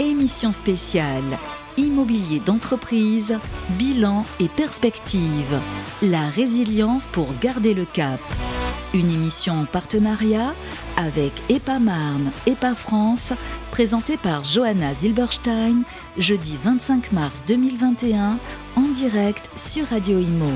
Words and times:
Émission 0.00 0.50
spéciale 0.50 1.38
Immobilier 1.76 2.40
d'entreprise, 2.40 3.38
bilan 3.78 4.24
et 4.40 4.48
perspective. 4.48 5.60
La 6.02 6.28
résilience 6.28 7.06
pour 7.06 7.28
garder 7.40 7.74
le 7.74 7.84
cap. 7.84 8.20
Une 8.92 9.08
émission 9.08 9.60
en 9.60 9.66
partenariat 9.66 10.52
avec 10.96 11.32
EPA 11.48 11.78
Marne, 11.78 12.32
EPA 12.46 12.74
France, 12.74 13.32
présentée 13.70 14.16
par 14.16 14.42
Johanna 14.42 14.94
Zilberstein, 14.94 15.82
jeudi 16.18 16.56
25 16.60 17.12
mars 17.12 17.42
2021, 17.46 18.38
en 18.76 18.88
direct 18.94 19.48
sur 19.56 19.86
Radio 19.86 20.18
Imo. 20.18 20.50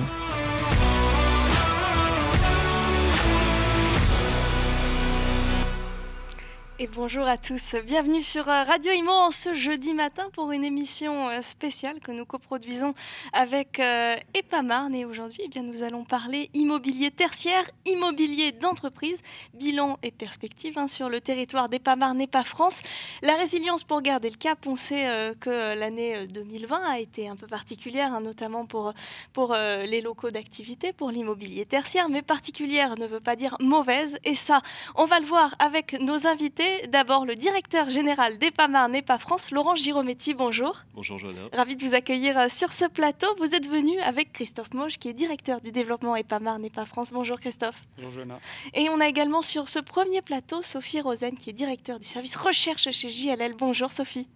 Et 6.81 6.87
bonjour 6.87 7.27
à 7.27 7.37
tous, 7.37 7.75
bienvenue 7.85 8.23
sur 8.23 8.49
euh, 8.49 8.63
Radio 8.63 8.93
Imo 8.93 9.11
en 9.11 9.33
ce 9.33 9.53
jeudi 9.53 9.95
matin 9.95 10.31
pour 10.33 10.53
une 10.53 10.65
émission 10.65 11.29
euh, 11.29 11.43
spéciale 11.43 11.99
que 11.99 12.13
nous 12.13 12.25
coproduisons 12.25 12.95
avec 13.33 13.81
euh, 13.81 14.15
EPAMARN. 14.35 14.95
Et 14.95 15.05
aujourd'hui, 15.05 15.43
eh 15.45 15.49
bien, 15.49 15.65
nous 15.65 15.83
allons 15.83 16.05
parler 16.05 16.51
immobilier 16.55 17.11
tertiaire, 17.11 17.69
immobilier 17.85 18.53
d'entreprise, 18.53 19.23
bilan 19.55 19.99
et 20.05 20.13
perspective 20.13 20.79
hein, 20.79 20.87
sur 20.87 21.09
le 21.09 21.21
territoire 21.21 21.69
d'EPAMARN 21.69 22.21
et 22.21 22.29
pas 22.29 22.45
France. 22.45 22.83
La 23.23 23.35
résilience 23.35 23.83
pour 23.83 24.01
garder 24.01 24.31
le 24.31 24.37
cap, 24.37 24.65
on 24.69 24.77
sait 24.77 25.35
que 25.41 25.77
l'année 25.77 26.29
2020 26.29 26.81
a 26.89 27.01
été 27.01 27.29
un 27.29 27.35
peu 27.35 27.49
particulière, 27.49 28.13
hein, 28.15 28.21
notamment 28.21 28.67
pour, 28.67 28.95
pour 29.33 29.53
les 29.55 30.01
locaux 30.01 30.31
d'activité, 30.31 30.93
pour 30.93 31.11
l'immobilier 31.11 31.67
tertiaire, 31.67 32.09
mais 32.09 32.23
particulière 32.23 32.97
ne 32.97 33.07
veut 33.07 33.19
pas 33.19 33.35
dire 33.35 33.57
mauvaise. 33.59 34.19
Et 34.23 34.37
ça, 34.37 34.61
on 34.95 35.07
va 35.07 35.19
le 35.19 35.27
voir 35.27 35.57
avec 35.59 35.99
nos 36.01 36.29
invités 36.29 36.68
d'abord 36.89 37.27
le 37.27 37.35
directeur 37.35 37.91
général 37.91 38.39
d'EPAMAR 38.39 38.89
NEPA 38.89 39.19
France, 39.19 39.51
Laurent 39.51 39.75
Girometti. 39.75 40.35
Bonjour. 40.35 40.83
Bonjour 40.95 41.19
Johanna. 41.19 41.49
Ravi 41.53 41.77
de 41.77 41.85
vous 41.85 41.95
accueillir 41.95 42.39
euh, 42.39 42.49
sur 42.49 42.73
ce 42.73 42.85
plateau. 42.85 43.27
Vous 43.39 43.55
êtes 43.55 43.69
venu 43.69 43.99
avec 44.01 44.33
Christophe 44.33 44.73
Moche, 44.75 44.99
qui 44.99 45.09
est 45.09 45.13
directeur 45.13 45.61
du 45.61 45.73
développement 45.73 46.17
EPAMAR 46.17 46.59
NEPA 46.59 46.87
France. 46.87 47.11
Bonjour 47.13 47.39
Christophe. 47.39 47.83
Bonjour 47.97 48.13
Johanna. 48.13 48.39
Et 48.75 48.89
on 48.89 49.01
a 49.01 49.07
également 49.07 49.43
sur 49.43 49.69
ce 49.69 49.79
premier 49.79 50.23
plateau 50.23 50.63
Sophie 50.63 51.01
Rosen, 51.01 51.37
qui 51.37 51.51
est 51.51 51.55
directeur 51.55 51.99
du 51.99 52.07
service 52.07 52.37
recherche 52.37 52.91
chez 52.91 53.11
JLL. 53.11 53.55
Bonjour 53.59 53.93
Sophie. 53.93 54.29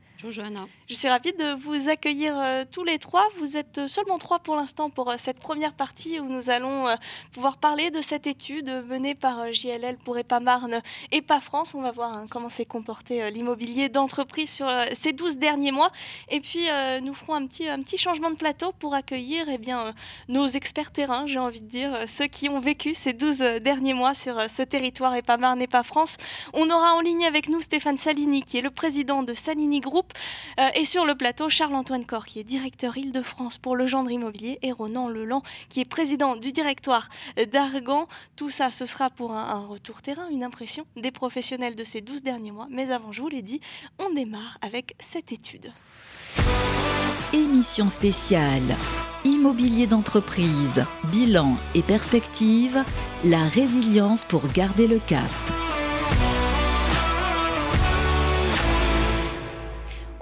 Je 0.89 0.95
suis 0.95 1.09
ravie 1.09 1.33
de 1.33 1.55
vous 1.55 1.89
accueillir 1.89 2.39
euh, 2.39 2.65
tous 2.71 2.85
les 2.85 2.99
trois. 2.99 3.27
Vous 3.39 3.57
êtes 3.57 3.79
euh, 3.79 3.89
seulement 3.89 4.19
trois 4.19 4.39
pour 4.39 4.55
l'instant 4.55 4.89
pour 4.89 5.11
euh, 5.11 5.15
cette 5.19 5.41
première 5.41 5.73
partie 5.73 6.21
où 6.21 6.27
nous 6.27 6.49
allons 6.49 6.87
pouvoir 7.33 7.57
parler 7.57 7.91
de 7.91 8.01
cette 8.01 8.27
étude 8.27 8.85
menée 8.89 9.15
par 9.15 9.53
JLL 9.53 9.97
pour 10.05 10.17
EPA-Marne 10.19 10.81
et 11.11 11.23
pas 11.23 11.41
France. 11.41 11.75
On 11.75 11.83
va 11.83 11.91
voir 11.91 12.17
hein, 12.17 12.25
comment 12.31 12.49
s'est 12.49 12.65
comporté 12.65 13.31
l'immobilier 13.31 13.89
d'entreprise 13.89 14.51
sur 14.51 14.69
ces 14.93 15.13
12 15.13 15.39
derniers 15.39 15.73
mois. 15.73 15.91
Et 16.29 16.41
puis, 16.41 16.67
nous 17.03 17.15
ferons 17.15 17.35
un 17.35 17.47
petit, 17.47 17.69
un 17.69 17.79
petit 17.81 17.97
changement 17.97 18.31
de 18.31 18.37
plateau 18.37 18.73
pour 18.73 18.95
accueillir 18.95 19.47
eh 19.49 19.59
bien, 19.59 19.93
nos 20.29 20.47
experts 20.47 20.93
terrain, 20.93 21.27
j'ai 21.27 21.39
envie 21.39 21.61
de 21.61 21.67
dire, 21.67 22.05
ceux 22.07 22.27
qui 22.27 22.49
ont 22.49 22.61
vécu 22.61 22.95
ces 22.95 23.13
12 23.13 23.39
derniers 23.61 23.95
mois 23.95 24.15
sur 24.15 24.41
ce 24.51 24.63
territoire 24.63 25.15
EPA-Marne 25.15 25.63
et 25.63 25.67
pas 25.67 25.83
France. 25.83 26.17
On 26.53 26.69
aura 26.71 26.95
en 26.95 27.01
ligne 27.01 27.25
avec 27.25 27.49
nous 27.49 27.61
Stéphane 27.61 27.97
Salini, 27.97 28.43
qui 28.43 28.59
est 28.59 28.63
le 28.63 28.71
président 28.71 29.23
de 29.23 29.35
Salini 29.35 29.81
Group. 29.81 30.12
Euh, 30.59 30.69
et 30.75 30.85
sur 30.85 31.05
le 31.05 31.15
plateau, 31.15 31.49
Charles-Antoine 31.49 32.05
Cor, 32.05 32.27
qui 32.27 32.41
est 32.41 32.45
directeur 32.45 32.97
Île-de-France 32.97 33.59
pour 33.59 33.77
le 33.77 33.87
gendre 33.87 34.11
immobilier, 34.11 34.59
et 34.63 34.73
Ronan 34.73 35.09
Leland, 35.09 35.43
qui 35.69 35.81
est 35.81 35.85
président 35.85 36.37
du 36.37 36.53
directoire 36.53 37.09
d'Argan. 37.51 38.09
Tout 38.37 38.51
ça, 38.51 38.71
ce 38.71 38.87
sera 38.87 39.11
pour 39.11 39.33
un, 39.33 39.45
un, 39.45 39.67
retour 39.67 40.03
terrain, 40.03 40.29
une 40.31 40.45
impression 40.45 40.87
des 40.97 41.11
professionnels 41.11 41.75
de 41.75 41.85
ces 41.85 42.01
12 42.01 42.23
derniers 42.23 42.53
mois. 42.53 42.67
Mais 42.71 42.91
avant, 42.91 43.13
je 43.13 43.23
vous 43.23 43.29
l'ai 43.29 43.43
dit, 43.43 43.61
on 43.99 44.13
démarre 44.13 44.59
avec 44.61 44.95
cette 44.99 45.33
étude. 45.33 45.73
Émission 47.33 47.89
spéciale. 47.89 48.77
Immobilier 49.25 49.87
d'entreprise, 49.87 50.85
bilan 51.13 51.57
et 51.75 51.83
perspective, 51.83 52.85
la 53.25 53.45
résilience 53.49 54.25
pour 54.25 54.49
garder 54.49 54.87
le 54.87 54.99
cap. 54.99 55.62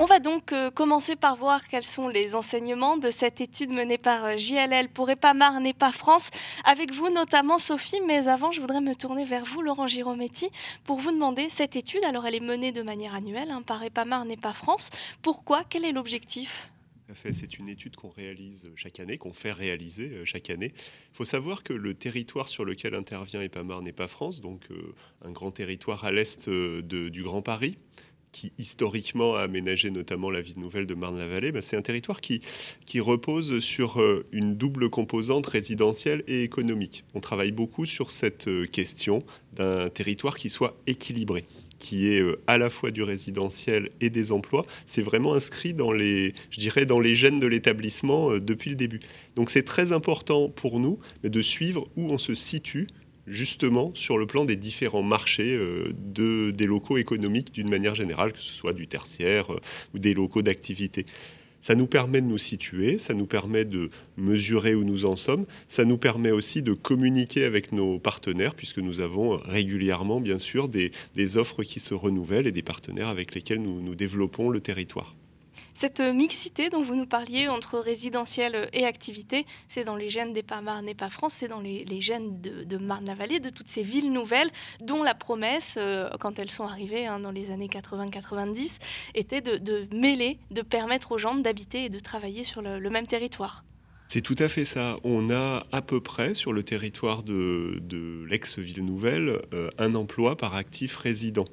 On 0.02 0.06
va 0.06 0.18
donc 0.18 0.54
euh, 0.54 0.70
commencer 0.70 1.14
par 1.14 1.36
voir 1.36 1.68
quels 1.68 1.82
sont 1.82 2.08
les 2.08 2.34
enseignements 2.34 2.96
de 2.96 3.10
cette 3.10 3.42
étude 3.42 3.68
menée 3.68 3.98
par 3.98 4.24
euh, 4.24 4.36
JLL 4.38 4.88
pour 4.88 5.10
EPAMAR 5.10 5.52
pas 5.78 5.92
France, 5.92 6.30
avec 6.64 6.90
vous 6.90 7.10
notamment 7.10 7.58
Sophie, 7.58 8.00
mais 8.06 8.26
avant 8.26 8.50
je 8.50 8.62
voudrais 8.62 8.80
me 8.80 8.94
tourner 8.94 9.26
vers 9.26 9.44
vous 9.44 9.60
Laurent 9.60 9.86
Girometti 9.86 10.48
pour 10.84 11.00
vous 11.00 11.12
demander 11.12 11.50
cette 11.50 11.76
étude, 11.76 12.02
alors 12.06 12.24
elle 12.26 12.34
est 12.34 12.40
menée 12.40 12.72
de 12.72 12.80
manière 12.80 13.14
annuelle 13.14 13.50
hein, 13.50 13.60
par 13.60 13.82
EPAMAR 13.84 14.24
pas 14.40 14.54
France, 14.54 14.88
pourquoi, 15.20 15.64
quel 15.68 15.84
est 15.84 15.92
l'objectif? 15.92 16.70
C'est 17.32 17.58
une 17.58 17.68
étude 17.68 17.96
qu'on 17.96 18.08
réalise 18.08 18.70
chaque 18.76 19.00
année, 19.00 19.18
qu'on 19.18 19.32
fait 19.34 19.52
réaliser 19.52 20.10
euh, 20.10 20.24
chaque 20.24 20.48
année. 20.48 20.72
Il 21.12 21.16
faut 21.16 21.24
savoir 21.26 21.62
que 21.62 21.74
le 21.74 21.92
territoire 21.92 22.48
sur 22.48 22.64
lequel 22.64 22.94
intervient 22.94 23.42
EPAMAR 23.42 23.82
pas 23.94 24.08
France, 24.08 24.40
donc 24.40 24.68
un 25.22 25.30
grand 25.30 25.50
territoire 25.50 26.06
à 26.06 26.12
l'est 26.12 26.48
du 26.48 27.22
Grand 27.22 27.42
Paris, 27.42 27.76
qui 28.32 28.52
historiquement 28.58 29.34
a 29.34 29.42
aménagé 29.42 29.90
notamment 29.90 30.30
la 30.30 30.40
ville 30.40 30.58
nouvelle 30.58 30.86
de 30.86 30.94
Marne-la-Vallée, 30.94 31.52
bah, 31.52 31.62
c'est 31.62 31.76
un 31.76 31.82
territoire 31.82 32.20
qui, 32.20 32.40
qui 32.86 33.00
repose 33.00 33.60
sur 33.60 34.00
euh, 34.00 34.26
une 34.32 34.56
double 34.56 34.90
composante 34.90 35.46
résidentielle 35.46 36.22
et 36.26 36.42
économique. 36.42 37.04
On 37.14 37.20
travaille 37.20 37.52
beaucoup 37.52 37.86
sur 37.86 38.10
cette 38.10 38.48
euh, 38.48 38.66
question 38.66 39.24
d'un 39.56 39.88
territoire 39.88 40.36
qui 40.36 40.50
soit 40.50 40.76
équilibré 40.86 41.44
qui 41.78 42.12
est 42.12 42.20
euh, 42.20 42.38
à 42.46 42.58
la 42.58 42.68
fois 42.68 42.90
du 42.90 43.02
résidentiel 43.02 43.88
et 44.02 44.10
des 44.10 44.32
emplois, 44.32 44.66
c'est 44.84 45.00
vraiment 45.00 45.32
inscrit 45.32 45.72
dans 45.72 45.92
les, 45.92 46.34
je 46.50 46.60
dirais, 46.60 46.84
dans 46.84 47.00
les 47.00 47.14
gènes 47.14 47.40
de 47.40 47.46
l'établissement 47.46 48.36
depuis 48.38 48.68
le 48.68 48.76
début. 48.76 49.00
Donc 49.34 49.48
c'est 49.48 49.62
très 49.62 49.90
important 49.90 50.50
pour 50.50 50.78
nous 50.78 50.98
de 51.24 51.40
suivre 51.40 51.88
où 51.96 52.10
on 52.10 52.18
se 52.18 52.34
situe 52.34 52.86
justement 53.30 53.92
sur 53.94 54.18
le 54.18 54.26
plan 54.26 54.44
des 54.44 54.56
différents 54.56 55.02
marchés 55.02 55.54
euh, 55.54 55.92
de, 55.96 56.50
des 56.50 56.66
locaux 56.66 56.98
économiques 56.98 57.52
d'une 57.52 57.68
manière 57.68 57.94
générale, 57.94 58.32
que 58.32 58.40
ce 58.40 58.52
soit 58.52 58.72
du 58.72 58.86
tertiaire 58.86 59.52
euh, 59.52 59.60
ou 59.94 59.98
des 59.98 60.12
locaux 60.12 60.42
d'activité. 60.42 61.06
Ça 61.60 61.74
nous 61.74 61.86
permet 61.86 62.22
de 62.22 62.26
nous 62.26 62.38
situer, 62.38 62.98
ça 62.98 63.12
nous 63.12 63.26
permet 63.26 63.66
de 63.66 63.90
mesurer 64.16 64.74
où 64.74 64.82
nous 64.82 65.04
en 65.04 65.14
sommes, 65.14 65.44
ça 65.68 65.84
nous 65.84 65.98
permet 65.98 66.30
aussi 66.30 66.62
de 66.62 66.72
communiquer 66.72 67.44
avec 67.44 67.72
nos 67.72 67.98
partenaires, 67.98 68.54
puisque 68.54 68.78
nous 68.78 69.00
avons 69.00 69.36
régulièrement, 69.36 70.20
bien 70.20 70.38
sûr, 70.38 70.68
des, 70.68 70.90
offres 71.36 71.62
qui 71.62 71.78
se 71.78 71.92
renouvellent 71.92 72.46
et 72.46 72.52
des 72.52 72.62
partenaires 72.62 73.08
avec 73.08 73.34
lesquels 73.34 73.60
nous 73.60 73.94
développons 73.94 74.48
le 74.48 74.60
territoire. 74.60 75.14
Cette 75.80 76.00
mixité 76.00 76.68
dont 76.68 76.82
vous 76.82 76.94
nous 76.94 77.06
parliez 77.06 77.48
entre 77.48 77.78
résidentiel 77.78 78.68
et 78.74 78.84
activité, 78.84 79.46
c'est 79.66 79.82
dans 79.82 79.96
les 79.96 80.10
gènes 80.10 80.34
des 80.34 80.44
Marne 80.62 80.86
et 80.90 80.94
pas 80.94 81.08
France, 81.08 81.32
c'est 81.32 81.48
dans 81.48 81.62
les, 81.62 82.00
gènes 82.02 82.38
de, 82.42 82.76
Marne-la-Vallée, 82.76 83.40
de 83.40 83.48
toutes 83.48 83.70
ces 83.70 83.82
villes 83.82 84.12
nouvelles, 84.12 84.50
dont 84.82 85.02
la 85.02 85.14
promesse, 85.14 85.76
euh, 85.78 86.10
quand 86.20 86.38
elles 86.38 86.50
sont 86.50 86.64
arrivées 86.64 87.06
hein, 87.06 87.18
dans 87.18 87.30
les 87.30 87.50
années 87.50 87.68
80-90, 87.68 88.76
était 89.14 89.40
de, 89.40 89.88
mêler, 89.96 90.38
de 90.50 90.60
permettre 90.60 91.12
aux 91.12 91.18
gens 91.18 91.34
d'habiter 91.34 91.86
et 91.86 91.88
de 91.88 91.98
travailler 91.98 92.44
sur 92.44 92.60
le, 92.60 92.90
même 92.90 93.06
territoire. 93.06 93.64
C'est 94.06 94.20
tout 94.20 94.36
à 94.38 94.48
fait 94.48 94.66
ça. 94.66 94.98
On 95.02 95.30
a 95.30 95.64
à 95.72 95.80
peu 95.80 96.02
près 96.02 96.34
sur 96.34 96.52
le 96.52 96.62
territoire 96.62 97.22
de, 97.22 98.26
l'ex-ville 98.28 98.84
nouvelle 98.84 99.40
euh, 99.54 99.70
un 99.78 99.94
emploi 99.94 100.36
par 100.36 100.56
actif 100.56 100.98
résident. 100.98 101.46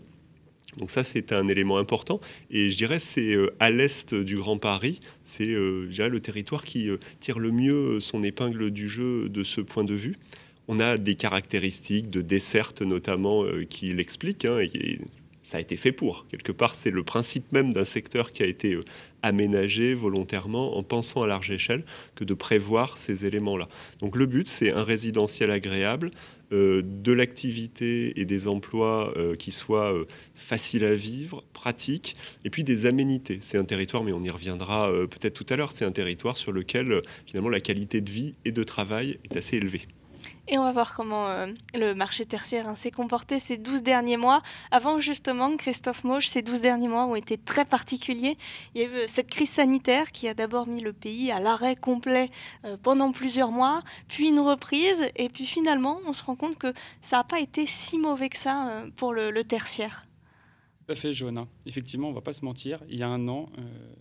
Donc 0.76 0.92
ça, 0.92 1.04
c'est 1.04 1.32
un 1.32 1.48
élément 1.48 1.78
important. 1.78 2.20
Et 2.52 2.70
je 2.70 2.78
dirais, 2.78 3.00
c'est 3.00 3.34
euh, 3.34 3.56
à 3.60 3.72
l'est 3.72 4.14
du 4.14 4.38
Grand 4.38 4.58
Paris, 4.58 5.00
c'est 5.24 5.48
euh, 5.48 5.88
le 5.88 6.20
territoire 6.20 6.64
qui 6.64 6.90
euh, 6.90 6.98
tire 7.20 7.40
le 7.40 7.52
mieux 7.52 8.00
son 8.00 8.22
épingle 8.22 8.70
du 8.72 8.88
jeu 8.88 9.30
de 9.30 9.44
ce 9.44 9.62
point 9.62 9.86
de 9.86 9.94
vue. 9.94 10.18
On 10.68 10.80
a 10.80 10.98
des 10.98 11.16
caractéristiques 11.16 12.10
de 12.10 12.22
desserte 12.22 12.82
notamment 12.82 13.46
qui 13.70 13.94
l'expliquent. 13.94 14.44
Hein, 14.44 14.60
et 14.60 15.00
ça 15.42 15.58
a 15.58 15.62
été 15.62 15.78
fait 15.78 15.94
pour. 15.94 16.28
Quelque 16.28 16.52
part, 16.52 16.76
c'est 16.76 16.92
le 16.92 17.04
principe 17.04 17.54
même 17.54 17.72
d'un 17.72 17.86
secteur 17.86 18.34
qui 18.34 18.44
a 18.44 18.46
été 18.46 18.78
aménagé 19.22 19.94
volontairement 19.94 20.78
en 20.78 20.84
pensant 20.84 21.24
à 21.24 21.28
large 21.28 21.52
échelle 21.52 21.86
que 22.16 22.26
de 22.26 22.34
prévoir 22.34 22.98
ces 22.98 23.26
éléments-là. 23.26 23.70
Donc 24.02 24.18
le 24.18 24.26
but, 24.26 24.46
c'est 24.46 24.74
un 24.74 24.84
résidentiel 24.84 25.52
agréable 25.52 26.12
de 26.52 27.12
l'activité 27.12 28.20
et 28.20 28.26
des 28.26 28.48
emplois 28.48 29.14
euh, 29.18 29.36
qui 29.36 29.52
soient 29.52 29.94
euh, 29.94 30.06
faciles 30.36 30.86
à 30.86 30.96
vivre, 30.96 31.44
pratiques, 31.54 32.16
et 32.46 32.50
puis 32.50 32.64
des 32.64 32.86
aménités. 32.86 33.40
C'est 33.42 33.58
un 33.58 33.66
territoire, 33.66 34.04
mais 34.04 34.14
on 34.14 34.24
y 34.24 34.30
reviendra 34.30 34.92
peut-être 35.10 35.34
tout 35.34 35.46
à 35.52 35.56
l'heure, 35.56 35.72
c'est 35.72 35.86
un 35.86 35.92
territoire 35.92 36.38
sur 36.38 36.52
lequel 36.52 37.02
finalement 37.26 37.50
la 37.50 37.60
qualité 37.60 38.02
de 38.02 38.10
vie 38.10 38.36
et 38.46 38.52
de 38.52 38.64
travail 38.64 39.20
est 39.24 39.38
assez 39.38 39.58
élevée. 39.58 39.82
Et 40.50 40.58
on 40.58 40.64
va 40.64 40.72
voir 40.72 40.96
comment 40.96 41.28
euh, 41.28 41.48
le 41.74 41.94
marché 41.94 42.26
tertiaire 42.26 42.70
hein, 42.70 42.76
s'est 42.76 42.92
comporté 42.92 43.38
ces 43.38 43.58
12 43.58 43.84
derniers 43.84 44.16
mois. 44.16 44.42
Avant 44.72 45.02
justement, 45.02 45.58
Christophe 45.58 46.06
Moche, 46.06 46.28
ces 46.28 46.42
12 46.42 46.62
derniers 46.62 46.88
mois 46.88 47.06
ont 47.06 47.16
été 47.16 47.38
très 47.38 47.66
particuliers. 47.66 48.38
Il 48.74 48.82
y 48.82 48.86
a 48.86 48.88
eu 48.88 48.94
euh, 48.94 49.06
cette 49.08 49.28
crise 49.28 49.50
sanitaire 49.50 50.14
qui 50.14 50.26
a 50.30 50.34
d'abord 50.34 50.66
mis 50.66 50.80
le 50.80 50.94
pays 50.94 51.32
à 51.32 51.42
l'arrêt 51.42 51.76
complet 51.76 52.30
euh, 52.64 52.78
pendant 52.82 53.12
plusieurs 53.12 53.52
mois, 53.52 53.82
puis 54.08 54.30
une 54.30 54.40
reprise, 54.40 55.04
et 55.18 55.28
puis 55.28 55.46
finalement, 55.46 56.00
on 56.08 56.14
se 56.14 56.24
rend 56.24 56.38
compte 56.38 56.58
que 56.58 56.72
ça 57.02 57.18
n'a 57.18 57.24
pas 57.26 57.42
été 57.42 57.66
si 57.68 57.98
mauvais 57.98 58.30
que 58.30 58.38
ça 58.38 58.84
pour 58.96 59.14
le 59.14 59.44
tertiaire. 59.44 60.06
Tout 60.86 60.94
à 60.94 60.96
fait, 60.96 61.12
Johanna. 61.12 61.42
Effectivement, 61.66 62.08
on 62.08 62.12
ne 62.12 62.16
va 62.16 62.22
pas 62.22 62.34
se 62.34 62.46
mentir. 62.46 62.80
Il 62.90 62.98
y 62.98 63.04
a 63.04 63.10
un 63.10 63.28
an, 63.28 63.50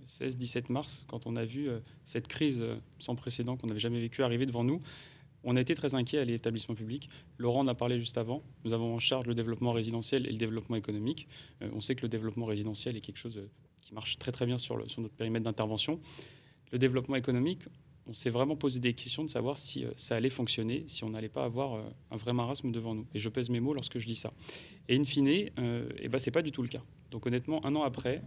16-17 0.09 0.73
mars, 0.73 1.05
quand 1.09 1.27
on 1.27 1.35
a 1.37 1.45
vu 1.45 1.69
cette 2.05 2.29
crise 2.29 2.65
sans 2.99 3.17
précédent 3.17 3.57
qu'on 3.57 3.67
n'avait 3.67 3.81
jamais 3.81 4.01
vécue 4.01 4.23
arriver 4.23 4.47
devant 4.47 4.65
nous, 4.65 4.81
on 5.45 5.57
a 5.57 5.61
été 5.61 5.75
très 5.75 5.95
inquiet 5.95 6.19
à 6.19 6.25
l'établissement 6.25 6.75
public. 6.75 7.09
Laurent 7.39 7.61
en 7.61 7.69
a 7.69 7.75
parlé 7.75 7.99
juste 7.99 8.19
avant. 8.19 8.43
Nous 8.65 8.73
avons 8.73 8.95
en 8.95 8.99
charge 8.99 9.27
le 9.27 9.35
développement 9.35 9.73
résidentiel 9.73 10.27
et 10.27 10.33
le 10.33 10.39
développement 10.39 10.77
économique. 10.77 11.29
on 11.61 11.81
sait 11.81 11.95
que 11.95 12.03
le 12.03 12.09
développement 12.09 12.47
résidentiel 12.47 12.97
est 12.97 13.01
quelque 13.01 13.19
chose 13.19 13.41
qui 13.81 13.95
marche 13.95 14.19
très 14.19 14.33
très 14.33 14.47
bien 14.47 14.59
sur 14.59 14.77
notre 14.77 15.15
périmètre 15.15 15.45
d'intervention. 15.45 16.01
Le 16.73 16.79
développement 16.79 17.17
économique, 17.17 17.63
on 18.09 18.13
s'est 18.13 18.31
vraiment 18.31 18.57
posé 18.57 18.79
des 18.81 18.95
questions 18.95 19.25
de 19.25 19.29
savoir 19.29 19.59
si 19.59 19.85
euh, 19.85 19.91
ça 19.97 20.17
allait 20.17 20.31
fonctionner, 20.31 20.85
si 20.87 21.05
on 21.05 21.11
n'allait 21.11 21.29
pas 21.29 21.45
avoir 21.45 21.75
euh, 21.75 21.83
un 22.11 22.17
vrai 22.17 22.33
marasme 22.33 22.71
devant 22.71 22.95
nous. 22.95 23.07
Et 23.15 23.19
je 23.19 23.29
pèse 23.29 23.51
mes 23.51 23.61
mots 23.61 23.75
lorsque 23.75 23.99
je 23.99 24.07
dis 24.07 24.15
ça. 24.15 24.31
Et 24.89 24.97
in 24.97 25.05
fine, 25.05 25.51
euh, 25.59 25.89
eh 25.99 26.09
ben, 26.09 26.19
ce 26.19 26.27
n'est 26.27 26.33
pas 26.33 26.43
du 26.43 26.53
tout 26.53 26.63
le 26.63 26.69
cas. 26.69 26.83
Donc 27.11 27.27
honnêtement, 27.27 27.65
un 27.65 27.75
an 27.77 27.83
après, 27.83 28.21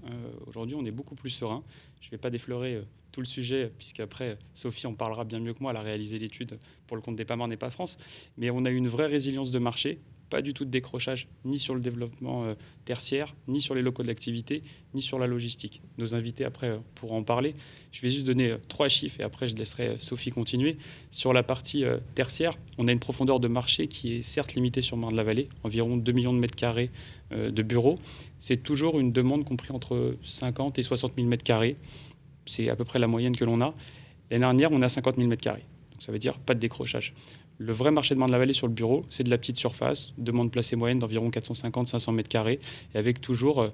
aujourd'hui, 0.48 0.76
on 0.80 0.86
est 0.86 0.92
beaucoup 0.92 1.14
plus 1.14 1.30
serein. 1.30 1.64
Je 2.00 2.08
ne 2.08 2.12
vais 2.12 2.18
pas 2.18 2.30
déflorer 2.30 2.82
tout 3.12 3.20
le 3.20 3.26
sujet, 3.26 3.72
puisqu'après, 3.78 4.38
Sophie 4.54 4.88
en 4.88 4.94
parlera 4.94 5.26
bien 5.26 5.42
mieux 5.42 5.54
que 5.54 5.60
moi. 5.62 5.72
Elle 5.72 5.78
a 5.78 5.82
réalisé 5.82 6.18
l'étude 6.18 6.58
pour 6.88 6.96
le 6.96 7.02
compte 7.02 7.18
des 7.18 7.26
PAMAR 7.26 7.50
n'est 7.50 7.58
pas 7.58 7.72
France. 7.72 7.98
Mais 8.38 8.50
on 8.50 8.64
a 8.64 8.72
eu 8.72 8.78
une 8.78 8.88
vraie 8.88 9.08
résilience 9.08 9.52
de 9.52 9.60
marché 9.60 10.00
pas 10.30 10.42
du 10.42 10.54
tout 10.54 10.66
de 10.66 10.70
décrochage 10.70 11.28
ni 11.46 11.58
sur 11.58 11.74
le 11.74 11.82
développement 11.82 12.46
euh, 12.46 12.54
tertiaire, 12.86 13.36
ni 13.48 13.60
sur 13.60 13.76
les 13.76 13.82
locaux 13.82 14.04
de 14.04 14.08
l'activité, 14.08 14.62
ni 14.94 15.02
sur 15.02 15.20
la 15.20 15.28
logistique. 15.28 15.82
Nos 15.98 16.16
invités 16.16 16.46
après 16.46 16.70
euh, 16.70 16.78
pourront 16.96 17.18
en 17.18 17.24
parler. 17.24 17.56
Je 17.92 18.02
vais 18.02 18.10
juste 18.10 18.26
donner 18.26 18.52
euh, 18.52 18.58
trois 18.68 18.88
chiffres 18.88 19.20
et 19.20 19.24
après 19.24 19.48
je 19.48 19.56
laisserai 19.56 19.98
Sophie 20.00 20.32
continuer. 20.32 20.76
Sur 21.12 21.34
la 21.34 21.44
partie 21.44 21.84
tertiaire, 22.16 22.54
on 22.78 22.88
a 22.88 22.92
une 22.92 23.00
profondeur 23.00 23.40
de 23.40 23.48
marché 23.48 23.88
qui 23.88 24.14
est 24.14 24.22
certes 24.22 24.54
limitée 24.54 24.82
sur 24.82 24.98
Marne-la-Vallée, 24.98 25.48
environ 25.64 25.98
2 25.98 26.12
millions 26.12 26.34
de 26.34 26.40
mètres 26.40 26.56
carrés 26.56 26.92
de 27.32 27.62
bureaux. 27.64 28.00
C'est 28.40 28.62
toujours 28.64 29.00
une 29.00 29.12
demande 29.12 29.44
comprise 29.46 29.72
entre 29.72 30.16
50 30.24 30.80
et 30.80 30.84
60 30.84 31.16
000 31.16 31.28
mètres 31.28 31.44
carrés. 31.44 31.76
C'est 32.46 32.70
à 32.70 32.76
peu 32.76 32.86
près 32.86 33.00
la 33.00 33.08
moyenne 33.08 33.36
que 33.36 33.46
l'on 33.46 33.62
a. 33.62 33.74
L'année 34.30 34.42
dernière, 34.42 34.72
on 34.72 34.82
a 34.82 34.90
50 34.90 35.16
000 35.16 35.28
mètres 35.28 35.44
carrés. 35.44 35.66
Donc 35.92 36.04
ça 36.04 36.12
veut 36.12 36.20
dire 36.20 36.38
pas 36.38 36.54
de 36.54 36.60
décrochage. 36.60 37.14
Le 37.62 37.74
vrai 37.74 37.92
marché 37.92 38.16
de 38.16 38.20
Marne-la-Vallée 38.20 38.54
sur 38.54 38.68
le 38.68 38.74
bureau, 38.74 39.06
c'est 39.10 39.24
de 39.24 39.30
la 39.30 39.38
petite 39.38 39.58
surface, 39.58 40.14
demande 40.18 40.50
placée 40.50 40.78
moyenne 40.78 41.00
d'environ 41.00 41.30
450-500 41.30 42.14
mètres 42.14 42.30
carrés, 42.30 42.58
et 42.96 42.98
avec 42.98 43.20
toujours 43.20 43.62
euh, 43.62 43.70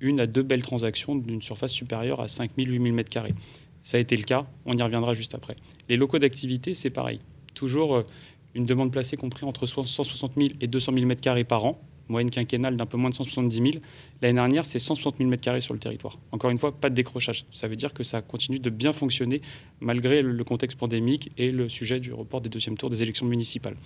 une 0.00 0.20
à 0.20 0.26
deux 0.26 0.42
belles 0.42 0.62
transactions 0.62 1.14
d'une 1.14 1.42
surface 1.42 1.72
supérieure 1.72 2.22
à 2.22 2.26
5000-8000 2.26 2.92
mètres 2.92 3.10
carrés. 3.10 3.34
Ça 3.82 3.98
a 3.98 4.00
été 4.00 4.16
le 4.16 4.22
cas, 4.22 4.46
on 4.64 4.74
y 4.74 4.82
reviendra 4.82 5.12
juste 5.12 5.34
après. 5.34 5.56
Les 5.90 5.98
locaux 5.98 6.18
d'activité, 6.18 6.72
c'est 6.72 6.88
pareil. 6.88 7.20
Toujours 7.54 7.94
euh, 7.94 8.02
une 8.54 8.64
demande 8.64 8.90
placée 8.90 9.18
compris 9.18 9.44
entre 9.44 9.66
160 9.66 10.32
000 10.38 10.48
et 10.62 10.66
200 10.66 10.94
000 10.94 11.04
mètres 11.04 11.20
carrés 11.20 11.44
par 11.44 11.66
an, 11.66 11.78
moyenne 12.10 12.30
quinquennale 12.30 12.76
d'un 12.76 12.86
peu 12.86 12.96
moins 12.96 13.10
de 13.10 13.14
170 13.14 13.54
000. 13.54 13.68
L'année 14.20 14.34
dernière, 14.34 14.64
c'est 14.64 14.78
160 14.78 15.16
000 15.18 15.30
m2 15.30 15.60
sur 15.60 15.74
le 15.74 15.80
territoire. 15.80 16.18
Encore 16.32 16.50
une 16.50 16.58
fois, 16.58 16.72
pas 16.72 16.90
de 16.90 16.94
décrochage. 16.94 17.44
Ça 17.52 17.68
veut 17.68 17.76
dire 17.76 17.92
que 17.92 18.02
ça 18.02 18.20
continue 18.20 18.58
de 18.58 18.70
bien 18.70 18.92
fonctionner 18.92 19.40
malgré 19.80 20.22
le 20.22 20.44
contexte 20.44 20.78
pandémique 20.78 21.30
et 21.38 21.50
le 21.50 21.68
sujet 21.68 22.00
du 22.00 22.12
report 22.12 22.40
des 22.40 22.48
deuxièmes 22.48 22.76
tours 22.76 22.90
des 22.90 23.02
élections 23.02 23.26
municipales. 23.26 23.76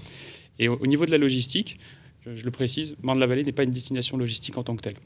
Et 0.59 0.69
au 0.69 0.87
niveau 0.87 1.06
de 1.06 1.11
la 1.11 1.19
logistique, 1.19 1.79
je, 2.26 2.44
le 2.44 2.50
précise, 2.50 2.97
Marne-la-Vallée 3.03 3.44
n'est 3.44 3.53
pas 3.53 3.65
une 3.65 3.73
destination 3.73 4.17
logistique 4.17 4.56
en 4.56 4.62
tant 4.62 4.77
que 4.77 4.82
telle. 4.82 4.97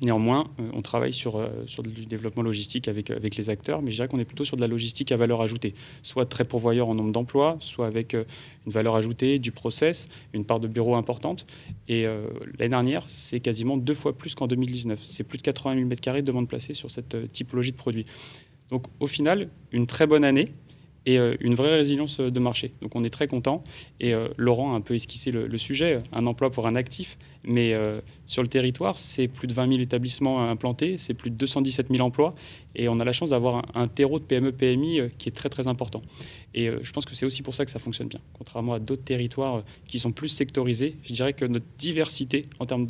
Néanmoins, 0.00 0.50
euh, 0.60 0.68
on 0.72 0.82
travaille 0.82 1.12
sur, 1.12 1.36
euh, 1.36 1.48
sur 1.66 1.82
du 1.82 2.06
développement 2.06 2.42
logistique 2.42 2.88
avec, 2.88 3.10
avec 3.10 3.36
les 3.36 3.50
acteurs, 3.50 3.82
mais 3.82 3.90
je 3.90 3.96
dirais 3.96 4.08
qu'on 4.08 4.18
est 4.18 4.24
plutôt 4.24 4.44
sur 4.44 4.56
de 4.56 4.60
la 4.60 4.66
logistique 4.66 5.12
à 5.12 5.16
valeur 5.16 5.40
ajoutée, 5.40 5.74
soit 6.02 6.26
très 6.26 6.44
pourvoyeur 6.44 6.88
en 6.88 6.94
nombre 6.94 7.12
d'emplois, 7.12 7.56
soit 7.60 7.86
avec 7.86 8.14
euh, 8.14 8.24
une 8.66 8.72
valeur 8.72 8.96
ajoutée, 8.96 9.38
du 9.38 9.52
process, 9.52 10.08
une 10.32 10.44
part 10.44 10.60
de 10.60 10.68
bureaux 10.68 10.94
importante. 10.94 11.46
Et 11.88 12.04
l'année 12.04 12.70
dernière, 12.70 13.04
c'est 13.08 13.40
quasiment 13.40 13.76
deux 13.76 13.92
fois 13.92 14.16
plus 14.16 14.34
qu'en 14.34 14.46
2019. 14.46 15.00
C'est 15.02 15.22
plus 15.22 15.36
de 15.36 15.42
80 15.42 15.74
000 15.74 15.88
m2 15.88 16.16
de 16.16 16.20
demande 16.22 16.48
placée 16.48 16.72
sur 16.72 16.90
cette 16.90 17.30
typologie 17.30 17.72
de 17.72 17.76
produits. 17.76 18.06
Donc 18.70 18.86
au 19.00 19.06
final, 19.06 19.50
une 19.70 19.86
très 19.86 20.06
bonne 20.06 20.24
année, 20.24 20.48
et 21.06 21.18
euh, 21.18 21.36
une 21.40 21.54
vraie 21.54 21.74
résilience 21.74 22.20
euh, 22.20 22.30
de 22.30 22.40
marché. 22.40 22.72
Donc 22.80 22.94
on 22.94 23.04
est 23.04 23.10
très 23.10 23.26
content. 23.26 23.62
Et 24.00 24.14
euh, 24.14 24.28
Laurent 24.36 24.72
a 24.72 24.76
un 24.76 24.80
peu 24.80 24.94
esquissé 24.94 25.30
le, 25.30 25.58
sujet, 25.58 26.02
un 26.12 26.26
emploi 26.26 26.50
pour 26.50 26.66
un 26.66 26.74
actif. 26.74 27.18
Mais 27.46 27.74
sur 28.24 28.40
le 28.40 28.48
territoire, 28.48 28.96
c'est 28.96 29.28
plus 29.28 29.46
de 29.46 29.52
20 29.52 29.68
000 29.68 29.82
établissements 29.82 30.48
implantés, 30.48 30.96
c'est 30.96 31.12
plus 31.12 31.28
de 31.28 31.36
217 31.36 31.88
000 31.90 32.00
emplois. 32.02 32.34
Et 32.74 32.88
on 32.88 32.98
a 33.00 33.04
la 33.04 33.12
chance 33.12 33.30
d'avoir 33.30 33.66
un, 33.74 33.86
terreau 33.86 34.18
de 34.18 34.24
PME-PMI 34.24 35.10
qui 35.18 35.28
est 35.28 35.32
très 35.32 35.50
très 35.50 35.68
important. 35.68 36.00
Et 36.54 36.70
je 36.80 36.92
pense 36.92 37.04
que 37.04 37.14
c'est 37.14 37.26
aussi 37.26 37.42
pour 37.42 37.54
ça 37.54 37.66
que 37.66 37.70
ça 37.70 37.78
fonctionne 37.78 38.08
bien. 38.08 38.20
Contrairement 38.32 38.72
à 38.72 38.78
d'autres 38.78 39.04
territoires 39.04 39.62
qui 39.86 39.98
sont 39.98 40.12
plus 40.12 40.28
sectorisés, 40.28 40.96
je 41.04 41.12
dirais 41.12 41.34
que 41.34 41.44
notre 41.44 41.66
diversité 41.76 42.46
en 42.60 42.64
termes 42.64 42.86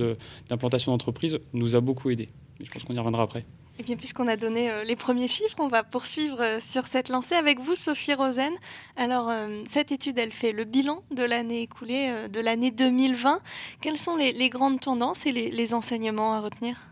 d'implantation 0.48 0.92
d'entreprise 0.92 1.40
nous 1.52 1.74
a 1.74 1.80
beaucoup 1.80 2.10
aidé. 2.10 2.28
je 2.62 2.70
pense 2.70 2.84
qu'on 2.84 2.94
y 2.94 2.98
reviendra 2.98 3.24
après. 3.24 3.44
Et 3.78 3.82
bien, 3.82 3.96
puisqu'on 3.96 4.28
a 4.28 4.36
donné 4.36 4.70
euh, 4.70 4.84
les 4.84 4.94
premiers 4.94 5.26
chiffres, 5.26 5.56
on 5.58 5.66
va 5.66 5.82
poursuivre 5.82 6.40
euh, 6.40 6.60
sur 6.60 6.86
cette 6.86 7.08
lancée 7.08 7.34
avec 7.34 7.58
vous, 7.58 7.74
Sophie 7.74 8.14
Rosen. 8.14 8.52
Alors, 8.94 9.28
euh, 9.28 9.58
cette 9.66 9.90
étude, 9.90 10.16
elle 10.16 10.30
fait 10.30 10.52
le 10.52 10.62
bilan 10.64 11.02
de 11.10 11.24
l'année 11.24 11.62
écoulée, 11.62 12.14
de 12.32 12.40
l'année 12.40 12.70
2020. 12.70 13.40
Quelles 13.80 13.98
sont 13.98 14.16
les, 14.16 14.48
grandes 14.48 14.78
tendances 14.80 15.26
et 15.26 15.32
les, 15.32 15.74
enseignements 15.74 16.34
à 16.34 16.40
retenir? 16.40 16.86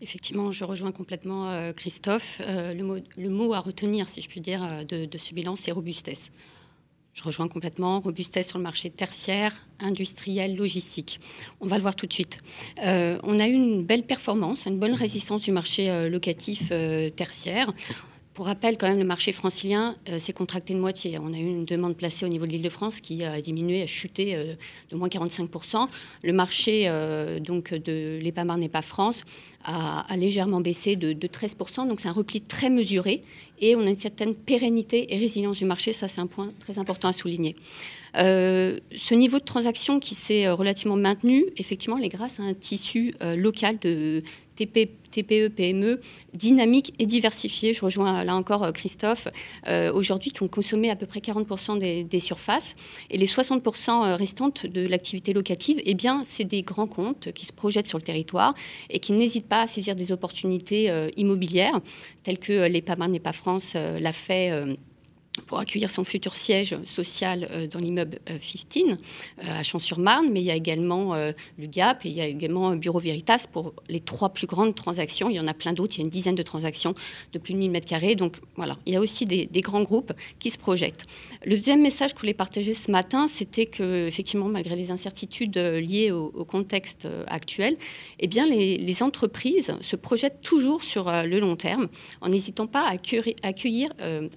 Effectivement, 0.00 0.50
je 0.50 0.64
rejoins 0.64 0.90
complètement 0.90 1.72
Christophe. 1.76 2.40
le, 2.46 3.28
mot, 3.28 3.54
à 3.54 3.60
retenir, 3.60 4.08
si 4.08 4.20
je 4.20 4.28
puis 4.28 4.40
dire, 4.40 4.84
de 4.84 5.18
ce 5.18 5.34
bilan, 5.34 5.54
c'est 5.54 5.70
robustesse. 5.70 6.30
Je 7.14 7.22
rejoins 7.22 7.46
complètement. 7.46 8.00
Robustesse 8.00 8.48
sur 8.48 8.58
le 8.58 8.64
marché 8.64 8.90
tertiaire, 8.90 9.56
industriel, 9.78 10.56
logistique. 10.56 11.20
On 11.60 11.66
va 11.68 11.76
le 11.76 11.82
voir 11.82 11.94
tout 11.94 12.06
de 12.06 12.12
suite. 12.12 12.38
Euh, 12.82 13.18
on 13.22 13.38
a 13.38 13.46
eu 13.46 13.52
une 13.52 13.84
belle 13.84 14.02
performance, 14.02 14.66
une 14.66 14.80
bonne 14.80 14.94
résistance 14.94 15.42
du 15.42 15.52
marché 15.52 15.90
euh, 15.90 16.08
locatif 16.10 16.70
euh, 16.72 17.10
tertiaire. 17.10 17.72
Pour 18.34 18.46
rappel, 18.46 18.76
quand 18.76 18.88
même, 18.88 18.98
le 18.98 19.04
marché 19.04 19.30
francilien 19.30 19.94
s'est 20.18 20.32
contracté 20.32 20.74
de 20.74 20.80
moitié. 20.80 21.20
On 21.20 21.32
a 21.32 21.36
eu 21.36 21.46
une 21.46 21.64
demande 21.64 21.96
placée 21.96 22.26
au 22.26 22.28
niveau 22.28 22.46
de 22.46 22.50
l'Île-de-France 22.50 23.00
qui 23.00 23.22
a 23.22 23.40
diminué, 23.40 23.80
a 23.80 23.86
chuté 23.86 24.56
de 24.90 24.96
moins 24.96 25.06
45%. 25.06 25.86
Le 26.24 26.32
marché 26.32 26.90
donc 27.46 27.72
de 27.72 28.18
l'EPAMAR 28.20 28.58
n'est 28.58 28.68
pas 28.68 28.82
France 28.82 29.22
a, 29.64 30.16
légèrement 30.16 30.60
baissé 30.60 30.96
de, 30.96 31.12
13%. 31.12 31.88
Donc 31.88 32.00
c'est 32.00 32.08
un 32.08 32.12
repli 32.12 32.40
très 32.40 32.70
mesuré 32.70 33.20
et 33.60 33.76
on 33.76 33.86
a 33.86 33.90
une 33.90 33.96
certaine 33.96 34.34
pérennité 34.34 35.14
et 35.14 35.18
résilience 35.18 35.58
du 35.58 35.64
marché. 35.64 35.92
Ça, 35.92 36.08
c'est 36.08 36.20
un 36.20 36.26
point 36.26 36.50
très 36.60 36.78
important 36.78 37.08
à 37.08 37.12
souligner. 37.12 37.56
Euh, 38.16 38.78
ce 38.94 39.14
niveau 39.14 39.38
de 39.38 39.44
transaction 39.44 39.98
qui 39.98 40.14
s'est 40.14 40.46
euh, 40.46 40.54
relativement 40.54 40.96
maintenu, 40.96 41.46
effectivement, 41.56 41.98
est 41.98 42.08
grâce 42.08 42.38
à 42.38 42.44
un 42.44 42.54
tissu 42.54 43.12
euh, 43.22 43.34
local 43.34 43.78
de 43.80 44.22
TPE, 44.56 45.48
PME, 45.48 46.00
dynamique 46.32 46.94
et 47.00 47.06
diversifié. 47.06 47.72
Je 47.72 47.84
rejoins 47.84 48.22
là 48.22 48.36
encore 48.36 48.72
Christophe, 48.72 49.26
aujourd'hui 49.92 50.30
qui 50.30 50.44
ont 50.44 50.48
consommé 50.48 50.90
à 50.90 50.96
peu 50.96 51.06
près 51.06 51.18
40% 51.18 51.78
des, 51.78 52.20
surfaces. 52.20 52.76
Et 53.10 53.18
les 53.18 53.26
60% 53.26 54.14
restantes 54.14 54.64
de 54.66 54.86
l'activité 54.86 55.32
locative, 55.32 55.80
eh 55.84 55.94
bien, 55.94 56.22
c'est 56.24 56.44
des 56.44 56.62
grands 56.62 56.86
comptes 56.86 57.32
qui 57.32 57.46
se 57.46 57.52
projettent 57.52 57.88
sur 57.88 57.98
le 57.98 58.04
territoire 58.04 58.54
et 58.90 59.00
qui 59.00 59.12
n'hésitent 59.12 59.48
pas 59.48 59.53
à 59.62 59.66
saisir 59.66 59.94
des 59.94 60.12
opportunités 60.12 60.90
immobilières, 61.16 61.80
telles 62.22 62.38
que 62.38 62.66
l'EPAMA 62.66 63.08
n'est 63.08 63.20
pas 63.20 63.32
France 63.32 63.74
l'a 63.74 64.12
fait 64.12 64.50
pour 65.46 65.58
accueillir 65.58 65.90
son 65.90 66.04
futur 66.04 66.36
siège 66.36 66.76
social 66.84 67.48
euh, 67.50 67.66
dans 67.66 67.80
l'immeuble 67.80 68.18
15 68.26 68.82
euh, 68.84 68.94
euh, 69.44 69.60
à 69.60 69.62
Champs-sur-Marne, 69.62 70.28
mais 70.30 70.40
il 70.40 70.44
y 70.44 70.50
a 70.50 70.54
également 70.54 71.14
le 71.14 71.66
Gap 71.66 72.04
et 72.04 72.08
il 72.08 72.14
y 72.14 72.20
a 72.20 72.26
également 72.26 72.68
un 72.68 72.76
Bureau 72.76 72.98
Veritas 72.98 73.46
pour 73.50 73.74
les 73.88 74.00
trois 74.00 74.30
plus 74.30 74.46
grandes 74.46 74.74
transactions. 74.74 75.28
Il 75.28 75.36
y 75.36 75.40
en 75.40 75.46
a 75.46 75.54
plein 75.54 75.72
d'autres, 75.72 75.94
il 75.94 75.98
y 75.98 76.00
a 76.02 76.04
une 76.04 76.10
dizaine 76.10 76.34
de 76.34 76.42
transactions 76.42 76.94
de 77.32 77.38
plus 77.38 77.54
de 77.54 77.58
1000 77.58 77.72
m2. 77.72 78.16
Donc 78.16 78.36
voilà, 78.56 78.78
il 78.86 78.92
y 78.92 78.96
a 78.96 79.00
aussi 79.00 79.24
des, 79.24 79.48
grands 79.60 79.82
groupes 79.82 80.12
qui 80.38 80.50
se 80.50 80.58
projettent. 80.58 81.06
Le 81.44 81.56
deuxième 81.56 81.80
message 81.80 82.12
que 82.12 82.18
je 82.18 82.22
voulais 82.22 82.34
partager 82.34 82.74
ce 82.74 82.90
matin, 82.90 83.28
c'était 83.28 83.66
que, 83.66 84.06
effectivement, 84.06 84.46
malgré 84.46 84.76
les 84.76 84.90
incertitudes 84.90 85.56
liées 85.56 86.10
au, 86.10 86.44
contexte 86.44 87.08
actuel, 87.26 87.76
eh 88.20 88.26
bien, 88.26 88.46
les, 88.46 89.02
entreprises 89.02 89.72
se 89.80 89.96
projettent 89.96 90.40
toujours 90.40 90.84
sur 90.84 91.10
le 91.10 91.40
long 91.40 91.56
terme 91.56 91.88
en 92.20 92.28
n'hésitant 92.28 92.66
pas 92.66 92.82
à 92.82 92.92
accueillir 92.92 93.88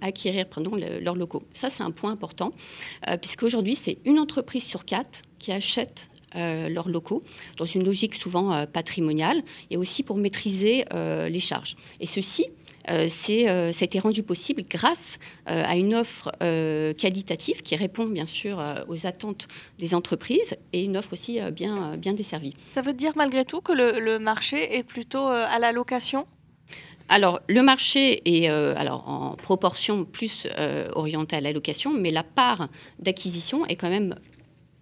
acquérir 0.01 0.47
pardon, 0.47 0.75
leurs 1.01 1.15
locaux. 1.15 1.43
Ça, 1.53 1.69
c'est 1.69 1.83
un 1.83 1.91
point 1.91 2.11
important, 2.11 2.51
euh, 3.07 3.17
puisqu'aujourd'hui, 3.17 3.75
c'est 3.75 3.97
une 4.05 4.19
entreprise 4.19 4.63
sur 4.63 4.85
quatre 4.85 5.21
qui 5.39 5.51
achète 5.51 6.09
euh, 6.35 6.69
leurs 6.69 6.89
locaux, 6.89 7.23
dans 7.57 7.65
une 7.65 7.83
logique 7.83 8.15
souvent 8.15 8.53
euh, 8.53 8.65
patrimoniale, 8.65 9.41
et 9.69 9.77
aussi 9.77 10.03
pour 10.03 10.17
maîtriser 10.17 10.85
les 10.93 11.39
charges. 11.39 11.75
Et 11.99 12.07
ceci, 12.07 12.45
c'est, 13.07 13.73
ça 13.73 13.83
a 13.83 13.85
été 13.85 13.99
rendu 13.99 14.23
possible 14.23 14.63
grâce 14.69 15.19
à 15.45 15.75
une 15.75 15.93
offre 15.93 16.31
qualitative 16.97 17.61
qui 17.61 17.75
répond 17.75 18.05
bien 18.05 18.25
sûr 18.25 18.63
aux 18.87 19.05
attentes 19.05 19.47
des 19.77 19.93
entreprises 19.93 20.55
et 20.71 20.85
une 20.85 20.95
offre 20.95 21.13
aussi 21.13 21.39
bien, 21.51 21.97
bien 21.97 22.13
desservie. 22.13 22.53
Ça 22.71 22.81
veut 22.81 22.93
dire 22.93 23.11
malgré 23.15 23.43
tout 23.43 23.59
que 23.59 23.73
le 23.73 24.19
marché 24.19 24.77
est 24.77 24.83
plutôt 24.83 25.27
à 25.27 25.59
la 25.59 25.73
location? 25.73 26.25
Alors, 27.09 27.39
le 27.47 27.61
marché 27.61 28.21
est 28.25 28.49
euh, 28.49 28.73
alors, 28.75 29.07
en 29.07 29.35
proportion 29.35 30.03
plus 30.03 30.47
euh, 30.57 30.89
orienté 30.93 31.35
à 31.37 31.41
la 31.41 31.53
location, 31.53 31.93
mais 31.93 32.11
la 32.11 32.23
part 32.23 32.67
d'acquisition 32.99 33.65
est 33.65 33.77
quand 33.77 33.89
même 33.89 34.15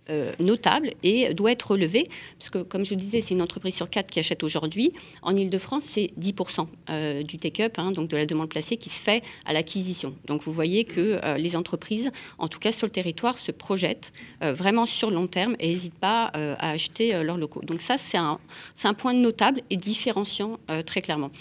euh, 0.10 0.32
notable 0.40 0.94
et 1.04 1.34
doit 1.34 1.52
être 1.52 1.72
relevé, 1.72 2.04
parce 2.38 2.50
que 2.50 2.60
comme 2.60 2.84
je 2.84 2.92
vous 2.92 3.00
disais, 3.00 3.22
c'est 3.22 3.34
une 3.34 3.42
entreprise 3.42 3.76
sur 3.76 3.90
quatre 3.90 4.10
qui 4.10 4.20
achète 4.20 4.44
aujourd'hui. 4.44 4.92
En 5.22 5.36
Ile-de-France, 5.36 5.84
c'est 5.84 6.12
10% 6.20 6.68
euh, 6.90 7.24
du 7.24 7.38
take-up, 7.38 7.74
hein, 7.78 7.92
donc 7.92 8.10
de 8.10 8.18
la 8.18 8.26
demande 8.26 8.50
placée, 8.50 8.78
qui 8.78 8.90
se 8.90 9.02
fait 9.02 9.24
à 9.46 9.54
l'acquisition. 9.54 10.16
Donc 10.26 10.44
vous 10.44 10.52
voyez 10.52 10.84
que 10.84 11.20
les 11.38 11.56
entreprises, 11.56 12.12
en 12.38 12.48
tout 12.48 12.60
cas 12.60 12.72
sur 12.72 12.86
le 12.88 12.92
territoire, 12.92 13.38
se 13.38 13.52
projettent 13.52 14.12
vraiment 14.42 14.86
sur 14.86 15.10
le 15.10 15.16
long 15.16 15.28
terme 15.28 15.56
et 15.60 15.70
n'hésitent 15.70 15.96
pas 15.96 16.26
à 16.36 16.70
acheter 16.70 17.24
leurs 17.24 17.38
locaux. 17.38 17.62
Donc 17.64 17.82
ça, 17.82 17.98
c'est 17.98 18.18
un 18.18 18.94
point 18.94 19.14
notable 19.14 19.62
et 19.72 19.78
différenciant 19.78 20.60
très 20.86 21.02
clairement. 21.02 21.32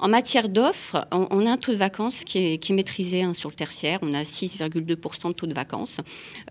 En 0.00 0.08
matière 0.08 0.48
d'offres, 0.48 1.06
on, 1.10 1.44
a 1.44 1.50
un 1.50 1.56
taux 1.56 1.72
de 1.72 1.76
vacances 1.76 2.22
qui 2.22 2.38
est, 2.38 2.70
maîtrisé 2.70 3.22
hein, 3.22 3.34
sur 3.34 3.50
le 3.50 3.56
tertiaire. 3.56 3.98
On 4.02 4.14
a 4.14 4.22
6,2% 4.22 5.28
de 5.28 5.32
taux 5.32 5.46
de 5.46 5.54
vacances. 5.54 6.00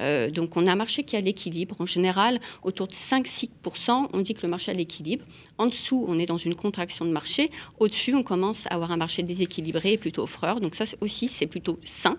Euh, 0.01 0.29
donc 0.29 0.57
on 0.57 0.67
a 0.67 0.71
un 0.73 0.75
marché 0.75 1.03
qui 1.05 1.15
à 1.15 1.21
l'équilibre. 1.21 1.77
En 1.79 1.85
général, 1.85 2.41
autour 2.63 2.87
de 2.87 2.93
5-6%, 2.93 4.09
on 4.11 4.19
dit 4.19 4.33
que 4.33 4.41
le 4.41 4.49
marché 4.49 4.71
est 4.71 4.75
l'équilibre. 4.75 5.23
En 5.57 5.67
dessous, 5.67 6.05
on 6.09 6.19
est 6.19 6.25
dans 6.25 6.37
une 6.37 6.55
contraction 6.55 7.05
de 7.05 7.11
marché. 7.11 7.49
Au-dessus, 7.79 8.13
on 8.15 8.23
commence 8.23 8.67
à 8.67 8.75
avoir 8.75 8.91
un 8.91 8.97
marché 8.97 9.23
déséquilibré 9.23 9.93
et 9.93 9.97
plutôt 9.97 10.23
offreur. 10.23 10.59
Donc 10.59 10.75
ça 10.75 10.83
aussi, 10.99 11.29
c'est 11.29 11.47
plutôt 11.47 11.79
sain. 11.83 12.17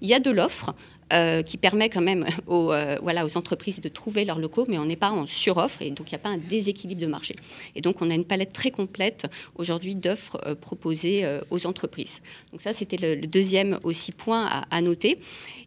Il 0.00 0.08
y 0.08 0.14
a 0.14 0.20
de 0.20 0.30
l'offre. 0.30 0.74
Euh, 1.12 1.42
qui 1.42 1.56
permet 1.56 1.88
quand 1.88 2.02
même 2.02 2.24
aux, 2.46 2.72
euh, 2.72 2.96
aux 3.00 3.36
entreprises 3.36 3.80
de 3.80 3.88
trouver 3.88 4.24
leurs 4.24 4.38
locaux, 4.38 4.64
mais 4.68 4.78
on 4.78 4.84
n'est 4.84 4.94
pas 4.94 5.10
en 5.10 5.26
suroffre 5.26 5.82
et 5.82 5.90
donc 5.90 6.12
il 6.12 6.14
n'y 6.14 6.20
a 6.20 6.20
pas 6.20 6.28
un 6.28 6.38
déséquilibre 6.38 7.00
de 7.00 7.08
marché. 7.08 7.34
Et 7.74 7.80
donc 7.80 7.96
on 8.00 8.10
a 8.10 8.14
une 8.14 8.24
palette 8.24 8.52
très 8.52 8.70
complète 8.70 9.26
aujourd'hui 9.56 9.96
d'offres 9.96 10.40
euh, 10.46 10.54
proposées 10.54 11.26
aux 11.50 11.66
entreprises. 11.66 12.20
Donc 12.52 12.60
ça, 12.60 12.72
c'était 12.72 13.16
le, 13.16 13.26
deuxième 13.26 13.78
aussi 13.82 14.12
point 14.12 14.64
à, 14.70 14.80
noter. 14.82 15.18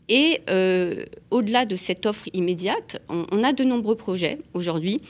Et 0.10 0.40
au-delà 1.32 1.66
de 1.66 1.76
cette 1.76 2.06
offre 2.06 2.30
immédiate, 2.34 3.02
on 3.10 3.44
a 3.44 3.54
de 3.54 3.64
nombreux 3.64 3.96
projets 3.96 4.40
aujourd'hui 4.54 5.02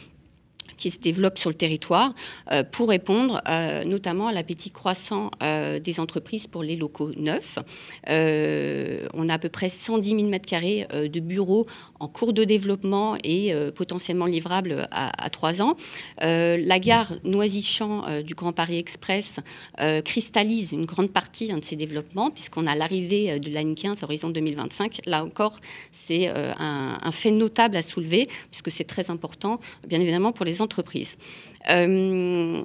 qui 0.78 0.92
se 0.92 1.00
développent 1.00 1.38
sur 1.38 1.50
le 1.50 1.56
territoire 1.56 2.14
euh, 2.52 2.64
pour 2.64 2.90
répondre 2.90 3.42
euh, 3.48 3.84
notamment 3.84 4.28
à 4.28 4.32
l'appétit 4.32 4.72
croissant 4.72 5.32
euh, 5.42 5.80
des 5.80 6.00
entreprises 6.00 6.48
pour 6.48 6.64
les 6.64 6.76
locaux 6.76 7.12
neufs. 7.18 7.60
on 8.08 9.30
a 9.30 9.34
à 9.34 9.40
peu 9.40 9.50
près 9.50 9.70
110 9.70 10.10
000 10.10 10.22
m2 10.30 11.10
de 11.10 11.20
bureaux 11.20 11.68
en 12.04 12.08
cours 12.08 12.34
de 12.34 12.44
développement 12.44 13.18
et 13.24 13.54
potentiellement 13.76 14.26
livrables 14.26 14.88
à, 14.92 15.30
trois 15.30 15.62
ans. 15.62 15.78
la 16.20 16.80
gare 16.80 17.14
Noisy-Champ 17.24 18.22
du 18.22 18.36
Grand 18.36 18.52
Paris 18.52 18.78
Express 18.78 19.40
cristallise 20.04 20.74
une 20.74 20.86
grande 20.86 21.12
partie 21.12 21.48
de 21.48 21.62
ces 21.62 21.76
développements 21.76 22.30
puisqu'on 22.30 22.68
a 22.68 22.76
l'arrivée 22.76 23.40
de 23.40 23.50
l'année 23.52 23.76
15 23.76 24.04
à 24.04 24.06
horizon 24.06 24.30
2025. 24.30 25.02
Là 25.06 25.24
encore, 25.24 25.60
c'est 25.92 26.28
un, 26.28 27.12
fait 27.12 27.32
notable 27.32 27.78
à 27.78 27.82
soulever 27.82 28.28
puisque 28.52 28.72
c'est 28.72 28.84
très 28.84 29.10
important, 29.10 29.60
bien 29.88 30.02
évidemment, 30.02 30.32
pour 30.32 30.46
les 30.46 30.62
entreprises. 30.62 31.18
Euh, 31.70 32.62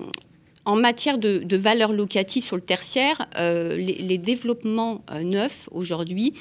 en 0.68 0.76
matière 0.76 1.16
de, 1.16 1.38
de 1.38 1.56
valeur 1.56 1.94
locative 1.94 2.42
sur 2.42 2.54
le 2.54 2.60
tertiaire, 2.60 3.26
euh, 3.38 3.74
les, 3.78 4.18
développements 4.18 5.02
euh, 5.10 5.22
neufs 5.22 5.66
aujourd'hui 5.72 6.34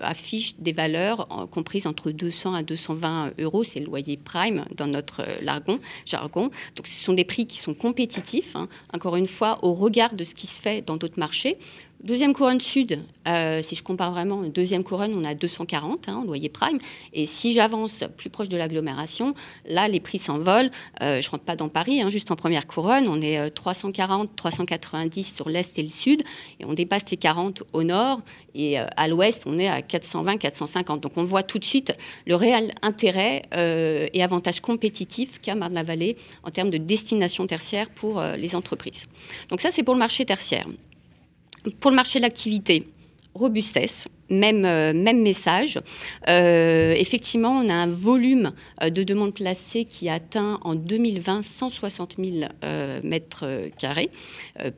affichent 0.00 0.56
des 0.58 0.72
valeurs 0.72 1.28
comprises 1.50 1.86
entre 1.86 2.10
200 2.10 2.54
à 2.54 2.62
220 2.62 3.32
euros, 3.38 3.64
c'est 3.64 3.80
le 3.80 3.84
loyer 3.86 4.16
prime 4.16 4.64
dans 4.76 4.86
notre 4.86 5.22
jargon. 5.44 5.78
jargon. 6.06 6.50
Donc 6.76 6.86
ce 6.86 7.04
sont 7.04 7.12
des 7.12 7.24
prix 7.24 7.46
qui 7.46 7.58
sont 7.58 7.74
compétitifs, 7.74 8.56
hein. 8.56 8.68
encore 8.94 9.16
une 9.16 9.26
fois, 9.26 9.58
au 9.62 9.74
regard 9.74 10.14
de 10.14 10.24
ce 10.24 10.34
qui 10.34 10.46
se 10.46 10.58
fait 10.58 10.80
dans 10.80 10.96
d'autres 10.96 11.18
marchés. 11.18 11.58
Deuxième 12.02 12.32
couronne 12.32 12.60
sud, 12.60 12.98
euh, 13.28 13.62
si 13.62 13.76
je 13.76 13.82
compare 13.84 14.10
vraiment, 14.10 14.42
deuxième 14.42 14.82
couronne, 14.82 15.14
on 15.14 15.22
a 15.22 15.36
240 15.36 16.08
hein, 16.08 16.24
loyer 16.26 16.48
prime. 16.48 16.78
Et 17.12 17.26
si 17.26 17.52
j'avance 17.52 18.02
plus 18.16 18.28
proche 18.28 18.48
de 18.48 18.56
l'agglomération, 18.56 19.36
là, 19.66 19.86
les 19.86 20.00
prix 20.00 20.18
s'envolent. 20.18 20.72
Euh, 21.00 21.20
je 21.20 21.28
ne 21.28 21.30
rentre 21.30 21.44
pas 21.44 21.54
dans 21.54 21.68
Paris, 21.68 22.02
hein, 22.02 22.08
juste 22.08 22.32
en 22.32 22.34
première 22.34 22.66
couronne, 22.66 23.06
on 23.06 23.20
est 23.20 23.50
340, 23.50 24.30
euh, 24.30 24.32
390 24.34 25.32
sur 25.32 25.48
l'est 25.48 25.78
et 25.78 25.82
le 25.84 25.90
sud, 25.90 26.24
et 26.58 26.64
on 26.64 26.72
dépasse 26.72 27.08
les 27.08 27.16
40 27.16 27.62
au 27.72 27.84
nord. 27.84 28.20
Et 28.56 28.78
à 28.78 29.08
l'ouest, 29.08 29.44
on 29.46 29.58
est 29.58 29.68
à 29.68 29.80
420, 29.80 30.36
450. 30.38 31.00
Donc 31.00 31.12
on 31.16 31.24
voit 31.24 31.44
tout 31.44 31.60
de 31.60 31.64
suite 31.64 31.96
le 32.26 32.34
réel 32.34 32.74
intérêt 32.82 33.42
et 34.12 34.22
avantage 34.22 34.60
compétitif 34.60 35.40
qu'a 35.40 35.54
Marne-la-Vallée 35.54 36.18
en 36.42 36.50
termes 36.50 36.68
de 36.68 36.76
destination 36.76 37.46
tertiaire 37.46 37.88
pour 37.88 38.20
les 38.36 38.54
entreprises. 38.54 39.06
Donc 39.48 39.62
ça, 39.62 39.70
c'est 39.70 39.82
pour 39.82 39.94
le 39.94 40.00
marché 40.00 40.26
tertiaire. 40.26 40.66
Pour 41.80 41.90
le 41.90 41.96
marché 41.96 42.18
de 42.18 42.22
l'activité, 42.22 42.86
robustesse, 43.34 44.08
même, 44.28 44.64
euh, 44.64 44.92
même 44.92 45.22
message. 45.22 45.80
Euh, 46.28 46.94
effectivement, 46.96 47.50
on 47.50 47.68
a 47.68 47.74
un 47.74 47.86
volume 47.86 48.52
euh, 48.82 48.90
de 48.90 49.02
demandes 49.02 49.34
placées 49.34 49.84
qui 49.84 50.08
atteint 50.08 50.58
en 50.62 50.74
2020 50.74 51.42
160 51.42 52.16
000 52.18 52.48
mètres 53.02 53.46
carrés 53.78 54.10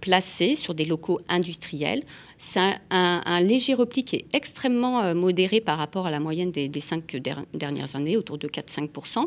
placés 0.01 0.57
sur 0.57 0.75
des 0.75 0.85
locaux 0.85 1.21
industriels. 1.29 2.03
C'est 2.39 2.61
un, 2.91 3.41
léger 3.41 3.75
repli 3.75 4.05
qui 4.05 4.17
est 4.17 4.25
extrêmement 4.33 5.15
modéré 5.15 5.61
par 5.61 5.79
rapport 5.79 6.07
à 6.07 6.11
la 6.11 6.21
moyenne 6.21 6.51
des, 6.51 6.69
des 6.69 6.81
cinq 6.81 7.17
dernières 7.55 7.97
années, 7.97 8.17
autour 8.17 8.39
de 8.39 8.49
4-5%, 8.49 9.27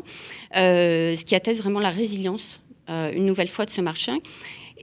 ce 0.54 1.24
qui 1.24 1.34
atteste 1.34 1.60
vraiment 1.60 1.80
la 1.80 1.90
résilience, 1.90 2.60
une 2.88 3.24
nouvelle 3.24 3.48
fois, 3.48 3.64
de 3.64 3.70
ce 3.70 3.80
marché 3.80 4.12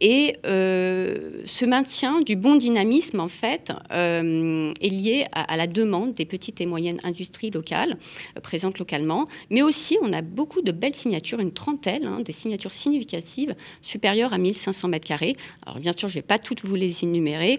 et 0.02 0.38
euh, 0.46 1.42
ce 1.46 1.66
maintien 1.66 2.22
du 2.22 2.36
bon 2.36 2.56
dynamisme, 2.56 3.20
en 3.20 3.28
fait, 3.28 3.72
euh, 3.92 4.74
est 4.82 4.90
lié 4.90 5.25
à, 5.32 5.56
la 5.56 5.68
demande 5.68 6.14
des 6.14 6.25
petites 6.25 6.60
et 6.62 6.66
moyennes 6.66 7.00
industries 7.04 7.50
locales, 7.50 7.98
euh, 8.38 8.42
présentes 8.42 8.78
localement. 8.80 9.28
Mais 9.50 9.62
aussi, 9.62 9.98
on 10.02 10.12
a 10.12 10.22
beaucoup 10.22 10.62
de 10.62 10.72
belles 10.72 10.96
signatures, 10.96 11.40
une 11.40 11.54
trentaine, 11.54 12.06
hein, 12.06 12.22
des 12.22 12.34
signatures 12.34 12.72
significatives 12.72 13.56
supérieures 13.82 14.34
à 14.34 14.38
1500 14.38 14.90
mètres 14.90 15.08
carrés. 15.08 15.34
Alors, 15.66 15.80
bien 15.80 15.94
sûr, 15.94 16.10
je 16.10 16.18
ne 16.18 16.22
vais 16.22 16.28
pas 16.28 16.40
toutes 16.40 16.66
vous 16.66 16.75
les 16.75 17.04
énumérer. 17.04 17.58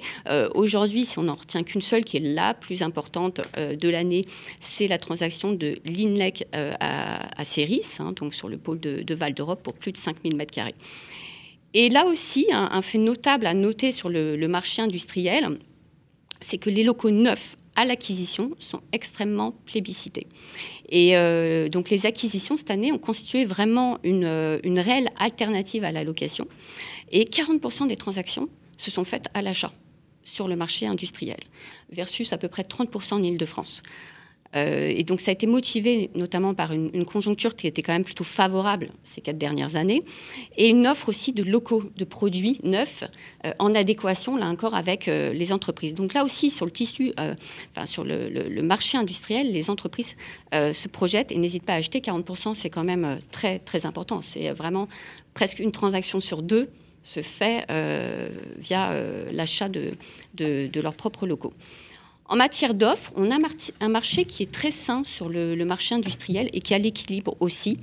Aujourd'hui, 0.54 1.04
si 1.04 1.18
on 1.18 1.24
n'en 1.24 1.34
retient 1.34 1.62
qu'une 1.62 1.80
seule, 1.80 2.04
qui 2.04 2.16
est 2.16 2.20
la 2.20 2.54
plus 2.54 2.82
importante 2.82 3.40
de 3.56 3.88
l'année, 3.88 4.22
c'est 4.60 4.86
la 4.86 4.98
transaction 4.98 5.52
de 5.52 5.78
l'INLEC 5.84 6.46
à, 6.52 7.26
à 7.40 7.42
hein, 7.42 8.12
donc 8.12 8.34
sur 8.34 8.48
le 8.48 8.58
pôle 8.58 8.80
de, 8.80 9.02
de 9.02 9.14
Val 9.14 9.34
d'Europe, 9.34 9.62
pour 9.62 9.74
plus 9.74 9.92
de 9.92 9.96
5000 9.96 10.36
mètres 10.36 10.54
carrés. 10.54 10.74
Et 11.74 11.88
là 11.88 12.06
aussi, 12.06 12.46
un, 12.52 12.82
fait 12.82 12.98
notable 12.98 13.46
à 13.46 13.54
noter 13.54 13.92
sur 13.92 14.08
le, 14.08 14.46
marché 14.48 14.82
industriel, 14.82 15.58
c'est 16.40 16.58
que 16.58 16.70
les 16.70 16.84
locaux 16.84 17.10
neufs 17.10 17.56
à 17.74 17.84
l'acquisition 17.84 18.52
sont 18.58 18.80
extrêmement 18.92 19.52
plébiscités. 19.52 20.26
Et 20.88 21.16
euh, 21.16 21.68
donc 21.68 21.90
les 21.90 22.06
acquisitions 22.06 22.56
cette 22.56 22.70
année 22.70 22.92
ont 22.92 22.98
constitué 22.98 23.44
vraiment 23.44 23.98
une, 24.02 24.24
euh, 24.24 24.58
une 24.64 24.80
réelle 24.80 25.10
alternative 25.18 25.84
à 25.84 25.92
la 25.92 26.02
location. 26.02 26.48
Et 27.10 27.24
40% 27.24 27.88
des 27.88 27.96
transactions 27.96 28.48
se 28.78 28.90
sont 28.90 29.04
faites 29.04 29.28
à 29.34 29.42
l'achat 29.42 29.72
sur 30.24 30.48
le 30.48 30.56
marché 30.56 30.86
industriel, 30.86 31.38
versus 31.90 32.32
à 32.32 32.38
peu 32.38 32.48
près 32.48 32.62
30% 32.62 33.14
en 33.14 33.22
Ile-de-France. 33.22 33.82
Euh, 34.56 34.92
et 34.94 35.04
donc 35.04 35.20
ça 35.20 35.30
a 35.30 35.34
été 35.34 35.46
motivé 35.46 36.10
notamment 36.14 36.54
par 36.54 36.72
une, 36.72 37.04
conjoncture 37.04 37.54
qui 37.54 37.66
était 37.66 37.82
quand 37.82 37.92
même 37.92 38.04
plutôt 38.04 38.24
favorable 38.24 38.88
ces 39.04 39.20
quatre 39.20 39.38
dernières 39.38 39.76
années, 39.76 40.02
et 40.56 40.68
une 40.68 40.86
offre 40.86 41.10
aussi 41.10 41.32
de 41.32 41.42
locaux, 41.42 41.84
de 41.96 42.04
produits 42.04 42.58
neufs, 42.62 43.04
euh, 43.44 43.52
en 43.58 43.74
adéquation 43.74 44.36
là 44.36 44.46
encore 44.46 44.74
avec 44.74 45.08
euh, 45.08 45.32
les 45.32 45.52
entreprises. 45.52 45.94
Donc 45.94 46.14
là 46.14 46.24
aussi 46.24 46.50
sur 46.50 46.64
le 46.64 46.72
tissu, 46.72 47.12
enfin 47.72 47.86
sur 47.86 48.04
le, 48.04 48.62
marché 48.62 48.98
industriel, 48.98 49.52
les 49.52 49.70
entreprises 49.70 50.16
se 50.52 50.88
projettent 50.88 51.30
et 51.30 51.38
n'hésitent 51.38 51.64
pas 51.64 51.74
à 51.74 51.76
acheter. 51.76 52.00
40%, 52.00 52.54
c'est 52.54 52.70
quand 52.70 52.84
même 52.84 53.20
très 53.30 53.58
très 53.58 53.86
important. 53.86 54.22
C'est 54.22 54.50
vraiment 54.50 54.88
presque 55.34 55.58
une 55.60 55.72
transaction 55.72 56.20
sur 56.20 56.42
deux 56.42 56.68
se 57.02 57.22
fait 57.22 57.66
via 58.58 58.92
l'achat 59.30 59.68
de, 59.68 59.92
de 60.34 60.80
leurs 60.80 60.96
propres 60.96 61.26
locaux. 61.26 61.52
En 62.28 62.36
matière 62.36 62.74
d'offres, 62.74 63.12
on 63.14 63.30
a 63.30 63.36
un 63.80 63.88
marché 63.88 64.24
qui 64.24 64.42
est 64.42 64.50
très 64.50 64.72
sain 64.72 65.04
sur 65.04 65.28
le, 65.28 65.64
marché 65.64 65.94
industriel 65.94 66.50
et 66.52 66.60
qui 66.60 66.74
a 66.74 66.78
l'équilibre 66.78 67.36
aussi. 67.40 67.78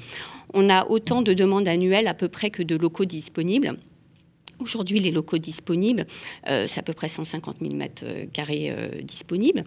On 0.54 0.70
a 0.70 0.86
autant 0.88 1.22
de 1.22 1.34
demandes 1.34 1.68
annuelles 1.68 2.08
à 2.08 2.14
peu 2.14 2.28
près 2.28 2.50
que 2.50 2.62
de 2.62 2.76
locaux 2.76 3.06
disponibles. 3.06 3.78
Aujourd'hui, 4.60 5.00
les 5.00 5.12
locaux 5.12 5.38
disponibles, 5.38 6.06
euh, 6.48 6.68
c'est 6.68 6.80
à 6.80 6.84
peu 6.84 6.94
près 6.94 7.08
150 7.08 7.58
000 7.62 7.76
mètres 7.76 8.06
carrés 8.34 8.70
euh, 8.70 9.02
disponibles. 9.02 9.64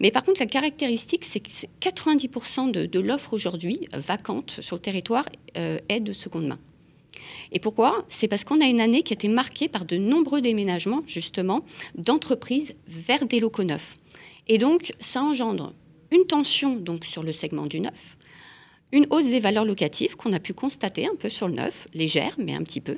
Mais 0.00 0.10
par 0.10 0.22
contre, 0.22 0.40
la 0.40 0.46
caractéristique, 0.46 1.24
c'est 1.24 1.40
que 1.40 1.48
90% 1.80 2.70
de, 2.70 3.00
l'offre 3.00 3.32
aujourd'hui 3.32 3.88
vacante 3.92 4.60
sur 4.60 4.76
le 4.76 4.82
territoire 4.82 5.26
euh, 5.56 5.78
est 5.88 6.00
de 6.00 6.12
seconde 6.12 6.46
main. 6.46 6.58
Et 7.52 7.58
pourquoi? 7.58 8.04
C'est 8.08 8.28
parce 8.28 8.44
qu'on 8.44 8.60
a 8.60 8.66
une 8.66 8.80
année 8.80 9.02
qui 9.02 9.12
a 9.12 9.16
été 9.16 9.28
marquée 9.28 9.68
par 9.68 9.84
de 9.84 9.96
nombreux 9.96 10.40
déménagements, 10.40 11.02
justement, 11.06 11.64
d'entreprises 11.96 12.74
vers 12.86 13.26
des 13.26 13.40
locaux 13.40 13.64
neufs. 13.64 13.96
Et 14.48 14.58
donc, 14.58 14.92
ça 14.98 15.22
engendre 15.22 15.74
une 16.10 16.26
tension 16.26 16.82
sur 17.02 17.22
le 17.22 17.32
segment 17.32 17.66
du 17.66 17.80
neuf, 17.80 18.16
une 18.92 19.06
hausse 19.10 19.26
des 19.26 19.40
valeurs 19.40 19.66
locatives 19.66 20.16
qu'on 20.16 20.32
a 20.32 20.40
pu 20.40 20.54
constater 20.54 21.06
un 21.06 21.14
peu 21.14 21.28
sur 21.28 21.48
le 21.48 21.54
neuf, 21.54 21.86
légère, 21.92 22.34
mais 22.38 22.54
un 22.54 22.62
petit 22.62 22.80
peu. 22.80 22.96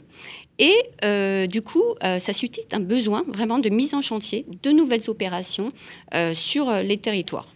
Et 0.59 0.77
euh, 1.05 1.47
du 1.47 1.63
coup, 1.63 1.83
euh, 2.05 2.21
ça 2.21 2.33
suscite 2.33 2.73
un 2.73 2.81
besoin 2.81 3.25
vraiment 3.27 3.59
de 3.59 3.69
mise 3.69 3.95
en 3.95 4.01
chantier 4.01 4.47
de 4.63 4.71
nouvelles 4.71 5.11
opérations 5.11 5.73
euh, 6.15 6.35
sur 6.35 6.71
les 6.71 6.99
territoires. 6.99 7.49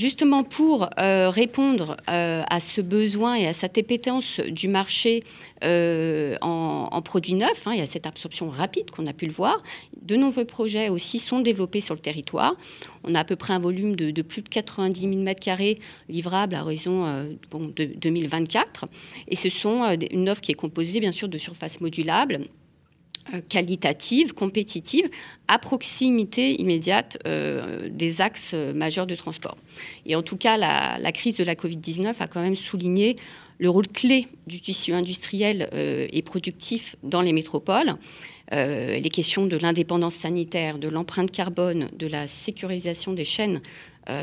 Justement 0.00 0.44
pour 0.44 0.88
euh, 0.98 1.28
répondre 1.28 1.98
euh, 2.08 2.42
à 2.48 2.58
ce 2.58 2.80
besoin 2.80 3.34
et 3.34 3.46
à 3.46 3.52
cette 3.52 3.76
épétence 3.76 4.40
du 4.40 4.66
marché 4.66 5.22
euh, 5.62 6.36
en, 6.40 7.02
produits 7.02 7.34
neufs 7.34 7.66
hein, 7.66 7.72
et 7.72 7.82
à 7.82 7.86
cette 7.86 8.06
absorption 8.06 8.48
rapide 8.48 8.90
qu'on 8.90 9.06
a 9.06 9.12
pu 9.12 9.26
le 9.26 9.32
voir, 9.32 9.62
de 10.00 10.16
nombreux 10.16 10.46
projets 10.46 10.88
aussi 10.88 11.18
sont 11.18 11.40
développés 11.40 11.82
sur 11.82 11.94
le 11.94 12.00
territoire. 12.00 12.56
On 13.04 13.14
a 13.14 13.20
à 13.20 13.24
peu 13.24 13.36
près 13.36 13.52
un 13.52 13.58
volume 13.58 13.94
de, 13.94 14.22
plus 14.22 14.40
de 14.40 14.48
90 14.48 15.00
000 15.00 15.12
m2 15.16 15.78
livrables 16.08 16.54
à 16.54 16.62
raison 16.62 17.04
de 17.52 17.84
2024. 17.84 18.86
Et 19.28 19.36
ce 19.36 19.50
sont 19.50 19.84
une 20.10 20.30
offre 20.30 20.40
qui 20.40 20.52
est 20.52 20.54
composée 20.54 21.00
bien 21.00 21.12
sûr 21.12 21.28
de 21.28 21.36
surfaces 21.36 21.82
modulables 21.82 22.46
qualitative, 23.48 24.32
compétitive, 24.34 25.08
à 25.48 25.58
proximité 25.58 26.60
immédiate 26.60 27.18
euh, 27.26 27.88
des 27.90 28.20
axes 28.20 28.52
euh, 28.54 28.72
majeurs 28.72 29.06
de 29.06 29.14
transport. 29.14 29.56
Et 30.06 30.16
en 30.16 30.22
tout 30.22 30.36
cas, 30.36 30.56
la, 30.56 31.12
crise 31.12 31.36
de 31.36 31.44
la 31.44 31.54
Covid-19 31.54 32.14
a 32.20 32.26
quand 32.26 32.40
même 32.40 32.56
souligné 32.56 33.16
le 33.58 33.68
rôle 33.68 33.88
clé 33.88 34.26
du 34.46 34.60
tissu 34.60 34.92
industriel 34.92 35.68
et 35.74 36.22
productif 36.22 36.96
dans 37.02 37.20
les 37.20 37.34
métropoles. 37.34 37.96
les 38.50 39.10
questions 39.12 39.44
de 39.44 39.58
l'indépendance 39.58 40.14
sanitaire, 40.14 40.78
de 40.78 40.88
l'empreinte 40.88 41.30
carbone, 41.30 41.90
de 41.92 42.06
la 42.06 42.26
sécurisation 42.26 43.12
des 43.12 43.24
chaînes 43.24 43.60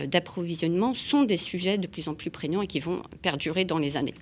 d'approvisionnement 0.08 0.96
sont 0.96 1.22
des 1.22 1.38
sujets 1.38 1.78
de 1.78 1.86
plus 1.86 2.08
en 2.08 2.16
plus 2.16 2.32
prégnants 2.32 2.64
et 2.64 2.68
qui 2.68 2.80
vont 2.80 3.04
perdurer 3.22 3.64
dans 3.64 3.78
les 3.78 3.96
années. 3.96 4.16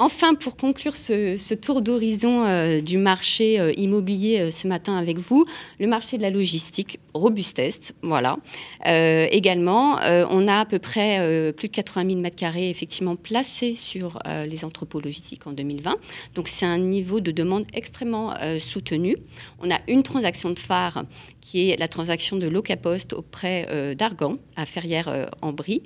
Enfin, 0.00 0.34
pour 0.34 0.56
conclure 0.56 0.94
ce, 0.94 1.54
tour 1.54 1.82
d'horizon 1.82 2.44
euh, 2.44 2.80
du 2.80 2.98
marché 2.98 3.58
euh, 3.58 3.72
immobilier 3.76 4.38
euh, 4.38 4.50
ce 4.52 4.68
matin 4.68 4.96
avec 4.96 5.18
vous, 5.18 5.44
le 5.80 5.88
marché 5.88 6.18
de 6.18 6.22
la 6.22 6.30
logistique, 6.30 7.00
robustesse, 7.14 7.92
voilà. 8.02 8.36
également, 8.84 9.98
on 10.30 10.46
a 10.46 10.60
à 10.60 10.64
peu 10.64 10.78
près 10.78 11.52
plus 11.52 11.66
de 11.66 11.72
80 11.72 12.12
000 12.12 12.22
m2 12.22 12.70
effectivement 12.70 13.16
placés 13.16 13.74
sur 13.74 14.20
les 14.46 14.64
entrepôts 14.64 15.00
logistiques 15.00 15.46
en 15.46 15.52
2020. 15.52 15.96
Donc 16.36 16.46
c'est 16.46 16.66
un 16.66 16.78
niveau 16.78 17.18
de 17.18 17.32
demande 17.32 17.64
extrêmement 17.72 18.34
soutenu. 18.60 19.16
On 19.60 19.70
a 19.70 19.80
une 19.88 20.04
transaction 20.04 20.50
de 20.50 20.58
phare 20.60 21.04
qui 21.48 21.70
est 21.70 21.76
la 21.78 21.88
transaction 21.88 22.36
de 22.36 22.46
Locapost 22.46 23.14
auprès 23.14 23.94
d'Argan, 23.96 24.36
à 24.56 24.66
Ferrières-en-Brie, 24.66 25.82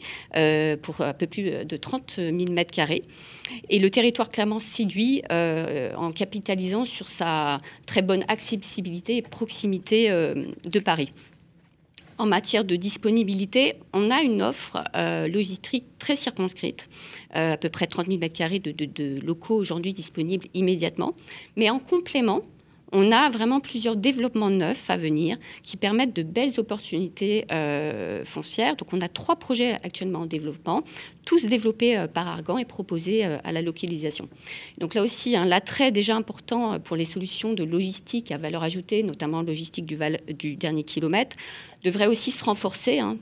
pour 0.82 1.00
un 1.00 1.12
peu 1.12 1.26
plus 1.26 1.64
de 1.64 1.76
30 1.76 2.14
000 2.16 2.32
m2. 2.32 3.02
Et 3.68 3.78
le 3.78 3.90
territoire 3.90 4.28
clairement 4.28 4.58
séduit 4.58 5.22
euh, 5.30 5.94
en 5.96 6.12
capitalisant 6.12 6.84
sur 6.84 7.08
sa 7.08 7.58
très 7.86 8.02
bonne 8.02 8.22
accessibilité 8.28 9.16
et 9.16 9.22
proximité 9.22 10.10
euh, 10.10 10.46
de 10.64 10.80
Paris. 10.80 11.10
En 12.18 12.26
matière 12.26 12.64
de 12.64 12.76
disponibilité, 12.76 13.76
on 13.92 14.10
a 14.10 14.22
une 14.22 14.42
offre 14.42 14.84
euh, 14.94 15.26
logistique 15.26 15.84
très 15.98 16.14
circonscrite, 16.14 16.88
à 17.32 17.56
peu 17.56 17.68
près 17.68 17.86
30 17.86 18.06
000 18.06 18.18
m2 18.18 18.60
de, 18.60 18.84
de 18.84 19.20
locaux 19.20 19.56
aujourd'hui 19.56 19.92
disponibles 19.92 20.46
immédiatement. 20.54 21.14
Mais 21.56 21.70
en 21.70 21.78
complément, 21.78 22.42
on 22.92 23.10
a 23.10 23.30
vraiment 23.30 23.60
plusieurs 23.60 23.96
développements 23.96 24.50
neufs 24.50 24.90
à 24.90 24.96
venir 24.96 25.36
qui 25.62 25.76
permettent 25.76 26.14
de 26.14 26.22
belles 26.22 26.60
opportunités 26.60 27.46
euh, 27.50 28.24
foncières. 28.24 28.76
Donc 28.76 28.92
on 28.92 29.00
a 29.00 29.08
trois 29.08 29.36
projets 29.36 29.72
actuellement 29.82 30.20
en 30.20 30.26
développement, 30.26 30.82
tous 31.24 31.46
développés 31.46 31.96
euh, 31.96 32.06
par 32.06 32.28
Argan 32.28 32.58
et 32.58 32.66
proposés 32.66 33.24
euh, 33.24 33.38
à 33.44 33.52
la 33.52 33.62
localisation. 33.62 34.28
Donc 34.78 34.94
là 34.94 35.02
aussi, 35.02 35.36
un 35.36 35.46
l'attrait 35.46 35.90
déjà 35.90 36.14
important 36.14 36.78
pour 36.80 36.96
les 36.96 37.06
solutions 37.06 37.54
de 37.54 37.64
logistique 37.64 38.30
à 38.30 38.36
valeur 38.36 38.62
ajoutée, 38.62 39.02
notamment 39.02 39.42
logistique 39.42 39.86
du, 39.86 40.56
dernier 40.56 40.84
kilomètre, 40.84 41.36
devrait 41.82 42.06
aussi 42.06 42.30
se 42.30 42.44
renforcer. 42.44 43.00
Hein, 43.00 43.16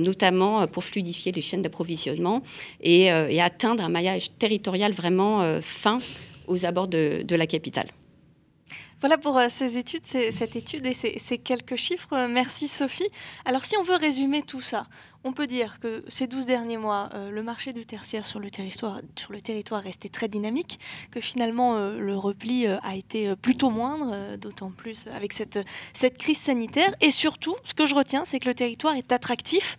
notamment 0.00 0.66
pour 0.66 0.84
fluidifier 0.84 1.32
les 1.32 1.42
chaînes 1.42 1.60
d'approvisionnement 1.60 2.42
et, 2.82 3.10
atteindre 3.10 3.84
un 3.84 3.90
maillage 3.90 4.30
territorial 4.38 4.92
vraiment 4.92 5.60
fin 5.60 5.98
aux 6.46 6.64
abords 6.64 6.88
de 6.88 7.36
la 7.36 7.46
capitale. 7.46 7.88
Voilà 9.00 9.18
pour 9.18 9.36
euh, 9.36 9.48
ces 9.50 9.76
études, 9.76 10.06
cette 10.06 10.56
étude 10.56 10.86
et 10.86 10.94
ces, 10.94 11.38
quelques 11.38 11.76
chiffres. 11.76 12.26
Merci 12.28 12.66
Sophie. 12.68 13.08
Alors 13.44 13.64
si 13.64 13.76
on 13.76 13.82
veut 13.82 13.96
résumer 13.96 14.42
tout 14.42 14.62
ça, 14.62 14.86
on 15.26 15.32
peut 15.32 15.46
dire 15.46 15.78
que 15.80 16.04
ces 16.08 16.26
12 16.26 16.46
derniers 16.46 16.76
mois, 16.76 17.10
euh, 17.14 17.30
le 17.30 17.42
marché 17.42 17.72
du 17.72 17.84
tertiaire 17.84 18.26
sur 18.26 18.40
le 18.40 18.50
territoire, 18.50 19.82
restait 19.82 20.08
très 20.08 20.28
dynamique, 20.28 20.78
que 21.10 21.20
finalement 21.20 21.76
euh, 21.76 21.98
le 21.98 22.16
repli 22.16 22.66
a 22.66 22.96
été 22.96 23.34
plutôt 23.36 23.70
moindre, 23.70 24.36
d'autant 24.36 24.70
plus 24.70 25.06
avec 25.08 25.32
cette, 25.32 25.58
crise 26.18 26.38
sanitaire. 26.38 26.94
Et 27.00 27.10
surtout, 27.10 27.56
ce 27.64 27.74
que 27.74 27.86
je 27.86 27.94
retiens, 27.94 28.24
c'est 28.24 28.40
que 28.40 28.48
le 28.48 28.54
territoire 28.54 28.94
est 28.94 29.12
attractif. 29.12 29.76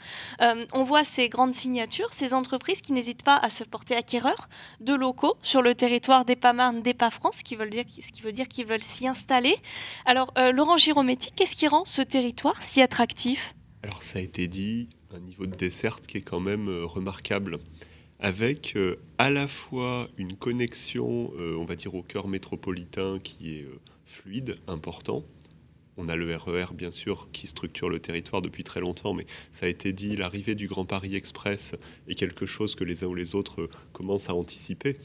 on 0.74 0.84
voit 0.84 1.04
ces 1.04 1.30
grandes 1.30 1.56
signatures, 1.56 2.14
ces 2.14 2.34
entreprises 2.34 2.82
qui 2.82 2.94
n'hésitent 2.94 3.24
pas 3.24 3.38
à 3.38 3.50
se 3.50 3.64
porter 3.64 3.96
acquéreurs 3.96 4.50
de 4.80 4.94
locaux 4.94 5.38
sur 5.42 5.62
le 5.62 5.76
territoire 5.76 6.26
d'EPA-Marne, 6.26 6.82
d'EPA-France, 6.82 7.38
ce 7.38 7.44
qui 7.44 7.56
veut 7.56 7.70
dire, 7.70 7.86
ce 8.02 8.12
qui 8.12 8.22
veut 8.22 8.32
dire 8.32 8.48
qu'ils 8.48 8.66
veulent 8.66 8.84
s'y 8.84 9.08
installé. 9.08 9.56
Alors, 10.06 10.34
euh, 10.38 10.52
Laurent 10.52 10.78
Girometti, 10.78 11.32
qu'est-ce 11.36 11.56
qui 11.56 11.68
rend 11.68 11.86
ce 11.86 12.02
territoire 12.02 12.62
si 12.62 12.82
attractif? 12.82 13.56
Alors, 13.84 14.02
ça 14.02 14.20
a 14.20 14.22
été 14.22 14.48
dit, 14.48 14.90
un 15.12 15.20
niveau 15.20 15.46
de 15.46 15.56
desserte 15.56 16.08
qui 16.08 16.18
est 16.18 16.22
quand 16.22 16.40
même 16.40 16.70
euh, 16.70 16.86
remarquable, 16.86 17.60
avec 18.20 18.74
euh, 18.76 18.98
à 19.18 19.30
la 19.30 19.48
fois 19.48 20.08
une 20.18 20.36
connexion, 20.36 21.32
on 21.38 21.66
va 21.66 21.76
dire, 21.76 21.94
au 21.96 22.02
cœur 22.02 22.28
métropolitain 22.28 23.20
qui 23.20 23.58
est 23.58 23.68
fluide, 24.06 24.56
important. 24.68 25.24
On 25.98 26.10
a 26.10 26.16
le 26.16 26.36
RER, 26.36 26.66
e 26.72 26.74
bien 26.74 26.92
sûr, 26.92 27.28
qui 27.32 27.48
structure 27.48 27.90
le 27.90 28.00
territoire 28.00 28.42
depuis 28.42 28.64
très 28.64 28.80
longtemps, 28.80 29.14
mais 29.14 29.26
ça 29.52 29.66
a 29.66 29.70
été 29.70 29.94
dit, 29.94 30.16
l'arrivée 30.16 30.56
du 30.56 30.68
Grand 30.68 30.86
Paris 30.86 31.16
Express 31.16 31.76
est 32.08 32.16
quelque 32.16 32.46
chose 32.46 32.76
que 32.76 32.84
les 32.84 33.04
uns 33.04 33.08
ou 33.08 33.16
les 33.16 33.34
autres 33.34 33.68
commencent 33.94 34.30
à 34.30 34.36
anticiper. 34.36 34.96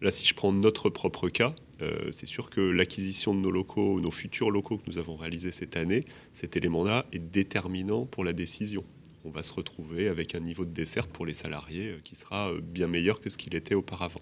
Là, 0.00 0.12
si 0.12 0.24
je 0.24 0.32
prends 0.32 0.52
notre 0.52 0.90
propre 0.90 1.28
cas, 1.28 1.54
euh, 1.82 2.10
c'est 2.12 2.26
sûr 2.26 2.50
que 2.50 2.60
l'acquisition 2.60 3.34
de 3.34 3.40
nos 3.40 3.50
locaux, 3.50 4.00
nos 4.00 4.12
futurs 4.12 4.50
locaux 4.50 4.78
que 4.78 4.88
nous 4.88 4.98
avons 4.98 5.16
réalisés 5.16 5.50
cette 5.50 5.76
année, 5.76 6.04
cet 6.32 6.56
élément-là 6.56 7.04
est 7.12 7.18
déterminant 7.18 8.06
pour 8.06 8.24
la 8.24 8.32
décision. 8.32 8.84
On 9.24 9.30
va 9.30 9.42
se 9.42 9.52
retrouver 9.52 10.08
avec 10.08 10.34
un 10.34 10.40
niveau 10.40 10.64
de 10.64 10.72
desserte 10.72 11.10
pour 11.10 11.26
les 11.26 11.34
salariés 11.34 11.88
euh, 11.88 12.00
qui 12.02 12.14
sera 12.14 12.50
euh, 12.50 12.60
bien 12.60 12.86
meilleur 12.86 13.20
que 13.20 13.30
ce 13.30 13.36
qu'il 13.36 13.54
était 13.54 13.74
auparavant. 13.74 14.20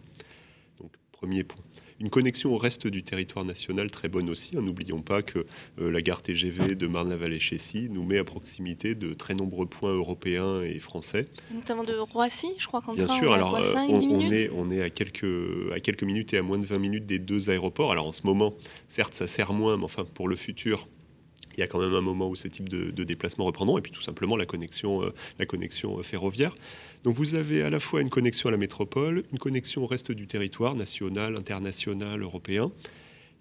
Donc, 0.80 0.92
premier 1.12 1.44
point. 1.44 1.62
Une 1.98 2.10
connexion 2.10 2.52
au 2.52 2.58
reste 2.58 2.86
du 2.86 3.02
territoire 3.02 3.44
national 3.46 3.90
très 3.90 4.08
bonne 4.08 4.28
aussi. 4.28 4.50
Hein. 4.56 4.60
N'oublions 4.60 5.00
pas 5.00 5.22
que 5.22 5.46
euh, 5.78 5.90
la 5.90 6.02
gare 6.02 6.20
TGV 6.20 6.74
de 6.74 6.86
Marne-la-Vallée-Chessy 6.86 7.88
nous 7.90 8.04
met 8.04 8.18
à 8.18 8.24
proximité 8.24 8.94
de 8.94 9.14
très 9.14 9.34
nombreux 9.34 9.66
points 9.66 9.94
européens 9.94 10.60
et 10.62 10.78
français. 10.78 11.26
Notamment 11.54 11.84
de 11.84 11.94
Roissy, 11.94 12.48
je 12.58 12.66
crois 12.66 12.82
qu'en 12.82 12.92
Bien 12.92 13.08
sûr, 13.08 13.32
alors 13.32 13.58
on, 13.88 14.20
est, 14.30 14.50
on 14.54 14.70
est 14.70 14.82
à 14.82 14.90
quelques, 14.90 15.24
à 15.72 15.80
quelques 15.80 16.02
minutes 16.02 16.34
et 16.34 16.38
à 16.38 16.42
moins 16.42 16.58
de 16.58 16.66
20 16.66 16.78
minutes 16.78 17.06
des 17.06 17.18
deux 17.18 17.48
aéroports. 17.48 17.92
Alors 17.92 18.06
en 18.06 18.12
ce 18.12 18.26
moment, 18.26 18.54
certes, 18.88 19.14
ça 19.14 19.26
sert 19.26 19.54
moins, 19.54 19.78
mais 19.78 19.84
enfin 19.84 20.04
pour 20.04 20.28
le 20.28 20.36
futur, 20.36 20.88
il 21.56 21.60
y 21.60 21.62
a 21.62 21.66
quand 21.66 21.78
même 21.78 21.94
un 21.94 22.00
moment 22.00 22.28
où 22.28 22.36
ce 22.36 22.48
type 22.48 22.68
de, 22.68 22.90
de 22.90 23.04
déplacements 23.04 23.44
reprendront, 23.44 23.78
et 23.78 23.80
puis 23.80 23.92
tout 23.92 24.02
simplement 24.02 24.36
la 24.36 24.44
euh, 24.44 25.14
la 25.38 25.46
connexion 25.46 26.02
ferroviaire. 26.02 26.54
Donc 27.04 27.14
vous 27.14 27.34
avez 27.34 27.62
à 27.62 27.70
la 27.70 27.80
fois 27.80 28.02
une 28.02 28.10
connexion 28.10 28.48
à 28.48 28.52
la 28.52 28.58
métropole, 28.58 29.22
une 29.32 29.38
connexion 29.38 29.84
au 29.84 29.86
reste 29.86 30.12
du 30.12 30.26
territoire, 30.26 30.74
national, 30.74 31.36
international, 31.36 32.22
européen, 32.22 32.70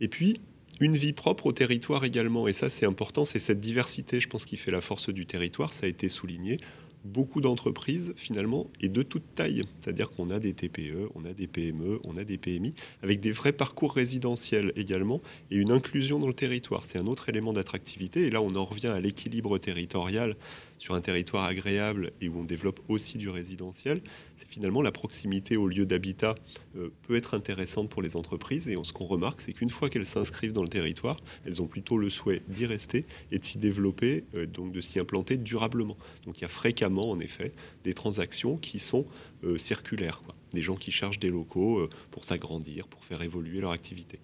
et 0.02 0.08
puis 0.08 0.40
une 0.82 0.96
vie 0.96 1.14
propre 1.14 1.48
au 1.48 1.52
territoire 1.52 2.04
également. 2.04 2.48
Et 2.48 2.54
ça, 2.54 2.70
c'est 2.70 2.86
important, 2.86 3.24
c'est 3.24 3.40
cette 3.40 3.62
diversité, 3.62 4.20
je 4.20 4.28
pense, 4.28 4.46
qui 4.46 4.58
fait 4.58 4.72
la 4.72 4.82
force 4.82 5.10
du 5.10 5.26
territoire, 5.26 5.74
ça 5.74 5.86
a 5.86 5.90
été 5.90 6.10
souligné 6.10 6.58
beaucoup 7.06 7.40
d'entreprises 7.40 8.14
finalement 8.18 8.68
et 8.82 8.90
de 8.90 9.04
toute 9.04 9.34
taille. 9.34 9.64
C'est-à-dire 9.80 10.12
qu'on 10.12 10.30
a 10.30 10.40
des 10.40 10.54
TPE, 10.54 11.10
on 11.16 11.24
a 11.24 11.34
des 11.34 11.48
PME, 11.48 12.00
on 12.04 12.18
a 12.18 12.24
des 12.24 12.38
PMI, 12.38 12.74
avec 13.04 13.20
des 13.20 13.32
vrais 13.32 13.54
parcours 13.54 13.94
résidentiels 13.94 14.74
également 14.76 15.22
et 15.52 15.56
une 15.56 15.72
inclusion 15.72 16.20
dans 16.20 16.28
le 16.28 16.34
territoire. 16.34 16.84
C'est 16.84 17.00
un 17.00 17.08
autre 17.08 17.30
élément 17.30 17.54
d'attractivité. 17.54 18.22
Et 18.22 18.30
là, 18.30 18.42
on 18.42 18.56
en 18.56 18.66
revient 18.66 18.88
à 18.88 19.00
l'équilibre 19.00 19.58
territorial 19.58 20.36
sur 20.78 20.94
un 20.94 21.02
territoire 21.02 21.46
agréable 21.46 22.12
et 22.22 22.30
où 22.30 22.40
on 22.40 22.44
développe 22.44 22.80
aussi 22.90 23.18
du 23.18 23.30
résidentiel, 23.30 24.02
c'est 24.38 24.50
finalement 24.50 24.82
la 24.82 24.92
proximité 24.92 25.58
au 25.58 25.68
lieu 25.68 25.86
d'habitat 25.86 26.36
euh, 26.76 26.90
peut 27.04 27.16
être 27.16 27.34
intéressante 27.34 27.90
pour 27.90 28.02
les 28.02 28.16
entreprises. 28.16 28.68
Et 28.68 28.78
ce 28.84 28.94
qu'on 28.94 29.06
remarque, 29.06 29.42
c'est 29.42 29.54
qu'une 29.54 29.70
fois 29.70 29.90
qu'elles 29.90 30.06
s'inscrivent 30.06 30.54
dans 30.54 30.62
le 30.62 30.68
territoire, 30.68 31.18
elles 31.46 31.62
ont 31.62 31.68
plutôt 31.68 31.98
le 31.98 32.10
souhait 32.10 32.42
d'y 32.48 32.66
rester 32.66 33.06
et 33.32 33.40
de 33.40 33.46
s'y 33.46 33.58
développer, 33.58 34.26
euh, 34.36 34.46
donc 34.46 34.72
de 34.72 34.82
s'y 34.82 35.00
implanter 35.00 35.38
durablement. 35.38 35.98
Donc 36.26 36.40
il 36.40 36.42
y 36.42 36.46
a 36.46 36.50
fréquemment, 36.50 37.10
en 37.10 37.20
effet, 37.20 37.54
des 37.84 37.94
transactions 37.94 38.58
qui 38.58 38.80
sont 38.80 39.06
euh, 39.44 39.58
circulaires, 39.58 40.22
des 40.54 40.62
gens 40.62 40.76
qui 40.76 40.92
cherchent 40.92 41.20
des 41.20 41.30
locaux 41.30 41.88
pour 42.12 42.26
s'agrandir, 42.26 42.88
pour 42.88 43.04
faire 43.04 43.22
évoluer 43.22 43.60
leur 43.60 43.72
activité. 43.72 44.20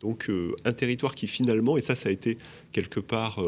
Donc 0.00 0.30
un 0.64 0.72
territoire 0.72 1.14
qui 1.14 1.28
finalement, 1.28 1.76
et 1.76 1.80
ça, 1.80 1.94
ça 1.94 2.08
a 2.08 2.12
été 2.12 2.36
quelque 2.72 2.98
part 2.98 3.40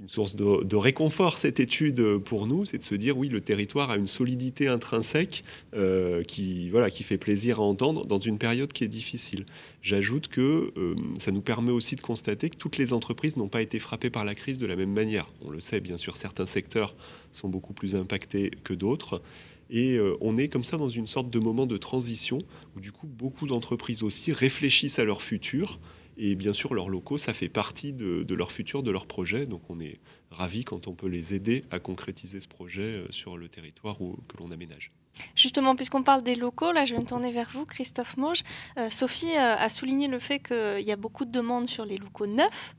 une 0.00 0.08
source 0.08 0.34
de, 0.34 0.76
réconfort, 0.76 1.36
cette 1.36 1.60
étude, 1.60 2.18
pour 2.18 2.46
nous, 2.46 2.64
c'est 2.64 2.78
de 2.78 2.82
se 2.82 2.94
dire, 2.94 3.18
oui, 3.18 3.28
le 3.28 3.42
territoire 3.42 3.90
a 3.90 3.96
une 3.96 4.06
solidité 4.06 4.66
intrinsèque 4.66 5.44
euh, 5.74 6.22
qui, 6.22 6.70
voilà, 6.70 6.90
qui 6.90 7.02
fait 7.02 7.18
plaisir 7.18 7.58
à 7.58 7.62
entendre 7.62 8.06
dans 8.06 8.18
une 8.18 8.38
période 8.38 8.72
qui 8.72 8.82
est 8.82 8.88
difficile. 8.88 9.44
J'ajoute 9.82 10.28
que 10.28 10.72
euh, 10.78 10.94
ça 11.18 11.32
nous 11.32 11.42
permet 11.42 11.70
aussi 11.70 11.96
de 11.96 12.00
constater 12.00 12.48
que 12.48 12.56
toutes 12.56 12.78
les 12.78 12.94
entreprises 12.94 13.36
n'ont 13.36 13.48
pas 13.48 13.60
été 13.60 13.78
frappées 13.78 14.08
par 14.08 14.24
la 14.24 14.34
crise 14.34 14.58
de 14.58 14.66
la 14.66 14.74
même 14.74 14.92
manière. 14.92 15.28
On 15.42 15.50
le 15.50 15.60
sait, 15.60 15.80
bien 15.80 15.98
sûr, 15.98 16.16
certains 16.16 16.46
secteurs 16.46 16.94
sont 17.30 17.50
beaucoup 17.50 17.74
plus 17.74 17.94
impactés 17.94 18.50
que 18.64 18.72
d'autres. 18.72 19.20
Et 19.68 19.96
euh, 19.96 20.16
on 20.22 20.38
est 20.38 20.48
comme 20.48 20.64
ça 20.64 20.78
dans 20.78 20.88
une 20.88 21.06
sorte 21.06 21.28
de 21.28 21.38
moment 21.38 21.66
de 21.66 21.76
transition 21.76 22.38
où 22.74 22.80
du 22.80 22.90
coup 22.90 23.06
beaucoup 23.06 23.46
d'entreprises 23.46 24.02
aussi 24.02 24.32
réfléchissent 24.32 24.98
à 24.98 25.04
leur 25.04 25.20
futur 25.20 25.78
et 26.22 26.34
bien 26.34 26.52
sûr, 26.52 26.74
leurs 26.74 26.90
locaux, 26.90 27.16
ça 27.16 27.32
fait 27.32 27.48
partie 27.48 27.94
de, 27.94 28.34
leur 28.34 28.52
futur, 28.52 28.82
de 28.82 28.90
leur 28.90 29.06
projet. 29.06 29.46
Donc 29.46 29.62
on 29.70 29.80
est 29.80 30.00
ravis 30.30 30.64
quand 30.64 30.86
on 30.86 30.94
peut 30.94 31.08
les 31.08 31.32
aider 31.32 31.64
à 31.70 31.78
concrétiser 31.78 32.40
ce 32.40 32.46
projet 32.46 32.82
euh, 32.82 33.06
sur 33.10 33.38
le 33.38 33.48
territoire 33.48 33.96
que 33.96 34.36
l'on 34.38 34.50
aménage. 34.50 34.92
Justement, 35.34 35.74
puisqu'on 35.74 36.02
parle 36.02 36.22
des 36.22 36.34
locaux, 36.34 36.72
là 36.72 36.84
je 36.84 36.94
vais 36.94 37.00
me 37.00 37.06
tourner 37.06 37.30
vers 37.30 37.48
vous, 37.54 37.64
Christophe 37.64 38.18
Mauge. 38.18 38.42
Euh, 38.76 38.90
Sophie 38.90 39.34
euh, 39.34 39.56
a 39.56 39.68
souligné 39.70 40.08
le 40.08 40.18
fait 40.18 40.40
qu'il 40.40 40.86
y 40.86 40.92
a 40.92 40.96
beaucoup 40.96 41.24
de 41.24 41.30
demandes 41.30 41.70
sur 41.70 41.86
les 41.86 41.96
locaux 41.96 42.26
neufs, 42.26 42.76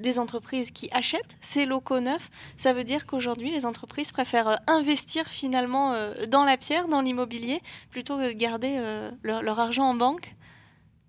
des 0.00 0.18
entreprises 0.18 0.72
qui 0.72 0.88
achètent 0.90 1.36
ces 1.40 1.66
locaux 1.66 2.00
neufs. 2.00 2.30
Ça 2.56 2.72
veut 2.72 2.82
dire 2.82 3.06
qu'aujourd'hui, 3.06 3.50
les 3.50 3.64
entreprises 3.64 4.10
préfèrent 4.10 4.58
investir 4.66 5.28
finalement 5.28 5.94
dans 6.26 6.44
la 6.44 6.56
pierre, 6.56 6.88
dans 6.88 7.00
l'immobilier, 7.00 7.60
plutôt 7.90 8.16
que 8.16 8.26
de 8.26 8.32
garder 8.32 8.80
leur 9.22 9.60
argent 9.60 9.84
en 9.84 9.94
banque 9.94 10.35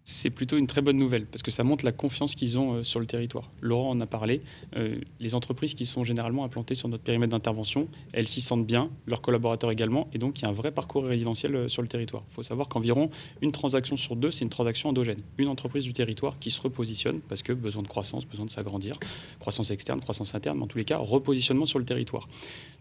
c'est 0.10 0.30
plutôt 0.30 0.56
une 0.56 0.68
très 0.68 0.80
bonne 0.80 0.96
nouvelle 0.96 1.26
parce 1.26 1.44
que 1.44 1.52
ça 1.52 1.66
montre 1.66 1.84
la 1.84 1.92
confiance 1.92 2.34
qu'ils 2.34 2.58
ont 2.58 2.76
euh, 2.76 2.84
sur 2.84 3.02
le 3.02 3.06
territoire. 3.06 3.52
Laurent 3.62 3.90
en 3.90 4.00
a 4.00 4.06
parlé. 4.06 4.42
Euh, 4.78 5.02
les 5.20 5.36
entreprises 5.36 5.74
qui 5.74 5.86
sont 5.86 6.06
généralement 6.06 6.46
implantées 6.46 6.76
sur 6.76 6.88
notre 6.88 7.04
périmètre 7.04 7.32
d'intervention, 7.32 7.84
elles 8.14 8.30
s'y 8.30 8.40
sentent 8.40 8.66
bien, 8.66 8.90
leurs 9.06 9.22
collaborateurs 9.22 9.70
également, 9.70 10.08
et 10.14 10.18
donc 10.18 10.40
il 10.40 10.44
y 10.44 10.46
a 10.46 10.48
un 10.48 10.54
vrai 10.54 10.72
parcours 10.72 11.04
résidentiel 11.04 11.56
euh, 11.58 11.68
sur 11.68 11.82
le 11.82 11.90
territoire. 11.90 12.24
Il 12.32 12.36
faut 12.36 12.44
savoir 12.44 12.70
qu'environ 12.70 13.10
une 13.42 13.52
transaction 13.52 13.98
sur 13.98 14.16
deux, 14.16 14.32
c'est 14.32 14.46
une 14.46 14.50
transaction 14.50 14.88
endogène. 14.88 15.20
Une 15.38 15.50
entreprise 15.50 15.84
du 15.84 15.92
territoire 15.92 16.40
qui 16.40 16.52
se 16.52 16.62
repositionne 16.62 17.20
parce 17.20 17.44
que 17.44 17.52
besoin 17.52 17.84
de 17.84 17.90
croissance, 17.90 18.26
besoin 18.26 18.46
de 18.46 18.52
s'agrandir, 18.52 18.98
croissance 19.40 19.72
externe, 19.72 20.00
croissance 20.00 20.34
interne, 20.34 20.58
mais 20.58 20.64
en 20.64 20.68
tous 20.68 20.78
les 20.78 20.86
cas, 20.86 21.00
repositionnement 21.00 21.66
sur 21.66 21.80
le 21.80 21.86
territoire. 21.86 22.30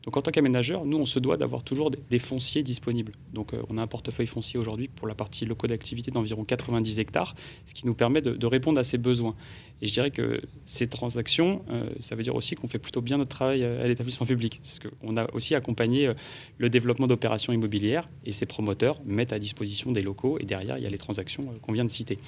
Donc 0.04 0.16
en 0.16 0.22
tant 0.22 0.30
qu'aménageur, 0.30 0.84
nous, 0.84 0.98
on 0.98 1.06
se 1.06 1.18
doit 1.18 1.36
d'avoir 1.36 1.64
toujours 1.64 1.90
des 1.90 2.18
fonciers 2.20 2.62
disponibles. 2.62 3.10
Donc 3.34 3.50
on 3.68 3.78
a 3.78 3.82
un 3.82 3.86
portefeuille 3.88 4.28
foncier 4.28 4.60
aujourd'hui 4.60 4.86
pour 4.86 5.08
la 5.08 5.16
partie 5.16 5.44
locaux 5.44 5.66
d'activité 5.66 6.12
d'environ 6.12 6.44
90 6.44 7.00
hectares 7.00 7.15
ce 7.64 7.74
qui 7.74 7.86
nous 7.86 7.94
permet 7.94 8.20
de, 8.20 8.46
répondre 8.46 8.78
à 8.78 8.84
ces 8.84 8.98
besoins. 8.98 9.34
Et 9.82 9.86
je 9.86 9.92
dirais 9.92 10.10
que 10.10 10.40
ces 10.64 10.86
transactions, 10.86 11.62
euh, 11.68 11.90
ça 12.00 12.14
veut 12.14 12.22
dire 12.22 12.34
aussi 12.34 12.54
qu'on 12.54 12.68
fait 12.68 12.78
plutôt 12.78 13.02
bien 13.02 13.18
notre 13.18 13.30
travail 13.30 13.62
euh, 13.62 13.84
à 13.84 13.86
l'établissement 13.86 14.26
public. 14.26 14.60
Parce 14.62 14.78
qu'on 14.78 15.16
a 15.16 15.30
aussi 15.34 15.54
accompagné 15.54 16.06
euh, 16.06 16.14
le 16.56 16.70
développement 16.70 17.06
d'opérations 17.06 17.52
immobilières 17.52 18.08
et 18.24 18.32
ces 18.32 18.46
promoteurs 18.46 19.00
mettent 19.04 19.34
à 19.34 19.38
disposition 19.38 19.92
des 19.92 20.02
locaux 20.02 20.38
et 20.40 20.44
derrière, 20.44 20.78
il 20.78 20.84
y 20.84 20.86
a 20.86 20.90
les 20.90 20.98
transactions 20.98 21.46
qu'on 21.60 21.72
vient 21.72 21.84
de 21.84 21.90
citer. 21.90 22.18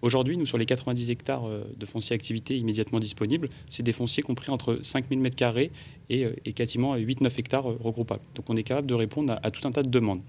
Aujourd'hui, 0.00 0.36
nous, 0.36 0.44
sur 0.44 0.58
les 0.58 0.66
90 0.66 1.10
hectares 1.10 1.44
de 1.48 1.86
fonciers 1.86 2.14
activité 2.14 2.58
immédiatement 2.58 3.00
disponibles, 3.00 3.48
c'est 3.70 3.82
des 3.82 3.92
fonciers 3.92 4.22
compris 4.22 4.50
entre 4.50 4.78
5000 4.82 5.18
m2 5.18 5.70
et, 6.10 6.26
et 6.44 6.52
quasiment 6.52 6.94
8-9 6.94 7.38
hectares 7.38 7.64
regroupables. 7.64 8.20
Donc 8.34 8.50
on 8.50 8.56
est 8.56 8.64
capable 8.64 8.86
de 8.86 8.92
répondre 8.92 9.38
à, 9.42 9.50
tout 9.50 9.66
un 9.66 9.72
tas 9.72 9.82
de 9.82 9.88
demandes. 9.88 10.20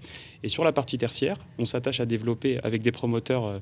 Et 0.42 0.48
sur 0.48 0.64
la 0.64 0.72
partie 0.72 0.96
tertiaire, 0.96 1.36
on 1.58 1.66
s'attache 1.66 2.00
à 2.00 2.06
développer 2.06 2.58
avec 2.62 2.80
des 2.80 2.92
promoteurs 2.92 3.60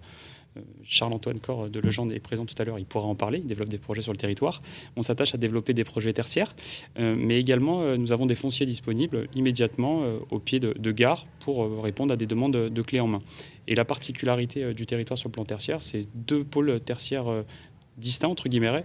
Charles-Antoine 0.85 1.41
Corr 1.41 1.69
de 1.69 1.81
Legendre 1.81 2.13
est 2.13 2.21
présent 2.21 2.45
tout 2.45 2.55
à 2.59 2.65
l'heure, 2.65 2.79
il 2.79 2.85
pourra 2.85 3.07
en 3.07 3.15
parler, 3.15 3.39
il 3.39 3.47
développe 3.47 3.69
des 3.69 3.79
projets 3.79 4.03
sur 4.03 4.13
le 4.13 4.19
territoire. 4.19 4.63
On 4.97 5.03
s'attache 5.03 5.35
à 5.35 5.39
développer 5.39 5.75
des 5.75 5.85
projets 5.85 6.13
tertiaires, 6.13 6.55
euh, 6.99 7.15
mais 7.19 7.39
également 7.39 7.83
euh, 7.83 7.97
nous 7.97 8.13
avons 8.13 8.27
des 8.27 8.35
fonciers 8.35 8.67
disponibles 8.67 9.29
immédiatement 9.35 10.05
au 10.31 10.39
pied 10.39 10.61
de, 10.61 10.93
gares 10.93 11.27
pour 11.41 11.83
répondre 11.83 12.13
à 12.13 12.17
des 12.17 12.27
demandes 12.27 12.53
de, 12.53 12.83
clés 12.83 13.01
en 13.01 13.07
main. 13.07 13.21
Et 13.67 13.75
la 13.75 13.85
particularité 13.85 14.75
du 14.75 14.87
territoire 14.87 15.19
sur 15.19 15.29
le 15.29 15.33
plan 15.33 15.45
tertiaire, 15.45 15.83
c'est 15.83 16.07
deux 16.15 16.45
pôles 16.45 16.81
tertiaires 16.81 17.27
distincts, 17.97 18.29
entre 18.29 18.49
guillemets, 18.49 18.85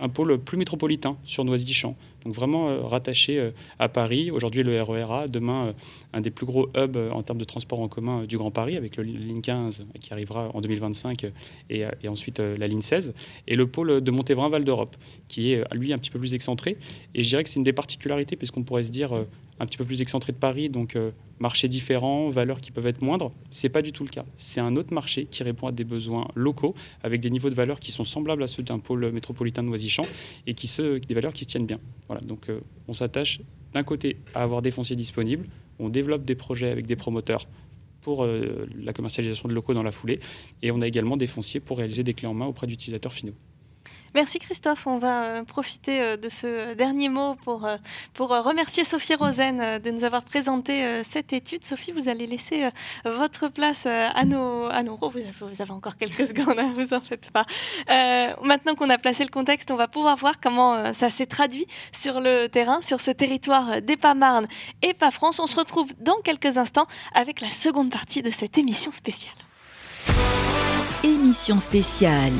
un 0.00 0.08
pôle 0.08 0.38
plus 0.38 0.58
métropolitain 0.58 1.16
sur 1.24 1.44
Noisy-Champ. 1.44 1.96
Donc 2.26 2.34
vraiment 2.34 2.68
euh, 2.68 2.80
rattaché 2.80 3.38
euh, 3.38 3.52
à 3.78 3.88
Paris. 3.88 4.32
Aujourd'hui, 4.32 4.64
le 4.64 4.82
RERA, 4.82 5.28
demain, 5.28 5.66
euh, 5.66 5.72
un 6.12 6.20
des 6.20 6.30
plus 6.30 6.44
gros 6.44 6.68
hubs 6.76 6.96
en 6.96 7.22
termes 7.22 7.38
de 7.38 7.44
transport 7.44 7.80
en 7.80 7.86
commun 7.86 8.24
du 8.24 8.36
Grand 8.36 8.50
Paris, 8.50 8.76
avec 8.76 8.96
le 8.96 9.04
ligne 9.04 9.40
15 9.40 9.86
qui 10.00 10.12
arrivera 10.12 10.50
en 10.52 10.60
2025 10.60 11.26
et, 11.70 11.86
ensuite 12.08 12.40
la 12.40 12.66
ligne 12.66 12.80
16. 12.80 13.14
Et 13.46 13.54
le 13.54 13.66
pôle 13.68 14.00
de 14.00 14.10
Montévrain-Val 14.10 14.64
d'Europe, 14.64 14.96
qui 15.28 15.52
est 15.52 15.62
lui 15.72 15.92
un 15.92 15.98
petit 15.98 16.10
peu 16.10 16.18
plus 16.18 16.34
excentré. 16.34 16.76
Et 17.14 17.22
je 17.22 17.28
dirais 17.28 17.44
que 17.44 17.48
c'est 17.48 17.56
une 17.56 17.64
des 17.64 17.72
particularités, 17.72 18.34
puisqu'on 18.34 18.64
pourrait 18.64 18.82
se 18.82 18.90
dire 18.90 19.12
un 19.58 19.66
petit 19.66 19.78
peu 19.78 19.84
plus 19.84 20.02
excentré 20.02 20.32
de 20.32 20.38
Paris, 20.38 20.68
donc 20.68 20.96
euh, 20.96 21.10
marché 21.38 21.68
différent, 21.68 22.28
valeurs 22.28 22.60
qui 22.60 22.70
peuvent 22.70 22.86
être 22.86 23.02
moindres. 23.02 23.30
Ce 23.50 23.66
n'est 23.66 23.70
pas 23.70 23.82
du 23.82 23.92
tout 23.92 24.04
le 24.04 24.10
cas. 24.10 24.24
C'est 24.34 24.60
un 24.60 24.76
autre 24.76 24.92
marché 24.92 25.26
qui 25.26 25.42
répond 25.42 25.66
à 25.66 25.72
des 25.72 25.84
besoins 25.84 26.28
locaux 26.34 26.74
avec 27.02 27.20
des 27.20 27.30
niveaux 27.30 27.50
de 27.50 27.54
valeur 27.54 27.80
qui 27.80 27.90
sont 27.90 28.04
semblables 28.04 28.42
à 28.42 28.46
ceux 28.46 28.62
d'un 28.62 28.78
pôle 28.78 29.10
métropolitain 29.10 29.62
de 29.62 29.68
Noisy-Champ 29.68 30.04
et 30.46 30.54
qui 30.54 30.66
se, 30.66 30.98
des 30.98 31.14
valeurs 31.14 31.32
qui 31.32 31.44
se 31.44 31.48
tiennent 31.48 31.66
bien. 31.66 31.78
Voilà, 32.08 32.20
donc 32.22 32.48
euh, 32.48 32.60
on 32.88 32.92
s'attache 32.92 33.40
d'un 33.72 33.82
côté 33.82 34.18
à 34.34 34.42
avoir 34.42 34.62
des 34.62 34.70
fonciers 34.70 34.96
disponibles, 34.96 35.46
on 35.78 35.88
développe 35.88 36.24
des 36.24 36.34
projets 36.34 36.70
avec 36.70 36.86
des 36.86 36.96
promoteurs 36.96 37.46
pour 38.00 38.24
euh, 38.24 38.66
la 38.76 38.92
commercialisation 38.92 39.48
de 39.48 39.54
locaux 39.54 39.74
dans 39.74 39.82
la 39.82 39.92
foulée 39.92 40.20
et 40.62 40.70
on 40.70 40.80
a 40.80 40.86
également 40.86 41.16
des 41.16 41.26
fonciers 41.26 41.60
pour 41.60 41.78
réaliser 41.78 42.04
des 42.04 42.14
clés 42.14 42.28
en 42.28 42.34
main 42.34 42.46
auprès 42.46 42.66
d'utilisateurs 42.66 43.12
finaux. 43.12 43.34
Merci 44.16 44.38
Christophe. 44.38 44.86
On 44.86 44.96
va 44.96 45.24
euh, 45.24 45.44
profiter 45.44 46.00
euh, 46.00 46.16
de 46.16 46.30
ce 46.30 46.72
dernier 46.72 47.10
mot 47.10 47.34
pour, 47.34 47.66
euh, 47.66 47.76
remercier 48.18 48.82
Sophie 48.82 49.14
Rosen 49.14 49.78
de 49.78 49.90
nous 49.90 50.04
avoir 50.04 50.22
présenté 50.22 51.02
cette 51.04 51.34
étude. 51.34 51.62
Sophie, 51.64 51.92
vous 51.92 52.08
allez 52.08 52.26
laisser 52.26 52.70
votre 53.04 53.48
place 53.48 53.84
à 53.84 54.24
nos, 54.24 54.64
à 54.64 54.82
Vous 54.82 55.60
avez, 55.60 55.70
encore 55.70 55.98
quelques 55.98 56.26
secondes, 56.28 56.58
hein, 56.58 56.72
vous 56.74 56.94
en 56.94 57.02
faites 57.02 57.30
pas. 57.30 57.44
maintenant 58.42 58.74
qu'on 58.74 58.88
a 58.88 58.96
placé 58.96 59.22
le 59.22 59.30
contexte, 59.30 59.70
on 59.70 59.76
va 59.76 59.86
pouvoir 59.86 60.16
voir 60.16 60.40
comment 60.40 60.94
ça 60.94 61.10
s'est 61.10 61.26
traduit 61.26 61.66
sur 61.92 62.20
le 62.20 62.46
terrain, 62.46 62.80
sur 62.80 63.02
ce 63.02 63.10
territoire 63.10 63.82
d'EPA-Marne 63.82 64.46
et 64.80 64.94
pas 64.94 65.10
France. 65.10 65.40
On 65.40 65.46
se 65.46 65.56
retrouve 65.56 65.92
dans 66.00 66.20
quelques 66.24 66.56
instants 66.56 66.86
avec 67.14 67.42
la 67.42 67.50
seconde 67.50 67.90
partie 67.90 68.22
de 68.22 68.30
cette 68.30 68.56
émission 68.56 68.92
spéciale. 68.92 69.45
Émission 71.06 71.60
spéciale. 71.60 72.32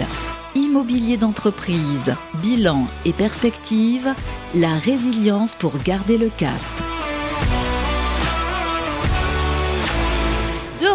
Immobilier 0.56 1.16
d'entreprise, 1.16 2.12
bilan 2.42 2.88
et 3.04 3.12
perspective, 3.12 4.12
la 4.56 4.76
résilience 4.76 5.54
pour 5.54 5.78
garder 5.84 6.18
le 6.18 6.30
cap. 6.30 6.85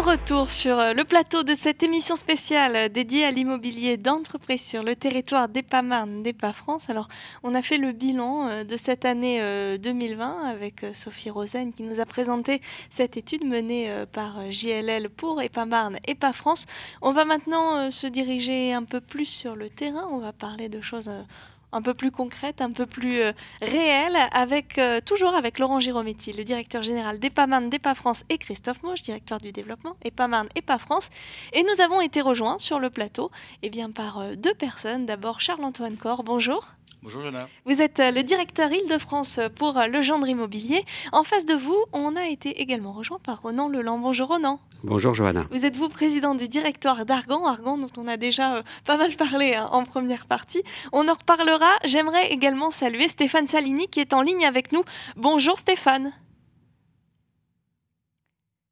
Retour 0.02 0.50
sur 0.50 0.80
euh, 0.80 0.94
le 0.94 1.04
plateau 1.04 1.44
de 1.44 1.54
cette 1.54 1.84
émission 1.84 2.16
spéciale 2.16 2.88
dédiée 2.88 3.24
à 3.24 3.30
l'immobilier 3.30 3.96
d'entreprise 3.96 4.60
sur 4.60 4.82
le 4.82 4.96
territoire 4.96 5.48
d'EPA-Marne, 5.48 6.24
d'EPA-France. 6.24 6.90
Alors, 6.90 7.08
on 7.44 7.54
a 7.54 7.62
fait 7.62 7.78
le 7.78 7.92
bilan 7.92 8.48
euh, 8.48 8.64
de 8.64 8.76
cette 8.76 9.04
année 9.04 9.40
2020 9.78 10.24
euh, 10.24 10.50
avec 10.50 10.84
Sophie 10.92 11.30
Rosen 11.30 11.72
qui 11.72 11.84
nous 11.84 12.00
a 12.00 12.04
présenté 12.04 12.60
cette 12.90 13.16
étude 13.16 13.44
menée 13.44 13.92
par 14.12 14.50
JLL 14.50 15.08
pour 15.08 15.40
EPA-Marne, 15.40 15.98
EPA-France. 16.08 16.66
On 17.00 17.12
va 17.12 17.24
maintenant 17.24 17.90
se 17.90 18.08
diriger 18.08 18.72
un 18.72 18.82
peu 18.82 19.00
plus 19.00 19.26
sur 19.26 19.54
le 19.54 19.70
terrain. 19.70 20.08
On 20.10 20.18
va 20.18 20.32
parler 20.32 20.68
de 20.68 20.80
choses 20.80 21.12
un 21.72 21.82
peu 21.82 21.94
plus 21.94 22.10
concrète, 22.10 22.60
un 22.60 22.70
peu 22.70 22.86
plus 22.86 23.20
euh, 23.20 23.32
réelle, 23.60 24.16
avec, 24.32 24.78
euh, 24.78 25.00
toujours 25.00 25.34
avec 25.34 25.58
Laurent 25.58 25.80
Girometti, 25.80 26.32
le 26.32 26.44
directeur 26.44 26.82
général 26.82 27.18
d'EPAMAN, 27.18 27.62
d'EPA 27.62 27.94
France, 27.94 28.24
et 28.28 28.38
Christophe 28.38 28.82
Moche, 28.82 29.02
directeur 29.02 29.38
du 29.38 29.52
développement, 29.52 29.96
EPAMAN, 30.04 30.46
EPA 30.54 30.78
France. 30.78 31.10
Et 31.52 31.62
nous 31.62 31.80
avons 31.80 32.00
été 32.00 32.20
rejoints 32.20 32.58
sur 32.58 32.78
le 32.78 32.90
plateau 32.90 33.30
eh 33.62 33.70
bien, 33.70 33.90
par 33.90 34.18
euh, 34.18 34.34
deux 34.36 34.54
personnes. 34.54 35.06
D'abord 35.06 35.40
Charles-Antoine 35.40 35.96
Corr, 35.96 36.22
bonjour. 36.24 36.74
Bonjour 37.02 37.22
Johanna. 37.22 37.48
Vous 37.64 37.82
êtes 37.82 37.98
le 37.98 38.22
directeur 38.22 38.70
Île-de-France 38.70 39.40
pour 39.56 39.74
le 39.76 40.02
gendre 40.02 40.28
immobilier. 40.28 40.84
En 41.10 41.24
face 41.24 41.44
de 41.44 41.54
vous, 41.54 41.76
on 41.92 42.14
a 42.14 42.28
été 42.28 42.60
également 42.60 42.92
rejoint 42.92 43.18
par 43.18 43.42
Ronan 43.42 43.68
Leland. 43.68 43.98
Bonjour 43.98 44.28
Ronan. 44.28 44.60
Bonjour 44.84 45.12
Johanna. 45.12 45.48
Vous 45.50 45.64
êtes 45.64 45.74
vous 45.74 45.88
président 45.88 46.36
du 46.36 46.46
directoire 46.46 47.04
d'Argan, 47.04 47.44
Argan 47.44 47.76
dont 47.76 47.90
on 47.96 48.06
a 48.06 48.16
déjà 48.16 48.54
euh, 48.54 48.62
pas 48.84 48.96
mal 48.98 49.16
parlé 49.16 49.54
hein, 49.54 49.68
en 49.72 49.84
première 49.84 50.26
partie. 50.26 50.62
On 50.92 51.08
en 51.08 51.14
reparlera. 51.14 51.72
J'aimerais 51.82 52.30
également 52.30 52.70
saluer 52.70 53.08
Stéphane 53.08 53.48
Salini 53.48 53.88
qui 53.88 53.98
est 53.98 54.12
en 54.12 54.22
ligne 54.22 54.44
avec 54.44 54.70
nous. 54.70 54.84
Bonjour 55.16 55.58
Stéphane. 55.58 56.12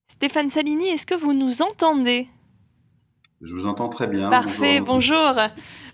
Stéphane 0.07 0.51
Salini, 0.51 0.87
est-ce 0.87 1.07
que 1.07 1.17
vous 1.17 1.33
nous 1.33 1.63
entendez? 1.63 2.29
Je 3.43 3.55
vous 3.55 3.67
entends 3.67 3.89
très 3.89 4.07
bien. 4.07 4.29
Parfait, 4.29 4.81
bonjour. 4.81 5.35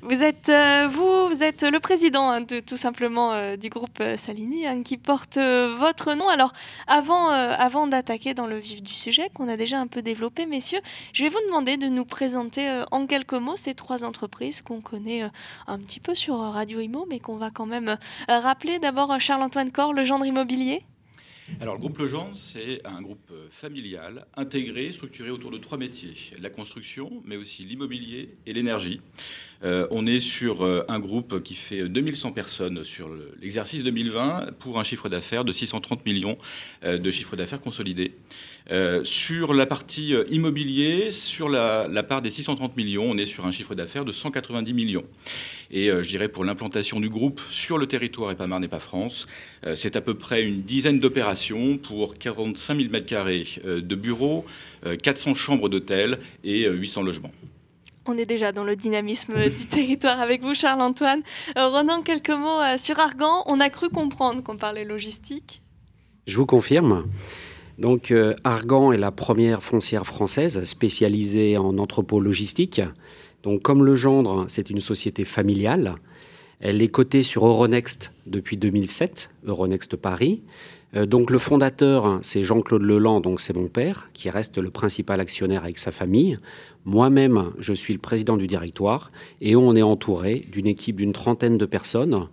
Vous 0.02 0.24
êtes, 0.24 0.48
euh, 0.48 0.88
vous, 0.90 1.28
vous 1.28 1.44
êtes 1.44 1.62
le 1.62 1.78
président 1.78 2.28
hein, 2.28 2.40
de, 2.40 2.58
tout 2.58 2.76
simplement 2.76 3.32
euh, 3.32 3.56
du 3.56 3.68
groupe 3.68 4.00
euh, 4.00 4.16
Salini 4.16 4.66
hein, 4.66 4.82
qui 4.82 4.96
porte 4.96 5.38
votre 5.38 6.14
nom. 6.14 6.28
Alors, 6.28 6.52
avant, 6.88 7.28
avant 7.28 7.86
d'attaquer 7.86 8.34
dans 8.34 8.46
le 8.46 8.58
vif 8.58 8.82
du 8.82 8.92
sujet 8.92 9.30
qu'on 9.32 9.48
a 9.48 9.56
déjà 9.56 9.78
un 9.78 9.86
peu 9.86 10.02
développé, 10.02 10.44
messieurs, 10.44 10.80
je 11.12 11.22
vais 11.22 11.28
vous 11.28 11.38
demander 11.46 11.76
de 11.76 11.86
nous 11.86 12.04
présenter 12.04 12.82
en 12.90 13.06
quelques 13.06 13.34
mots 13.34 13.56
ces 13.56 13.74
trois 13.74 14.02
entreprises 14.02 14.60
qu'on 14.60 14.80
connaît 14.80 15.22
un 15.68 15.78
petit 15.78 16.00
peu 16.00 16.16
sur 16.16 16.38
Radio 16.38 16.80
Imo, 16.80 17.06
mais 17.08 17.20
qu'on 17.20 17.36
va 17.36 17.50
quand 17.50 17.66
même 17.66 17.96
rappeler. 18.28 18.80
D'abord, 18.80 19.20
Charles-Antoine 19.20 19.70
Corr, 19.70 19.92
le 19.92 20.04
gendre 20.04 20.26
immobilier. 20.26 20.84
Alors, 21.60 21.74
le 21.74 21.80
groupe 21.80 21.98
Legendre, 21.98 22.34
c'est 22.36 22.84
un 22.84 23.00
groupe 23.02 23.32
familial, 23.50 24.26
intégré, 24.34 24.90
structuré 24.90 25.30
autour 25.30 25.50
de 25.50 25.58
trois 25.58 25.78
métiers 25.78 26.14
la 26.40 26.50
construction, 26.50 27.22
mais 27.24 27.36
aussi 27.36 27.64
l'immobilier 27.64 28.36
et 28.46 28.52
l'énergie. 28.52 29.00
Euh, 29.64 29.86
on 29.90 30.06
est 30.06 30.18
sur 30.18 30.64
euh, 30.64 30.84
un 30.88 30.98
groupe 30.98 31.42
qui 31.42 31.54
fait 31.54 31.88
2100 31.88 32.32
personnes 32.32 32.84
sur 32.84 33.10
l'exercice 33.40 33.84
2020 33.84 34.58
pour 34.58 34.78
un 34.78 34.82
chiffre 34.82 35.08
d'affaires 35.08 35.44
de 35.44 35.52
630 35.52 36.04
millions 36.04 36.36
euh, 36.84 36.98
de 36.98 37.10
chiffre 37.10 37.36
d'affaires 37.36 37.60
consolidé. 37.60 38.12
sur 39.04 39.54
la 39.54 39.66
partie 39.66 40.12
immobilier, 40.30 41.10
sur 41.10 41.48
la, 41.48 42.02
part 42.02 42.20
des 42.20 42.30
630 42.30 42.76
millions, 42.76 43.04
on 43.08 43.16
est 43.16 43.26
sur 43.26 43.46
un 43.46 43.50
chiffre 43.50 43.74
d'affaires 43.74 44.04
de 44.04 44.12
190 44.12 44.72
millions. 44.72 45.04
Et 45.70 45.86
je 45.88 46.08
dirais 46.08 46.28
pour 46.28 46.44
l'implantation 46.44 47.00
du 47.00 47.08
groupe 47.08 47.40
sur 47.50 47.78
le 47.78 47.86
territoire 47.86 48.30
et 48.32 48.36
pas 48.36 48.46
Marne 48.46 48.64
et 48.64 48.68
pas 48.68 48.80
France, 48.80 49.26
c'est 49.74 49.96
à 49.96 50.00
peu 50.00 50.14
près 50.14 50.42
une 50.42 50.62
dizaine 50.62 51.00
d'opérations 51.00 51.78
pour 51.78 52.18
45 52.18 52.76
000 52.76 52.88
m2 52.88 53.80
de 53.80 53.94
bureaux, 53.94 54.44
400 55.02 55.34
chambres 55.34 55.68
d'hôtel 55.68 56.18
et 56.42 56.68
800 56.68 57.02
logements. 57.02 57.32
On 58.08 58.16
est 58.16 58.26
déjà 58.26 58.52
dans 58.52 58.64
le 58.64 58.76
dynamisme 58.76 59.34
du 59.48 59.66
territoire 59.70 60.20
avec 60.20 60.42
vous, 60.42 60.54
Charles-Antoine. 60.54 61.22
Euh, 61.58 61.68
Ronan, 61.68 62.02
quelques 62.02 62.30
mots 62.30 62.60
euh, 62.60 62.76
sur 62.76 62.98
Argan. 63.00 63.42
On 63.46 63.58
a 63.60 63.68
cru 63.68 63.88
comprendre 63.88 64.42
qu'on 64.42 64.56
parlait 64.56 64.84
logistique. 64.84 65.62
Je 66.26 66.36
vous 66.36 66.46
confirme. 66.46 67.04
Donc, 67.78 68.10
euh, 68.10 68.34
Argan 68.44 68.92
est 68.92 68.98
la 68.98 69.10
première 69.10 69.62
foncière 69.62 70.06
française 70.06 70.64
spécialisée 70.64 71.58
en 71.58 71.78
entrepôt 71.78 72.20
logistique. 72.20 72.80
Donc, 73.42 73.62
comme 73.62 73.84
le 73.84 73.94
gendre, 73.94 74.44
c'est 74.48 74.70
une 74.70 74.80
société 74.80 75.24
familiale. 75.24 75.96
Elle 76.60 76.80
est 76.82 76.88
cotée 76.88 77.22
sur 77.22 77.46
Euronext 77.46 78.12
depuis 78.26 78.56
2007, 78.56 79.30
Euronext 79.44 79.96
Paris. 79.96 80.42
Euh, 80.94 81.06
donc 81.06 81.30
le 81.30 81.38
fondateur, 81.38 82.18
c'est 82.22 82.42
Jean-Claude 82.42 82.82
Leland, 82.82 83.20
donc 83.20 83.40
c'est 83.40 83.54
mon 83.54 83.68
père, 83.68 84.08
qui 84.12 84.30
reste 84.30 84.58
le 84.58 84.70
principal 84.70 85.20
actionnaire 85.20 85.64
avec 85.64 85.78
sa 85.78 85.92
famille. 85.92 86.38
Moi-même, 86.86 87.50
je 87.58 87.72
suis 87.72 87.92
le 87.92 87.98
président 87.98 88.36
du 88.36 88.46
directoire 88.46 89.10
et 89.40 89.56
on 89.56 89.74
est 89.74 89.82
entouré 89.82 90.46
d'une 90.52 90.68
équipe 90.68 90.96
d'une 90.96 91.12
trentaine 91.12 91.58
de 91.58 91.66
personnes, 91.66 92.28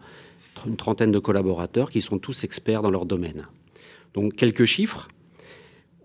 une 0.67 0.77
trentaine 0.77 1.11
de 1.11 1.17
collaborateurs 1.17 1.89
qui 1.89 2.01
sont 2.01 2.19
tous 2.19 2.43
experts 2.43 2.83
dans 2.83 2.91
leur 2.91 3.07
domaine. 3.07 3.47
Donc 4.13 4.35
quelques 4.35 4.65
chiffres. 4.65 5.07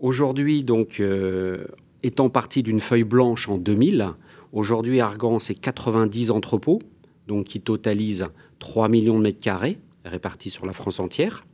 Aujourd'hui, 0.00 0.64
donc 0.64 0.98
euh, 1.00 1.66
étant 2.02 2.30
parti 2.30 2.62
d'une 2.62 2.80
feuille 2.80 3.04
blanche 3.04 3.50
en 3.50 3.58
2000, 3.58 4.14
aujourd'hui 4.54 5.00
Argan 5.00 5.38
c'est 5.38 5.54
90 5.54 6.30
entrepôts, 6.30 6.80
donc 7.26 7.44
qui 7.44 7.60
totalisent 7.60 8.28
3 8.60 8.88
millions 8.88 9.18
de 9.18 9.24
mètres 9.24 9.42
carrés 9.42 9.76
répartis 10.06 10.48
sur 10.48 10.64
la 10.64 10.72
France 10.72 11.00
entière. 11.00 11.44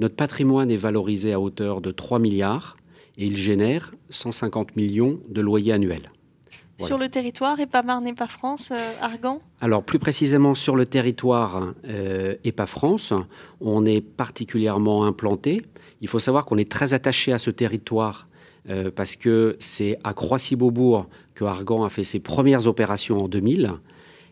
Notre 0.00 0.16
patrimoine 0.16 0.70
est 0.70 0.76
valorisé 0.76 1.32
à 1.32 1.40
hauteur 1.40 1.80
de 1.80 1.90
3 1.90 2.18
milliards 2.18 2.76
et 3.18 3.26
il 3.26 3.36
génère 3.36 3.92
150 4.10 4.76
millions 4.76 5.20
de 5.28 5.40
loyers 5.40 5.72
annuels. 5.72 6.10
Sur 6.86 6.98
le 6.98 7.08
territoire, 7.08 7.60
et 7.60 7.66
pas 7.66 7.82
Marne 7.82 8.06
et 8.06 8.14
pas 8.14 8.26
France, 8.26 8.70
euh, 8.72 8.92
Argan? 9.00 9.40
Alors 9.60 9.82
plus 9.82 9.98
précisément 9.98 10.54
sur 10.54 10.76
le 10.76 10.86
territoire 10.86 11.74
euh, 11.86 12.36
et 12.44 12.52
pas 12.52 12.66
France, 12.66 13.12
on 13.60 13.84
est 13.84 14.00
particulièrement 14.00 15.04
implanté. 15.04 15.62
Il 16.00 16.08
faut 16.08 16.18
savoir 16.18 16.44
qu'on 16.44 16.56
est 16.56 16.70
très 16.70 16.94
attaché 16.94 17.32
à 17.32 17.38
ce 17.38 17.50
territoire 17.50 18.26
euh, 18.68 18.90
parce 18.94 19.16
que 19.16 19.56
c'est 19.58 19.98
à 20.04 20.14
Croissy-Beaubourg 20.14 21.06
que 21.34 21.44
Argan 21.44 21.84
a 21.84 21.90
fait 21.90 22.04
ses 22.04 22.20
premières 22.20 22.66
opérations 22.66 23.24
en 23.24 23.28
2000. 23.28 23.72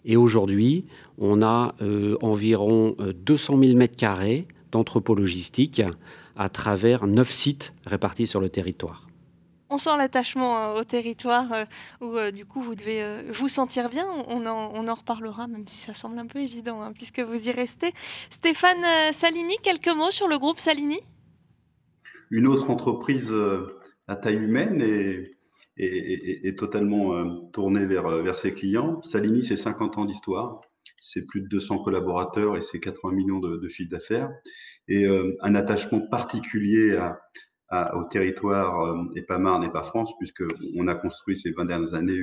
Et 0.04 0.16
aujourd'hui, 0.16 0.86
on 1.18 1.42
a 1.42 1.74
environ 2.22 2.96
200 3.26 3.58
000 3.60 3.76
mètres 3.76 3.96
carrés 3.96 4.46
d'entrepôts 4.70 5.16
logistiques 5.16 5.82
à 6.38 6.48
travers 6.48 7.06
neuf 7.06 7.30
sites 7.30 7.74
répartis 7.84 8.26
sur 8.26 8.40
le 8.40 8.48
territoire. 8.48 9.08
On 9.70 9.76
sent 9.76 9.98
l'attachement 9.98 10.56
euh, 10.58 10.80
au 10.80 10.84
territoire 10.84 11.52
euh, 11.52 11.64
où 12.00 12.16
euh, 12.16 12.30
du 12.30 12.46
coup 12.46 12.62
vous 12.62 12.74
devez 12.74 13.22
vous 13.30 13.48
sentir 13.48 13.90
bien. 13.90 14.06
On 14.28 14.46
en, 14.46 14.94
reparlera, 14.94 15.46
même 15.46 15.66
si 15.66 15.80
ça 15.80 15.92
semble 15.92 16.18
un 16.18 16.26
peu 16.26 16.38
évident, 16.38 16.80
hein, 16.80 16.92
puisque 16.94 17.20
vous 17.20 17.48
y 17.48 17.52
restez. 17.52 17.92
Stéphane 18.30 19.12
Salini, 19.12 19.56
quelques 19.62 19.94
mots 19.94 20.10
sur 20.10 20.28
le 20.28 20.38
groupe 20.38 20.58
Salini? 20.58 21.00
Une 22.30 22.46
autre 22.46 22.70
entreprise 22.70 23.34
à 24.06 24.16
taille 24.16 24.36
humaine 24.36 24.80
et, 25.76 26.54
totalement 26.56 27.50
tournée 27.52 27.84
vers, 27.84 28.08
vers 28.08 28.38
ses 28.38 28.52
clients. 28.52 29.02
Salini, 29.02 29.42
c'est 29.42 29.56
50 29.56 29.98
ans 29.98 30.04
d'histoire 30.04 30.60
c'est 31.00 31.22
plus 31.22 31.42
de 31.42 31.48
200 31.48 31.78
collaborateurs 31.78 32.56
et 32.56 32.62
c'est 32.62 32.80
80 32.80 33.12
millions 33.14 33.38
de, 33.38 33.56
de 33.56 33.68
chiffre 33.68 33.90
d'affaires. 33.90 34.30
Et 34.88 35.04
euh, 35.04 35.36
un 35.42 35.54
attachement 35.54 36.00
particulier 36.00 36.98
au 37.94 38.04
territoire 38.04 38.80
euh, 38.80 39.04
et 39.14 39.22
pas 39.22 39.38
Marne 39.38 39.64
et 39.64 39.70
pas 39.70 39.82
France, 39.82 40.10
puisqu'on 40.18 40.88
a 40.88 40.94
construit 40.94 41.38
ces 41.38 41.50
20 41.50 41.66
dernières 41.66 41.94
années 41.94 42.18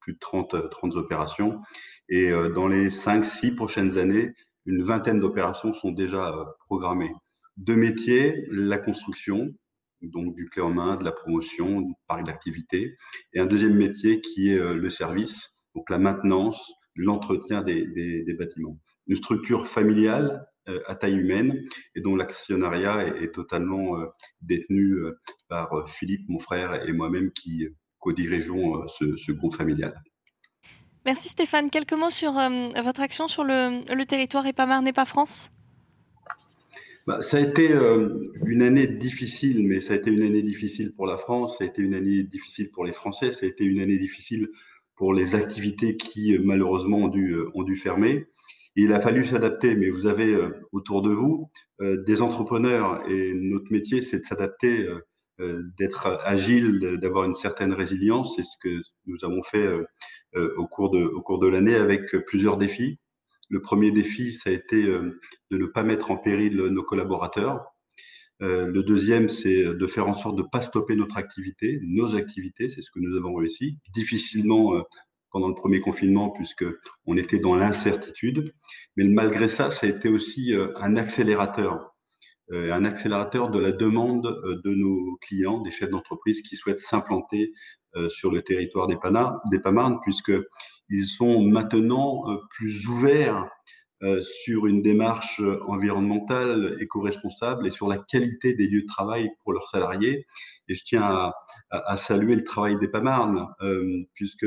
plus 0.00 0.14
de 0.14 0.18
30, 0.18 0.70
30 0.70 0.96
opérations. 0.96 1.60
Et 2.08 2.30
euh, 2.30 2.50
dans 2.50 2.68
les 2.68 2.88
5-6 2.88 3.54
prochaines 3.54 3.96
années, 3.96 4.32
une 4.66 4.82
vingtaine 4.82 5.20
d'opérations 5.20 5.72
sont 5.74 5.90
déjà 5.90 6.34
programmées. 6.66 7.12
Deux 7.56 7.76
métiers, 7.76 8.46
la 8.50 8.78
construction, 8.78 9.48
donc 10.02 10.34
du 10.34 10.48
clé 10.48 10.62
en 10.62 10.70
main, 10.70 10.96
de 10.96 11.04
la 11.04 11.12
promotion, 11.12 11.80
du 11.80 11.94
parc 12.06 12.24
d'activité, 12.24 12.96
et 13.32 13.40
un 13.40 13.46
deuxième 13.46 13.74
métier 13.74 14.20
qui 14.20 14.50
est 14.50 14.58
le 14.58 14.90
service, 14.90 15.52
donc 15.74 15.90
la 15.90 15.98
maintenance, 15.98 16.60
l'entretien 16.94 17.62
des, 17.62 18.36
bâtiments. 18.38 18.78
Une 19.06 19.16
structure 19.16 19.66
familiale 19.66 20.24
euh, 20.34 20.51
à 20.86 20.94
taille 20.94 21.16
humaine 21.16 21.62
et 21.94 22.00
dont 22.00 22.16
l'actionnariat 22.16 23.06
est, 23.16 23.32
totalement 23.32 23.98
euh, 23.98 24.06
détenu 24.40 24.92
euh, 24.92 25.18
par 25.48 25.70
Philippe, 25.98 26.28
mon 26.28 26.38
frère, 26.38 26.86
et 26.86 26.92
moi-même 26.92 27.32
qui 27.32 27.66
co-dirigeons 27.98 28.86
ce, 28.98 29.32
groupe 29.32 29.54
familial. 29.54 29.94
Merci 31.04 31.28
Stéphane. 31.28 31.70
Quelques 31.70 31.92
mots 31.92 32.10
sur 32.10 32.32
votre 32.32 33.00
action 33.00 33.28
sur 33.28 33.44
le, 33.44 34.04
territoire 34.04 34.46
et 34.46 34.52
pas 34.52 34.66
Marne 34.66 34.86
et 34.88 34.92
pas 34.92 35.04
France? 35.04 35.50
Bah, 37.06 37.22
ça 37.22 37.36
a 37.36 37.40
été 37.40 37.70
une 38.46 38.62
année 38.62 38.86
difficile, 38.86 39.66
mais 39.68 39.80
ça 39.80 39.94
a 39.94 39.96
été 39.96 40.10
une 40.10 40.22
année 40.22 40.42
difficile 40.42 40.92
pour 40.92 41.06
la 41.06 41.16
France, 41.16 41.58
ça 41.58 41.64
a 41.64 41.66
été 41.68 41.82
une 41.82 41.94
année 41.94 42.22
difficile 42.24 42.70
pour 42.70 42.84
les 42.84 42.92
Français, 42.92 43.32
ça 43.32 43.46
a 43.46 43.48
été 43.48 43.64
une 43.64 43.80
année 43.80 43.98
difficile 43.98 44.48
pour 45.02 45.14
les 45.14 45.34
activités 45.34 45.96
qui 45.96 46.36
euh, 46.36 46.40
malheureusement 46.44 46.98
ont 46.98 47.08
dû, 47.08 47.32
euh, 47.32 47.50
ont 47.54 47.64
dû 47.64 47.76
fermer. 47.76 48.26
Il 48.76 48.92
a 48.92 49.00
fallu 49.00 49.24
s'adapter, 49.24 49.74
mais 49.74 49.90
vous 49.90 50.06
avez 50.06 50.34
euh, 50.34 50.50
autour 50.72 51.02
de 51.02 51.10
vous 51.10 51.50
des 51.80 52.22
entrepreneurs 52.22 53.02
et 53.10 53.32
notre 53.34 53.72
métier, 53.72 54.02
c'est 54.02 54.20
de 54.20 54.24
s'adapter, 54.24 54.88
d'être 55.76 56.20
agile, 56.22 56.78
d'avoir 57.00 57.24
une 57.24 57.34
certaine 57.34 57.72
résilience. 57.72 58.36
C'est 58.36 58.44
ce 58.44 58.56
que 58.62 58.80
nous 59.06 59.24
avons 59.24 59.42
fait 59.42 59.68
au 60.36 60.68
cours 60.68 60.90
de, 60.90 61.02
au 61.02 61.22
cours 61.22 61.40
de 61.40 61.48
l'année 61.48 61.74
avec 61.74 62.16
plusieurs 62.26 62.56
défis. 62.56 63.00
Le 63.50 63.60
premier 63.60 63.90
défi, 63.90 64.32
ça 64.32 64.50
a 64.50 64.52
été 64.52 64.84
de 64.84 65.18
ne 65.50 65.66
pas 65.66 65.82
mettre 65.82 66.12
en 66.12 66.18
péril 66.18 66.56
nos 66.56 66.84
collaborateurs. 66.84 67.72
Euh, 68.42 68.66
le 68.66 68.82
deuxième, 68.82 69.28
c'est 69.28 69.62
de 69.62 69.86
faire 69.86 70.08
en 70.08 70.14
sorte 70.14 70.36
de 70.36 70.42
ne 70.42 70.48
pas 70.48 70.62
stopper 70.62 70.96
notre 70.96 71.16
activité, 71.16 71.78
nos 71.82 72.16
activités, 72.16 72.68
c'est 72.68 72.82
ce 72.82 72.90
que 72.90 72.98
nous 72.98 73.16
avons 73.16 73.34
réussi. 73.34 73.78
Difficilement 73.94 74.74
euh, 74.74 74.82
pendant 75.32 75.48
le 75.48 75.54
premier 75.54 75.80
confinement, 75.80 76.30
puisqu'on 76.30 77.16
était 77.16 77.38
dans 77.38 77.56
l'incertitude. 77.56 78.52
Mais 78.96 79.04
malgré 79.04 79.48
ça, 79.48 79.70
ça 79.70 79.86
a 79.86 79.90
été 79.90 80.08
aussi 80.08 80.54
euh, 80.54 80.68
un 80.76 80.96
accélérateur, 80.96 81.88
un 82.50 82.84
accélérateur 82.84 83.50
de 83.50 83.58
la 83.58 83.72
demande 83.72 84.24
de 84.24 84.74
nos 84.74 85.16
clients, 85.22 85.60
des 85.62 85.70
chefs 85.70 85.88
d'entreprise 85.88 86.42
qui 86.42 86.56
souhaitent 86.56 86.80
s'implanter 86.80 87.50
sur 88.10 88.30
le 88.30 88.42
territoire 88.42 88.88
des, 88.88 88.98
des 89.50 89.58
Pamarnes, 89.58 90.00
puisqu'ils 90.02 91.06
sont 91.06 91.42
maintenant 91.42 92.24
plus 92.50 92.86
ouverts 92.88 93.48
euh, 94.02 94.20
sur 94.20 94.66
une 94.66 94.82
démarche 94.82 95.38
euh, 95.38 95.60
environnementale, 95.68 96.76
éco-responsable 96.80 97.68
et 97.68 97.70
sur 97.70 97.86
la 97.86 97.98
qualité 97.98 98.52
des 98.52 98.66
lieux 98.66 98.82
de 98.82 98.86
travail 98.86 99.30
pour 99.44 99.52
leurs 99.52 99.68
salariés. 99.70 100.26
Et 100.66 100.74
je 100.74 100.82
tiens 100.84 101.32
à, 101.70 101.96
saluer 101.96 102.34
le 102.34 102.42
travail 102.42 102.76
des 102.78 102.88
Pamarnes, 102.88 103.46
euh, 103.60 104.02
puisque 104.14 104.46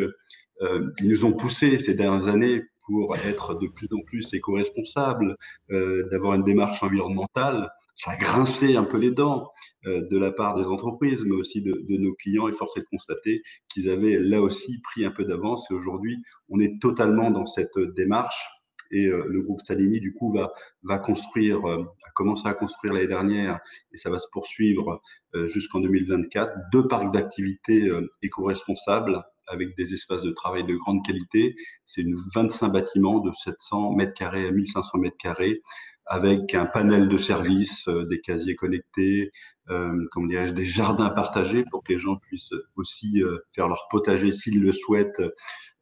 euh, 0.61 0.91
ils 1.01 1.09
nous 1.09 1.25
ont 1.25 1.33
poussé 1.33 1.79
ces 1.79 1.93
dernières 1.93 2.27
années 2.27 2.63
pour 2.85 3.15
être 3.15 3.55
de 3.55 3.67
plus 3.67 3.87
en 3.91 4.01
plus 4.05 4.31
éco-responsables, 4.31 5.35
d'avoir 5.69 6.35
une 6.35 6.43
démarche 6.43 6.83
environnementale 6.83 7.71
ça 7.95 8.11
a 8.11 8.15
grincé 8.17 8.75
un 8.75 8.83
peu 8.83 8.97
les 8.97 9.09
dents 9.09 9.49
de 9.85 10.17
la 10.17 10.31
part 10.31 10.55
des 10.55 10.65
entreprises, 10.65 11.23
mais 11.23 11.33
aussi 11.33 11.61
de, 11.61 11.97
nos 11.97 12.13
clients. 12.13 12.49
Et 12.49 12.51
force 12.51 12.75
est 12.75 12.81
de 12.81 12.85
constater 12.91 13.41
qu'ils 13.69 13.89
avaient 13.89 14.19
là 14.19 14.41
aussi 14.41 14.79
pris 14.81 15.05
un 15.05 15.11
peu 15.11 15.23
d'avance. 15.23 15.65
Et 15.71 15.73
aujourd'hui, 15.73 16.21
on 16.49 16.59
est 16.59 16.79
totalement 16.81 17.31
dans 17.31 17.45
cette 17.45 17.79
démarche 17.95 18.49
et 18.91 19.07
euh, 19.07 19.25
le 19.27 19.41
groupe 19.41 19.61
Salini, 19.61 19.99
du 19.99 20.13
coup, 20.13 20.31
va, 20.31 20.53
va 20.83 20.97
construire, 20.97 21.65
euh, 21.67 21.83
a 21.83 22.11
commencé 22.13 22.47
à 22.47 22.53
construire 22.53 22.93
l'année 22.93 23.07
dernière, 23.07 23.59
et 23.93 23.97
ça 23.97 24.09
va 24.09 24.19
se 24.19 24.27
poursuivre 24.31 25.01
euh, 25.33 25.45
jusqu'en 25.47 25.79
2024, 25.79 26.55
deux 26.71 26.87
parcs 26.87 27.11
d'activités 27.11 27.89
éco-responsables 28.21 29.23
avec 29.47 29.75
des 29.77 29.93
espaces 29.93 30.23
de 30.23 30.31
travail 30.31 30.63
de 30.65 30.75
grande 30.75 31.05
qualité. 31.05 31.55
C'est 31.85 32.01
une 32.01 32.15
25 32.33 32.69
bâtiments 32.69 33.19
de 33.19 33.31
700 33.43 33.93
mètres 33.93 34.13
carrés 34.13 34.47
à 34.47 34.51
1500 34.51 34.97
mètres 34.99 35.17
carrés 35.17 35.61
avec 36.07 36.53
un 36.53 36.67
panel 36.67 37.09
de 37.09 37.17
services, 37.17 37.87
des 37.87 38.21
casiers 38.21 38.55
connectés, 38.55 39.31
euh, 39.71 39.91
dirais-je, 40.15 40.53
des 40.53 40.65
jardins 40.65 41.09
partagés 41.09 41.63
pour 41.71 41.83
que 41.83 41.93
les 41.93 41.97
gens 41.97 42.17
puissent 42.17 42.53
aussi 42.75 43.23
faire 43.55 43.67
leur 43.67 43.87
potager 43.89 44.31
s'ils 44.31 44.61
le 44.61 44.71
souhaitent 44.71 45.23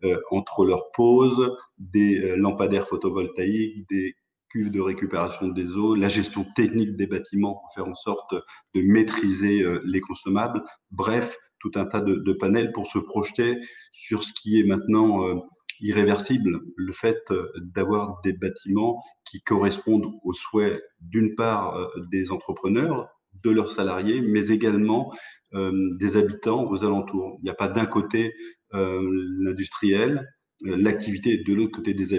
euh, 0.03 0.19
entre 0.31 0.65
leurs 0.65 0.91
pauses, 0.91 1.55
des 1.77 2.19
euh, 2.19 2.35
lampadaires 2.35 2.87
photovoltaïques, 2.87 3.87
des 3.89 4.15
cuves 4.49 4.69
de 4.69 4.81
récupération 4.81 5.47
des 5.47 5.77
eaux, 5.77 5.95
la 5.95 6.09
gestion 6.09 6.45
technique 6.55 6.97
des 6.97 7.07
bâtiments 7.07 7.53
pour 7.53 7.73
faire 7.73 7.87
en 7.87 7.95
sorte 7.95 8.35
de 8.75 8.81
maîtriser 8.81 9.61
euh, 9.61 9.81
les 9.85 10.01
consommables. 10.01 10.61
Bref, 10.91 11.37
tout 11.63 11.71
un 11.75 11.85
tas 11.85 12.01
de, 12.01 12.33
panels 12.33 12.71
pour 12.71 12.85
se 12.91 12.99
projeter 12.99 13.57
sur 13.91 14.23
ce 14.23 14.31
qui 14.33 14.59
est 14.59 14.63
maintenant 14.63 15.23
irréversible, 15.79 16.59
le 16.75 16.93
fait 16.93 17.23
d'avoir 17.73 18.21
des 18.23 18.33
bâtiments 18.33 19.01
qui 19.25 19.41
correspondent 19.41 20.11
aux 20.23 20.33
souhaits 20.33 20.83
d'une 21.01 21.35
part 21.35 21.89
des 22.11 22.31
entrepreneurs, 22.31 23.07
de 23.43 23.49
leurs 23.49 23.71
salariés, 23.71 24.21
mais 24.21 24.49
également 24.49 25.13
des 25.53 26.17
habitants 26.17 26.69
aux 26.69 26.83
alentours. 26.83 27.37
Il 27.39 27.45
n'y 27.45 27.49
a 27.49 27.55
pas 27.55 27.69
d'un 27.69 27.85
côté 27.85 28.33
euh, 28.75 29.07
l'industriel, 29.39 30.27
euh, 30.65 30.75
l'activité 30.77 31.37
de 31.37 31.53
l'autre 31.53 31.71
côté 31.71 31.93
des, 31.93 32.13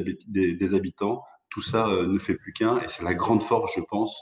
habitants. 0.74 1.22
Tout 1.50 1.62
ça 1.62 1.88
euh, 1.88 2.06
ne 2.06 2.18
fait 2.18 2.34
plus 2.34 2.52
qu'un 2.52 2.78
et 2.78 2.86
c'est 2.86 3.02
la 3.02 3.14
grande 3.14 3.42
force, 3.42 3.72
je 3.76 3.82
pense, 3.88 4.16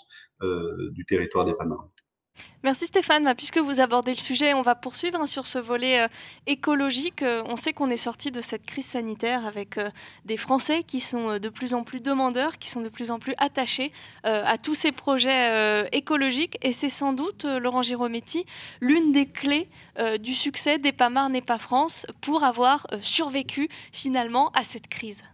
du 0.91 1.05
territoire 1.05 1.45
des 1.45 1.55
Panama. 1.55 1.89
Merci 2.65 2.87
Stéphane. 2.87 3.25
Bah, 3.25 3.35
puisque 3.35 3.59
vous 3.59 3.81
abordez 3.81 4.13
le 4.13 4.19
sujet, 4.19 4.55
on 4.55 4.63
va 4.63 4.77
poursuivre 4.77 5.21
hein, 5.21 5.27
sur 5.27 5.47
ce 5.47 5.59
volet 5.59 6.03
euh, 6.03 6.09
écologique. 6.47 7.23
Euh, 7.23 7.43
on 7.47 7.57
sait 7.57 7.73
qu'on 7.73 7.91
est 7.91 7.97
sorti 7.97 8.31
de 8.31 8.41
cette 8.41 8.65
crise 8.65 8.87
sanitaire 8.87 9.47
avec 9.47 9.79
euh, 9.79 9.91
des 10.27 10.37
Français 10.37 10.85
qui 10.85 11.01
sont 11.01 11.41
de 11.41 11.49
plus 11.49 11.75
en 11.75 11.83
plus 11.83 12.01
demandeurs, 12.01 12.59
qui 12.59 12.71
sont 12.71 12.81
de 12.81 12.89
plus 12.89 13.11
en 13.11 13.19
plus 13.19 13.35
attachés 13.39 13.93
à 14.25 14.59
tous 14.59 14.75
ces 14.75 14.93
projets 14.93 15.89
écologiques. 15.93 16.59
Et 16.63 16.73
c'est 16.73 16.89
sans 16.89 17.13
doute, 17.13 17.45
Laurent 17.45 17.83
Girometti, 17.83 18.45
l'une 18.81 19.13
des 19.13 19.27
clés 19.27 19.69
du 20.21 20.35
succès 20.35 20.79
des 20.79 20.91
et 20.91 21.41
pas 21.41 21.59
France 21.59 22.07
pour 22.21 22.45
avoir 22.45 22.87
survécu 23.03 23.69
finalement 23.93 24.51
à 24.51 24.63
cette 24.63 24.89
crise. 24.89 25.25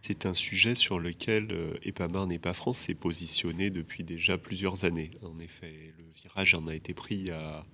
C'est 0.00 0.26
un 0.26 0.34
sujet 0.34 0.74
sur 0.74 0.98
lequel 0.98 1.78
Epamar 1.82 2.26
n'est 2.26 2.38
pas 2.38 2.54
France 2.54 2.78
s'est 2.78 2.94
positionné 2.94 3.70
depuis 3.70 4.04
déjà 4.04 4.38
plusieurs 4.38 4.84
années. 4.84 5.10
En 5.22 5.38
effet, 5.38 5.92
virage 6.18 6.54
en 6.54 6.66
a 6.66 6.74
été 6.74 6.94
pris 6.94 7.30
à, 7.30 7.64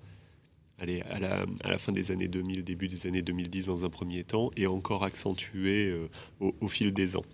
à, 0.78 1.68
la, 1.68 1.78
fin 1.78 1.92
des 1.92 2.10
années 2.10 2.28
2000, 2.28 2.62
début 2.64 2.88
des 2.88 3.06
années 3.06 3.22
2010 3.22 3.66
dans 3.66 3.84
un 3.84 3.90
premier 3.90 4.24
temps, 4.24 4.50
et 4.56 4.66
encore 4.66 5.04
accentué 5.04 5.88
euh, 5.88 6.08
au, 6.40 6.68
fil 6.68 6.92
des 6.92 7.16
ans. 7.16 7.24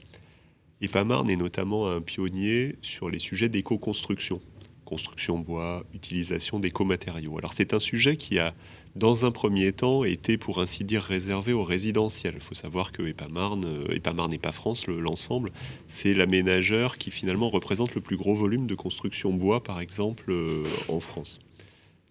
Epamar 0.80 1.28
est 1.28 1.36
notamment 1.36 1.88
un 1.88 2.00
pionnier 2.00 2.76
sur 2.80 3.10
les 3.10 3.18
sujets 3.18 3.48
d'éco-construction, 3.48 4.40
construction 4.84 5.38
bois, 5.38 5.84
utilisation 5.94 6.58
d'éco-matériaux. 6.58 7.36
Alors 7.38 7.52
c'est 7.52 7.74
un 7.74 7.80
sujet 7.80 8.16
qui 8.16 8.38
a 8.38 8.54
dans 8.96 9.24
un 9.24 9.30
premier 9.30 9.72
temps, 9.72 10.04
était 10.04 10.36
pour 10.36 10.60
ainsi 10.60 10.84
dire 10.84 11.02
réservé 11.02 11.52
au 11.52 11.64
résidentiel. 11.64 12.34
Il 12.36 12.42
faut 12.42 12.54
savoir 12.54 12.92
que 12.92 13.02
Epamarne, 13.02 13.64
euh, 13.64 13.94
Epamarne 13.94 14.32
et 14.32 14.38
pas 14.38 14.52
France, 14.52 14.86
l'ensemble, 14.86 15.52
c'est 15.86 16.14
l'aménageur 16.14 16.98
qui 16.98 17.10
finalement 17.10 17.50
représente 17.50 17.94
le 17.94 18.00
plus 18.00 18.16
gros 18.16 18.34
volume 18.34 18.66
de 18.66 18.74
construction 18.74 19.32
bois, 19.32 19.62
par 19.62 19.80
exemple, 19.80 20.24
euh, 20.30 20.64
en 20.88 21.00
France. 21.00 21.38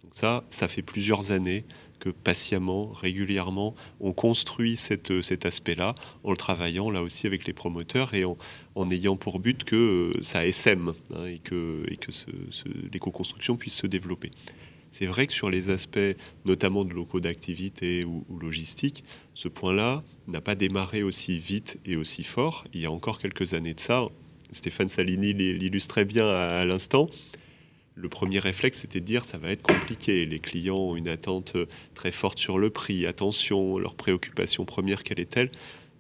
Donc 0.04 0.16
ça, 0.16 0.46
ça 0.50 0.68
fait 0.68 0.82
plusieurs 0.82 1.32
années 1.32 1.66
que 2.00 2.10
patiemment, 2.10 2.88
régulièrement, 2.94 3.76
on 4.00 4.14
construit 4.14 4.78
cette, 4.78 5.22
cet 5.22 5.46
aspect-là 5.46 5.96
en 6.24 6.32
le 6.32 6.38
travaillant 6.38 6.90
là 6.90 7.04
aussi 7.04 7.28
avec 7.28 7.46
les 7.46 7.54
promoteurs 7.54 8.14
et 8.14 8.24
en, 8.24 8.38
ayant 8.90 9.18
pour 9.18 9.40
but 9.40 9.66
que 9.66 10.14
ça 10.22 10.46
SM 10.48 10.94
hein, 11.14 11.26
et 11.26 11.40
que, 11.40 11.84
et 11.90 11.98
que 11.98 12.12
l'éco-construction 12.94 13.58
puisse 13.58 13.76
se 13.76 13.88
développer. 13.88 14.32
C'est 14.92 15.06
vrai 15.06 15.28
que 15.28 15.34
sur 15.34 15.50
les 15.50 15.70
aspects 15.70 16.00
notamment 16.46 16.84
de 16.84 16.94
locaux 16.94 17.20
d'activité 17.20 18.06
ou, 18.06 18.26
logistique, 18.40 19.04
ce 19.34 19.48
point-là 19.48 20.00
n'a 20.28 20.42
pas 20.42 20.56
démarré 20.56 21.04
aussi 21.04 21.38
vite 21.38 21.80
et 21.86 21.96
aussi 21.96 22.24
fort. 22.24 22.66
Il 22.74 22.82
y 22.82 22.86
a 22.86 22.92
encore 22.92 23.20
quelques 23.20 23.54
années 23.54 23.74
de 23.74 23.80
ça, 23.80 24.08
Stéphane 24.52 24.90
Salini 24.90 25.34
l'illustrait 25.34 26.06
bien 26.06 26.28
à, 26.28 26.66
l'instant. 26.66 27.08
Le 27.96 28.10
premier 28.10 28.40
réflexe, 28.40 28.82
c'était 28.82 29.00
de 29.00 29.06
dire 29.06 29.26
ça 29.26 29.38
va 29.38 29.52
être 29.52 29.62
compliqué. 29.62 30.26
Les 30.26 30.40
clients 30.40 30.78
ont 30.78 30.96
une 30.96 31.10
attente 31.10 31.58
très 31.94 32.12
forte 32.12 32.40
sur 32.40 32.58
le 32.58 32.70
prix. 32.70 33.06
Attention, 33.06 33.78
leur 33.78 33.96
préoccupation 33.96 34.66
première, 34.66 35.04
quelle 35.04 35.20
est-elle? 35.20 35.52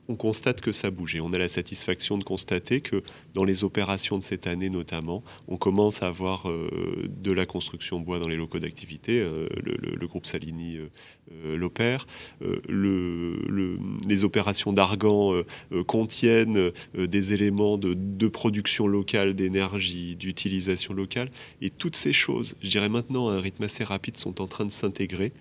On 0.09 0.15
constate 0.15 0.59
que 0.59 0.71
ça 0.71 0.91
bouge. 0.91 1.15
Et 1.15 1.21
on 1.21 1.31
a 1.31 1.37
la 1.37 1.47
satisfaction 1.47 2.17
de 2.17 2.23
constater 2.23 2.81
que 2.81 3.03
dans 3.33 3.43
les 3.43 3.63
opérations 3.63 4.17
de 4.17 4.23
cette 4.23 4.47
année 4.47 4.69
notamment, 4.69 5.23
on 5.47 5.55
commence 5.55 6.03
à 6.03 6.07
avoir 6.07 6.49
euh, 6.49 7.07
de 7.07 7.31
la 7.31 7.45
construction 7.45 7.99
bois 7.99 8.19
dans 8.19 8.27
les 8.27 8.35
locaux 8.35 8.59
d'activité. 8.59 9.19
Euh, 9.21 9.47
le, 9.63 10.07
groupe 10.07 10.25
Salini 10.25 10.77
euh, 10.77 11.55
l'opère. 11.55 12.07
les 12.41 14.23
opérations 14.23 14.73
d'argan 14.73 15.43
contiennent 15.85 16.71
des 16.95 17.33
éléments 17.33 17.77
de, 17.77 17.93
de 17.93 18.27
production 18.27 18.87
locale, 18.87 19.35
d'énergie, 19.35 20.15
d'utilisation 20.15 20.95
locale. 20.95 21.29
Et 21.61 21.69
toutes 21.69 21.95
ces 21.95 22.11
choses, 22.11 22.55
je 22.63 22.71
dirais 22.71 22.89
maintenant 22.89 23.29
à 23.29 23.33
un 23.33 23.39
rythme 23.39 23.63
assez 23.63 23.83
rapide, 23.83 24.17
sont 24.17 24.41
en 24.41 24.47
train 24.47 24.65
de 24.65 24.71
s'intégrer 24.71 25.31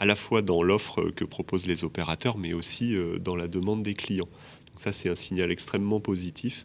à 0.00 0.06
la 0.06 0.16
fois 0.16 0.42
dans 0.42 0.62
l'offre 0.62 1.10
que 1.10 1.24
proposent 1.24 1.66
les 1.66 1.84
opérateurs, 1.84 2.38
mais 2.38 2.54
aussi 2.54 2.96
euh, 2.96 3.18
dans 3.18 3.36
la 3.36 3.48
demande 3.48 3.82
des 3.82 3.94
clients. 3.94 4.24
Donc 4.24 4.76
ça, 4.76 4.92
c'est 4.92 5.10
un 5.10 5.14
signal 5.14 5.50
extrêmement 5.50 6.00
positif. 6.00 6.64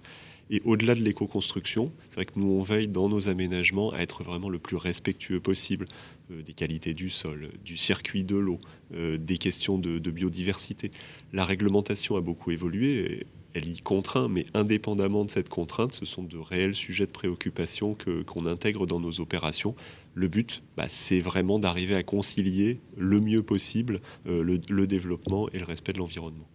Et 0.49 0.61
au-delà 0.63 0.95
de 0.95 1.01
l'éco-construction, 1.01 1.91
c'est 2.07 2.15
vrai 2.15 2.25
que 2.25 2.37
nous, 2.39 2.47
on 2.47 2.61
veille 2.61 2.87
dans 2.87 3.09
nos 3.09 3.27
aménagements 3.27 3.91
à 3.91 3.99
être 3.99 4.23
vraiment 4.23 4.47
le 4.47 4.59
plus 4.59 4.77
respectueux 4.77 5.39
possible 5.39 5.85
euh, 6.31 6.43
des 6.43 6.53
qualités 6.53 6.93
du 6.93 7.09
sol, 7.09 7.49
du 7.65 7.77
circuit 7.77 8.23
de 8.23 8.37
l'eau, 8.37 8.59
euh, 8.93 9.17
des 9.17 9.37
questions 9.37 9.77
de, 9.77 9.99
biodiversité. 10.09 10.91
La 11.33 11.43
réglementation 11.43 12.15
a 12.15 12.21
beaucoup 12.21 12.51
évolué, 12.51 13.25
elle 13.53 13.67
y 13.67 13.79
contraint, 13.79 14.29
mais 14.29 14.45
indépendamment 14.53 15.25
de 15.25 15.29
cette 15.29 15.49
contrainte, 15.49 15.93
ce 15.93 16.05
sont 16.05 16.23
de 16.23 16.37
réels 16.37 16.75
sujets 16.75 17.05
de 17.05 17.11
préoccupation 17.11 17.97
qu'on 18.25 18.45
intègre 18.45 18.85
dans 18.85 18.99
nos 18.99 19.19
opérations 19.19 19.75
le 20.15 20.29
but, 20.29 20.63
bah, 20.77 20.85
c'est 20.87 21.19
vraiment 21.19 21.59
d'arriver 21.59 21.95
à 21.95 22.03
concilier 22.03 22.79
le 22.97 23.19
mieux 23.19 23.43
possible 23.43 23.97
euh, 24.25 24.43
le, 24.43 24.87
développement 24.87 25.49
et 25.49 25.59
le 25.59 25.65
respect 25.65 25.91
de 25.91 25.99
l'environnement. 25.99 26.47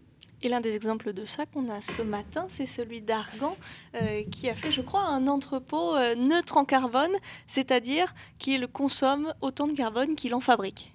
Et 0.42 0.48
l'un 0.48 0.60
des 0.60 0.74
exemples 0.74 1.12
de 1.12 1.26
ça 1.26 1.44
qu'on 1.44 1.68
a 1.68 1.82
ce 1.82 2.00
matin, 2.00 2.46
c'est 2.48 2.64
celui 2.64 3.02
d'Argan, 3.02 3.54
euh, 3.94 4.22
qui 4.30 4.48
a 4.48 4.54
fait, 4.54 4.70
je 4.70 4.80
crois, 4.80 5.02
un 5.02 5.26
entrepôt 5.26 5.94
euh, 5.94 6.14
neutre 6.14 6.56
en 6.56 6.64
carbone, 6.64 7.12
c'est-à-dire 7.46 8.14
qu'il 8.38 8.66
consomme 8.66 9.34
autant 9.42 9.66
de 9.66 9.74
carbone 9.74 10.14
qu'il 10.14 10.34
en 10.34 10.40
fabrique. 10.40 10.94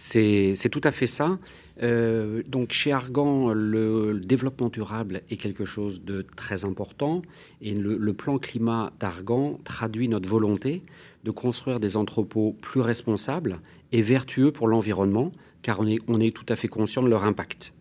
C'est 0.00 0.70
tout 0.70 0.80
à 0.84 0.92
fait 0.92 1.08
ça. 1.08 1.40
donc 1.82 2.70
chez 2.70 2.92
Argan, 2.92 3.52
le, 3.52 4.20
développement 4.20 4.68
durable 4.68 5.22
est 5.28 5.36
quelque 5.36 5.64
chose 5.64 6.04
de 6.04 6.22
très 6.36 6.64
important 6.64 7.22
et 7.60 7.74
le, 7.74 8.12
plan 8.12 8.38
climat 8.38 8.92
d'Argan 9.00 9.58
traduit 9.64 10.08
notre 10.08 10.28
volonté 10.28 10.84
de 11.24 11.32
construire 11.32 11.80
des 11.80 11.96
entrepôts 11.96 12.56
plus 12.62 12.80
responsables 12.80 13.58
et 13.90 14.00
vertueux 14.00 14.52
pour 14.52 14.68
l'environnement, 14.68 15.32
car 15.62 15.80
on 15.80 16.20
est, 16.20 16.34
tout 16.34 16.46
à 16.48 16.54
fait 16.54 16.68
conscient 16.68 17.02
de 17.02 17.08
leur 17.08 17.24
impact. 17.24 17.74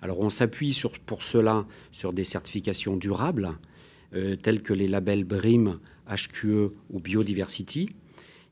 Alors 0.00 0.18
on 0.18 0.30
s'appuie 0.30 0.76
pour 1.06 1.22
cela 1.22 1.64
sur 1.92 2.12
des 2.12 2.24
certifications 2.24 2.96
durables, 2.96 3.50
euh, 4.16 4.34
telles 4.34 4.62
que 4.62 4.72
les 4.72 4.88
labels 4.88 5.22
BRIM, 5.22 5.78
HQE 6.08 6.72
ou 6.90 6.98
Biodiversity, 6.98 7.90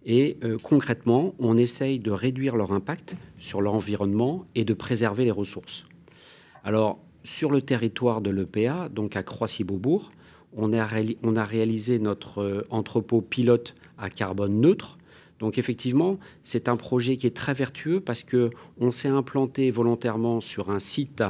et 0.04 0.38
euh, 0.44 0.56
concrètement, 0.62 1.34
on 1.38 1.56
essaye 1.56 1.98
de 1.98 2.10
réduire 2.10 2.56
leur 2.56 2.72
impact 2.72 3.16
sur 3.38 3.60
l'environnement 3.60 4.46
et 4.54 4.64
de 4.64 4.74
préserver 4.74 5.24
les 5.24 5.30
ressources. 5.30 5.86
Alors, 6.64 6.98
sur 7.22 7.50
le 7.50 7.60
territoire 7.60 8.20
de 8.20 8.30
l'EPA, 8.30 8.88
donc 8.88 9.16
à 9.16 9.22
Croissy-Beaubourg, 9.22 10.10
on 10.56 10.72
a, 10.72 11.44
réalisé 11.44 11.98
notre 11.98 12.42
euh, 12.42 12.66
entrepôt 12.70 13.20
pilote 13.20 13.74
à 13.98 14.10
carbone 14.10 14.60
neutre. 14.60 14.96
Donc 15.38 15.58
effectivement, 15.58 16.18
c'est 16.42 16.68
un 16.68 16.76
projet 16.76 17.16
qui 17.16 17.26
est 17.26 17.36
très 17.36 17.54
vertueux 17.54 18.00
parce 18.00 18.22
que 18.22 18.50
on 18.78 18.90
s'est 18.90 19.08
implanté 19.08 19.70
volontairement 19.70 20.40
sur 20.40 20.70
un 20.70 20.78
site 20.78 21.22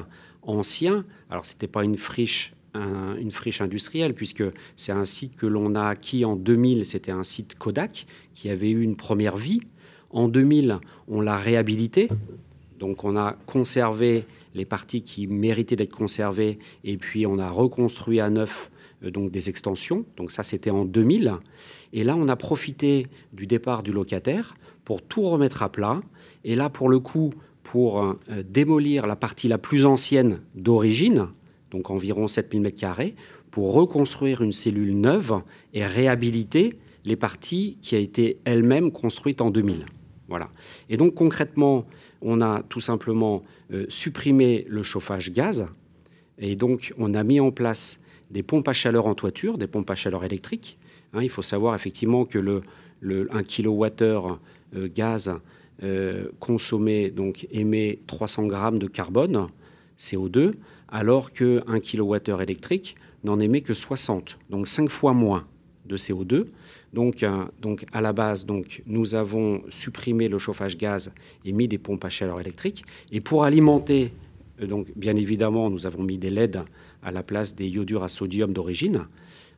ancien. 0.43 1.05
Alors 1.29 1.45
c'était 1.45 1.69
pas 1.69 1.85
une 1.85 1.97
friche 1.97 2.55
une 2.75 3.31
friche 3.31 3.61
industrielle, 3.61 4.15
puisque 4.15 4.45
c'est 4.77 4.93
un 4.93 5.05
site 5.05 5.37
que 5.37 5.47
l'on 5.47 5.75
a 5.75 5.89
acquis 5.89 6.25
en 6.25 6.37
2000, 6.37 6.85
c'était 6.85 7.11
un 7.11 7.25
site 7.25 7.57
Kodak, 7.57 8.07
qui 8.33 8.49
avait 8.49 8.71
eu 8.71 8.83
une 8.83 8.97
première 8.97 9.37
vie. 9.37 9.63
En 10.11 10.29
2000, 10.29 10.79
on 11.09 11.21
l'a 11.21 11.37
réhabilité, 11.37 12.09
donc 12.79 13.05
on 13.05 13.17
a 13.17 13.37
conservé 13.47 14.25
les 14.55 14.65
parties 14.65 15.03
qui 15.03 15.27
méritaient 15.27 15.77
d'être 15.77 15.95
conservées, 15.95 16.59
et 16.85 16.97
puis 16.97 17.27
on 17.27 17.39
a 17.39 17.51
reconstruit 17.51 18.21
à 18.21 18.31
neuf 18.31 18.71
euh, 19.05 19.11
donc 19.11 19.31
des 19.31 19.49
extensions. 19.49 20.05
Donc 20.17 20.31
ça, 20.31 20.43
c'était 20.43 20.71
en 20.71 20.85
2000. 20.85 21.35
Et 21.93 22.05
là, 22.05 22.17
on 22.17 22.29
a 22.29 22.37
profité 22.37 23.07
du 23.33 23.47
départ 23.47 23.83
du 23.83 23.93
locataire 23.93 24.55
pour 24.85 25.03
tout 25.03 25.23
remettre 25.23 25.63
à 25.63 25.71
plat. 25.71 26.01
Et 26.45 26.55
là, 26.55 26.71
pour 26.71 26.89
le 26.89 26.99
coup, 26.99 27.33
pour 27.63 28.03
euh, 28.03 28.15
démolir 28.49 29.07
la 29.07 29.17
partie 29.17 29.49
la 29.49 29.59
plus 29.59 29.87
ancienne 29.87 30.41
d'origine, 30.55 31.29
donc 31.71 31.91
environ 31.91 32.29
7000 32.29 32.63
m2, 32.63 33.15
pour 33.51 33.73
reconstruire 33.75 34.43
une 34.43 34.53
cellule 34.53 34.99
neuve 34.99 35.41
et 35.75 35.85
réhabiliter 35.85 36.79
les 37.05 37.17
parties 37.17 37.79
qui 37.81 37.97
a 37.97 37.99
été 37.99 38.39
elle-même 38.45 38.93
construite 38.93 39.41
en 39.41 39.51
2000. 39.51 39.87
Voilà. 40.29 40.51
Et 40.89 40.97
donc 40.97 41.15
concrètement, 41.15 41.87
on 42.23 42.41
a 42.41 42.63
tout 42.63 42.81
simplement 42.81 43.43
euh, 43.73 43.87
supprimé 43.89 44.65
le 44.69 44.83
chauffage 44.83 45.33
gaz 45.33 45.67
et 46.39 46.57
donc 46.57 46.95
on 46.99 47.15
a 47.15 47.25
mis 47.25 47.41
en 47.41 47.51
place 47.51 48.01
des 48.31 48.43
pompes 48.43 48.69
à 48.69 48.73
chaleur 48.73 49.07
en 49.07 49.15
toiture, 49.15 49.59
des 49.59 49.67
pompes 49.67 49.91
à 49.91 49.95
chaleur 49.95 50.25
électriques. 50.25 50.79
Hein, 51.13 51.23
il 51.23 51.29
faut 51.29 51.43
savoir 51.43 51.75
effectivement 51.75 52.25
que 52.25 52.39
le, 52.39 52.63
1 53.33 53.43
kWh 53.43 54.39
euh, 54.77 54.89
gaz 54.95 55.35
euh, 55.83 56.29
consommé 56.39 57.11
donc, 57.11 57.47
émet 57.51 58.01
300 58.07 58.47
grammes 58.47 58.79
de 58.79 58.87
carbone, 58.87 59.49
CO2, 59.99 60.53
alors 60.91 61.33
qu'un 61.33 61.81
kWh 61.81 62.43
électrique 62.43 62.97
n'en 63.25 63.39
émet 63.39 63.61
que 63.61 63.75
60, 63.75 64.39
donc 64.51 64.67
5 64.67 64.89
fois 64.89 65.13
moins 65.13 65.47
de 65.87 65.97
CO2. 65.97 66.47
Donc, 66.93 67.23
euh, 67.23 67.45
donc 67.61 67.85
à 67.93 68.01
la 68.01 68.13
base, 68.13 68.47
donc, 68.47 68.83
nous 68.87 69.15
avons 69.15 69.63
supprimé 69.69 70.29
le 70.29 70.39
chauffage 70.39 70.77
gaz 70.77 71.13
et 71.45 71.53
mis 71.53 71.69
des 71.69 71.79
pompes 71.79 72.05
à 72.05 72.09
chaleur 72.09 72.41
électrique. 72.41 72.85
Et 73.13 73.21
pour 73.21 73.45
alimenter, 73.45 74.13
donc, 74.61 74.89
bien 74.97 75.17
évidemment, 75.17 75.71
nous 75.71 75.87
avons 75.87 76.03
mis 76.03 76.19
des 76.19 76.31
LED 76.31 76.63
à 77.03 77.11
la 77.11 77.23
place 77.23 77.55
des 77.55 77.69
iodures 77.69 78.03
à 78.03 78.09
sodium 78.09 78.53
d'origine 78.53 79.07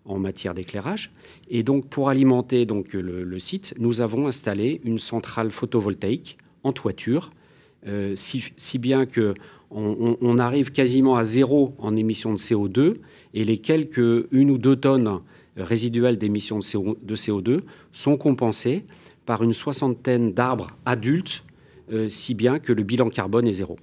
en 0.04 0.18
matière 0.18 0.54
d'éclairage. 0.54 1.10
Et 1.48 1.62
donc, 1.62 1.88
pour 1.88 2.08
alimenter 2.08 2.66
donc, 2.66 2.92
le, 2.92 3.38
site, 3.38 3.74
nous 3.78 4.00
avons 4.00 4.26
installé 4.26 4.80
une 4.84 4.98
centrale 4.98 5.50
photovoltaïque 5.50 6.38
en 6.64 6.72
toiture, 6.72 7.30
euh, 7.86 8.14
si, 8.14 8.78
bien 8.78 9.06
que 9.06 9.34
on, 9.74 10.38
arrive 10.38 10.72
quasiment 10.72 11.16
à 11.16 11.24
zéro 11.24 11.74
en 11.78 11.96
émissions 11.96 12.32
de 12.32 12.38
CO2 12.38 12.94
et 13.34 13.44
les 13.44 13.58
quelques 13.58 14.26
une 14.30 14.50
ou 14.50 14.58
deux 14.58 14.76
tonnes 14.76 15.20
résiduelles 15.56 16.18
d'émissions 16.18 16.58
de, 16.58 17.16
CO2 17.16 17.60
sont 17.90 18.16
compensées 18.16 18.84
par 19.26 19.42
une 19.42 19.52
soixantaine 19.52 20.32
d'arbres 20.32 20.68
adultes, 20.84 21.44
euh, 21.92 22.08
si 22.08 22.34
bien 22.34 22.58
que 22.58 22.72
le 22.72 22.82
bilan 22.82 23.08
carbone 23.08 23.46
est 23.46 23.52
zéro. 23.52 23.76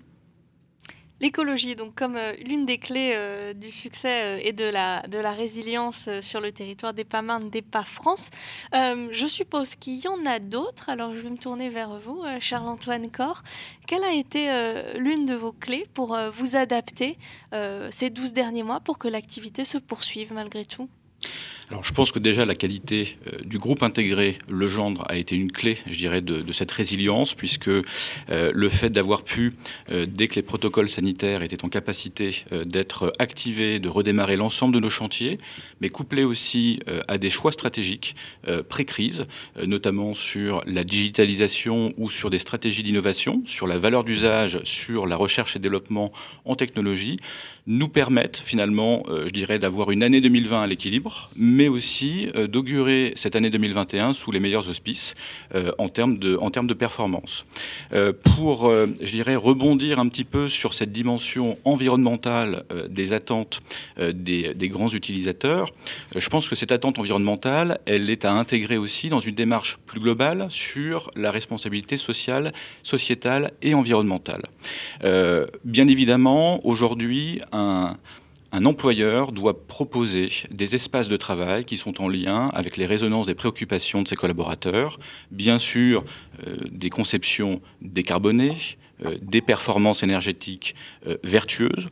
L'écologie, 1.21 1.75
donc 1.75 1.95
comme 1.95 2.15
euh, 2.15 2.33
l'une 2.45 2.65
des 2.65 2.77
clés 2.77 3.11
euh, 3.13 3.53
du 3.53 3.71
succès 3.71 4.23
euh, 4.23 4.41
et 4.41 4.53
de 4.53 4.63
la, 4.63 5.01
résilience 5.33 6.09
sur 6.21 6.39
le 6.39 6.51
territoire 6.53 6.93
des 6.93 7.05
Marne, 7.21 7.49
des 7.49 7.61
pas 7.61 7.83
France, 7.83 8.29
je 8.73 9.25
suppose 9.27 9.75
qu'il 9.75 9.99
y 9.99 10.07
en 10.07 10.25
a 10.25 10.39
d'autres. 10.39 10.89
Alors 10.89 11.13
je 11.13 11.19
vais 11.19 11.29
me 11.29 11.37
tourner 11.37 11.69
vers 11.69 11.99
vous, 11.99 12.23
Charles-Antoine 12.39 13.11
Corr. 13.11 13.43
Quelle 13.85 14.03
a 14.03 14.13
été 14.13 14.49
l'une 14.97 15.25
de 15.25 15.35
vos 15.35 15.51
clés 15.51 15.87
pour 15.93 16.17
vous 16.33 16.55
adapter 16.55 17.17
ces 17.89 18.09
12 18.09 18.33
derniers 18.33 18.63
mois 18.63 18.79
pour 18.79 18.97
que 18.97 19.07
l'activité 19.07 19.65
se 19.65 19.77
poursuive 19.77 20.33
malgré 20.33 20.65
tout? 20.65 20.89
Alors, 21.69 21.83
je 21.83 21.93
pense 21.93 22.11
que 22.11 22.17
déjà 22.17 22.45
la 22.45 22.55
qualité 22.55 23.17
euh, 23.27 23.37
du 23.43 23.59
groupe 23.59 23.83
intégré 23.83 24.39
Legendre 24.49 25.05
a 25.07 25.17
été 25.17 25.35
une 25.35 25.51
clé, 25.51 25.77
je 25.87 25.97
dirais, 25.97 26.21
de, 26.21 26.51
cette 26.51 26.71
résilience, 26.71 27.35
puisque 27.35 27.67
euh, 27.67 27.83
le 28.27 28.69
fait 28.69 28.89
d'avoir 28.89 29.21
pu, 29.21 29.53
euh, 29.91 30.07
dès 30.07 30.27
que 30.27 30.35
les 30.35 30.41
protocoles 30.41 30.89
sanitaires 30.89 31.43
étaient 31.43 31.63
en 31.63 31.69
capacité 31.69 32.43
d'être 32.65 33.13
activés, 33.19 33.77
de 33.77 33.87
redémarrer 33.87 34.35
l'ensemble 34.35 34.73
de 34.73 34.79
nos 34.79 34.89
chantiers, 34.89 35.37
mais 35.79 35.89
couplé 35.89 36.23
aussi 36.23 36.79
à 37.07 37.17
des 37.17 37.29
choix 37.29 37.51
stratégiques 37.51 38.15
pré-crise, 38.67 39.25
notamment 39.65 40.13
sur 40.13 40.63
la 40.65 40.83
digitalisation 40.83 41.93
ou 41.97 42.09
sur 42.09 42.29
des 42.29 42.39
stratégies 42.39 42.83
d'innovation, 42.83 43.43
sur 43.45 43.67
la 43.67 43.77
valeur 43.77 44.03
d'usage, 44.03 44.59
sur 44.63 45.05
la 45.05 45.15
recherche 45.15 45.55
et 45.55 45.59
développement 45.59 46.11
en 46.45 46.55
technologie, 46.55 47.19
nous 47.69 47.87
permettent 47.87 48.37
finalement, 48.37 49.03
je 49.07 49.31
dirais, 49.31 49.59
d'avoir 49.59 49.91
une 49.91 50.03
année 50.03 50.21
2020 50.21 50.63
à 50.63 50.67
l'équilibre, 50.67 51.29
mais 51.35 51.67
aussi 51.67 52.29
euh, 52.35 52.47
d'augurer 52.47 53.13
cette 53.15 53.35
année 53.35 53.49
2021 53.49 54.13
sous 54.13 54.31
les 54.31 54.39
meilleurs 54.39 54.69
auspices 54.69 55.15
euh, 55.55 55.71
en, 55.77 55.89
termes 55.89 56.17
de, 56.17 56.35
en 56.37 56.49
termes 56.49 56.67
de 56.67 56.73
performance. 56.73 57.45
Euh, 57.93 58.11
pour, 58.13 58.71
je 58.71 59.11
dirais, 59.11 59.35
rebondir 59.35 59.99
un 59.99 60.07
petit 60.07 60.23
peu 60.23 60.49
sur 60.49 60.73
cette 60.73 60.91
dimension 60.91 61.57
environnementale 61.65 62.63
des 62.89 63.13
attentes 63.13 63.61
des, 63.97 64.53
des, 64.53 64.69
grands 64.69 64.89
utilisateurs, 64.89 65.71
je 66.15 66.29
pense 66.29 66.49
que 66.49 66.55
cette 66.55 66.71
attente 66.71 66.99
environnementale, 66.99 67.79
elle 67.85 68.09
est 68.09 68.25
à 68.25 68.31
intégrer 68.31 68.77
aussi 68.77 69.09
dans 69.09 69.19
une 69.19 69.35
démarche 69.35 69.77
plus 69.85 69.99
globale 69.99 70.47
sur 70.49 71.11
la 71.15 71.31
responsabilité 71.31 71.97
sociale, 71.97 72.53
sociétale 72.83 73.51
et 73.61 73.73
environnementale. 73.73 74.43
bien 75.63 75.87
évidemment, 75.87 76.65
aujourd'hui, 76.65 77.41
un 78.51 78.65
employeur 78.65 79.31
doit 79.31 79.67
proposer 79.67 80.29
des 80.51 80.75
espaces 80.75 81.07
de 81.07 81.17
travail 81.17 81.65
qui 81.65 81.77
sont 81.77 82.01
en 82.01 82.07
lien 82.07 82.49
avec 82.53 82.77
les 82.77 82.85
résonances 82.85 83.27
des 83.27 83.35
préoccupations 83.35 84.01
de 84.01 84.07
ses 84.07 84.15
collaborateurs, 84.15 84.99
bien 85.31 85.57
sûr 85.57 86.03
euh, 86.47 86.57
des 86.71 86.89
conceptions 86.89 87.61
décarbonées, 87.81 88.57
euh, 89.05 89.17
des 89.21 89.41
performances 89.41 90.01
énergétiques 90.01 90.75
euh, 91.07 91.17
vertueuses, 91.23 91.87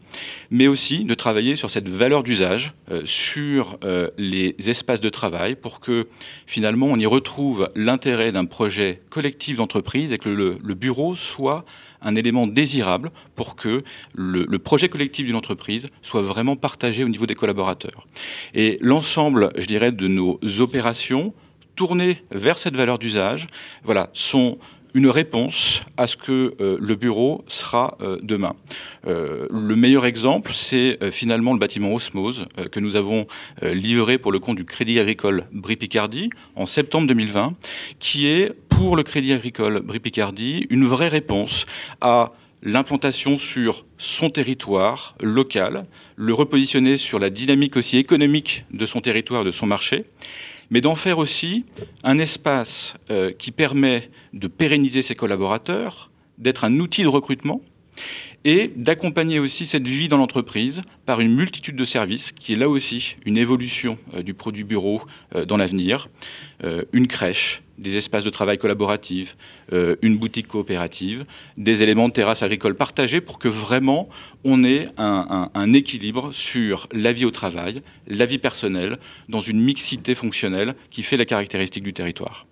mais 0.50 0.68
aussi 0.68 1.04
de 1.04 1.14
travailler 1.14 1.56
sur 1.56 1.70
cette 1.70 1.88
valeur 1.88 2.24
d'usage, 2.24 2.74
sur 3.04 3.78
les 4.18 4.56
espaces 4.70 5.02
de 5.02 5.10
travail 5.10 5.56
pour 5.56 5.82
que 5.82 6.08
finalement 6.46 6.88
on 6.88 6.98
y 6.98 7.06
retrouve 7.06 7.70
l'intérêt 7.76 8.32
d'un 8.32 8.46
projet 8.46 9.02
collectif 9.10 9.58
d'entreprise 9.58 10.14
et 10.14 10.18
que 10.18 10.30
le 10.30 10.74
bureau 10.74 11.16
soit 11.16 11.66
un 12.02 12.16
élément 12.16 12.48
désirable 12.48 13.12
pour 13.36 13.56
que 13.56 13.84
le, 14.14 14.46
projet 14.60 14.90
collectif 14.90 15.26
d'une 15.26 15.36
entreprise 15.36 15.88
soit 16.02 16.22
vraiment 16.22 16.56
partagé 16.56 17.04
au 17.04 17.10
niveau 17.10 17.26
des 17.26 17.36
collaborateurs. 17.36 18.08
Et 18.54 18.78
l'ensemble, 18.82 19.52
je 19.58 19.66
dirais, 19.66 19.92
de 19.92 20.08
nos 20.08 20.40
opérations 20.60 21.34
tournées 21.76 22.18
vers 22.32 22.58
cette 22.58 22.76
valeur 22.76 23.00
d'usage, 23.00 23.48
voilà, 23.84 24.10
sont 24.14 24.58
une 24.98 25.08
réponse 25.10 25.84
à 25.96 26.08
ce 26.08 26.18
que 26.18 26.56
euh, 26.60 26.76
le 26.82 26.96
bureau 26.96 27.46
sera 27.48 28.00
euh, 28.02 28.18
demain. 28.24 28.56
Euh, 29.06 29.46
le 29.52 29.76
meilleur 29.76 30.08
exemple, 30.08 30.54
c'est 30.54 30.98
finalement 31.12 31.54
le 31.54 31.60
bâtiment 31.60 31.94
Osmose 31.94 32.48
que 32.72 32.80
nous 32.80 32.96
avons 32.96 33.28
livré 33.62 34.18
pour 34.18 34.32
le 34.32 34.40
compte 34.40 34.58
du 34.58 34.66
Crédit 34.66 35.00
Agricole 35.00 35.46
Brie-Picardie 35.52 36.32
en 36.56 36.66
septembre 36.66 37.08
2020, 37.08 37.54
qui 38.00 38.28
est 38.28 38.52
pour 38.70 38.96
le 38.96 39.04
Crédit 39.04 39.34
Agricole 39.34 39.82
Brie-Picardie 39.82 40.66
une 40.72 40.86
vraie 40.86 41.08
réponse 41.08 41.68
à 42.02 42.34
l'implantation 42.64 43.38
sur 43.38 43.86
son 44.00 44.30
territoire 44.30 45.16
local, 45.22 45.86
le 46.16 46.34
repositionner 46.34 46.98
sur 46.98 47.20
la 47.20 47.30
dynamique 47.30 47.78
aussi 47.78 47.98
économique 47.98 48.66
de 48.72 48.86
son 48.86 49.00
territoire, 49.00 49.44
de 49.44 49.52
son 49.52 49.68
marché, 49.68 50.06
mais 50.70 50.82
d'en 50.82 50.96
faire 50.96 51.18
aussi 51.18 51.66
un 52.04 52.18
espace 52.18 52.96
euh, 53.10 53.32
qui 53.32 53.52
permet 53.52 54.10
de 54.34 54.48
pérenniser 54.48 55.02
ses 55.02 55.16
collaborateurs, 55.16 56.12
d'être 56.38 56.64
un 56.66 56.80
outil 56.80 57.04
de 57.04 57.08
recrutement 57.08 57.62
et 58.44 58.72
d'accompagner 58.76 59.40
aussi 59.40 59.66
cette 59.66 59.88
vie 59.88 60.08
dans 60.08 60.18
l'entreprise 60.18 60.82
par 61.06 61.20
une 61.20 61.34
multitude 61.34 61.76
de 61.76 61.86
services, 61.86 62.32
qui 62.32 62.54
est 62.54 62.58
là 62.58 62.70
aussi 62.70 63.16
une 63.26 63.38
évolution 63.38 63.98
euh, 64.14 64.22
du 64.22 64.34
produit 64.34 64.64
bureau 64.64 65.02
euh, 65.36 65.46
dans 65.46 65.58
l'avenir, 65.58 66.10
une 66.92 67.08
crèche, 67.08 67.62
des 67.78 67.98
espaces 67.98 68.24
de 68.24 68.30
travail 68.30 68.58
collaboratifs, 68.58 69.36
une 69.72 70.18
boutique 70.18 70.48
coopérative, 70.48 71.26
des 71.58 71.84
éléments 71.84 72.08
de 72.08 72.14
terrasse 72.14 72.44
agricole 72.44 72.76
partagés 72.76 73.22
pour 73.22 73.40
que 73.40 73.48
vraiment 73.48 74.10
on 74.44 74.64
ait 74.64 74.88
un, 74.98 75.74
équilibre 75.74 76.32
sur 76.32 76.88
la 76.92 77.12
vie 77.14 77.26
au 77.26 77.32
travail, 77.32 77.82
la 78.08 78.26
vie 78.26 78.40
personnelle, 78.40 78.98
dans 79.30 79.42
une 79.42 79.62
mixité 79.62 80.16
fonctionnelle 80.16 80.76
qui 80.90 81.04
fait 81.04 81.18
la 81.18 81.26
caractéristique 81.26 81.84
du 81.84 81.94
territoire. 81.94 82.48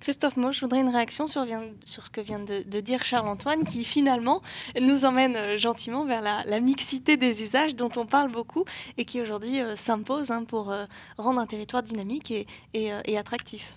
Christophe 0.00 0.36
Moch, 0.36 0.54
je 0.54 0.60
voudrais 0.60 0.80
une 0.80 0.88
réaction 0.88 1.26
sur, 1.26 1.44
ce 1.84 2.10
que 2.10 2.20
vient 2.20 2.38
de, 2.38 2.80
dire 2.80 3.04
Charles-Antoine, 3.04 3.64
qui 3.64 3.84
finalement 3.84 4.42
nous 4.80 5.04
emmène 5.04 5.36
euh, 5.36 5.58
gentiment 5.58 6.04
vers 6.04 6.20
la, 6.20 6.60
mixité 6.60 7.16
des 7.16 7.42
usages 7.42 7.74
dont 7.74 7.90
on 7.96 8.06
parle 8.06 8.30
beaucoup 8.30 8.64
et 8.98 9.04
qui 9.04 9.20
aujourd'hui 9.20 9.60
euh, 9.60 9.74
s'impose 9.74 10.30
hein, 10.30 10.44
pour 10.44 10.70
euh, 10.70 10.84
rendre 11.18 11.40
un 11.40 11.46
territoire 11.46 11.82
dynamique 11.82 12.32
et 12.74 13.18
attractif. 13.18 13.74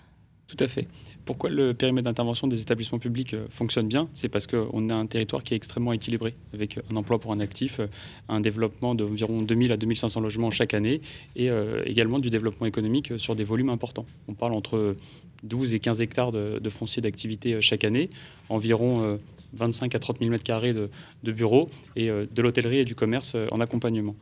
Tout 0.50 0.64
à 0.64 0.66
fait. 0.66 0.88
Pourquoi 1.24 1.48
le 1.48 1.74
périmètre 1.74 2.06
d'intervention 2.06 2.48
des 2.48 2.60
établissements 2.60 2.98
publics 2.98 3.34
euh, 3.34 3.46
fonctionne 3.50 3.86
bien? 3.86 4.08
C'est 4.14 4.28
parce 4.28 4.48
qu'on 4.48 4.88
a 4.88 4.94
un 4.94 5.06
territoire 5.06 5.44
qui 5.44 5.54
est 5.54 5.56
extrêmement 5.56 5.92
équilibré, 5.92 6.34
avec 6.52 6.80
un 6.90 6.96
emploi 6.96 7.20
pour 7.20 7.32
un 7.32 7.38
actif, 7.38 7.78
euh, 7.78 7.86
un 8.28 8.40
développement 8.40 8.96
d'environ 8.96 9.42
2000 9.42 9.70
à 9.70 9.76
2500 9.76 10.20
logements 10.20 10.50
chaque 10.50 10.74
année, 10.74 11.02
et 11.36 11.50
euh, 11.50 11.82
également 11.86 12.18
du 12.18 12.30
développement 12.30 12.66
économique 12.66 13.12
sur 13.16 13.36
des 13.36 13.44
volumes 13.44 13.68
importants. 13.68 14.06
On 14.26 14.34
parle 14.34 14.54
entre 14.54 14.96
12 15.44 15.74
et 15.74 15.78
15 15.78 16.00
hectares 16.00 16.32
de, 16.32 16.68
foncier 16.68 17.00
d'activité 17.00 17.60
chaque 17.60 17.84
année, 17.84 18.10
environ 18.48 19.18
25 19.52 19.94
à 19.94 19.98
30 20.00 20.18
000 20.18 20.34
m2 20.34 20.72
de, 20.72 20.90
de 21.22 21.32
bureaux, 21.32 21.70
et 21.94 22.08
de 22.08 22.42
l'hôtellerie 22.42 22.78
et 22.78 22.84
du 22.84 22.94
commerce 22.94 23.36
en 23.50 23.60
accompagnement. 23.60 24.16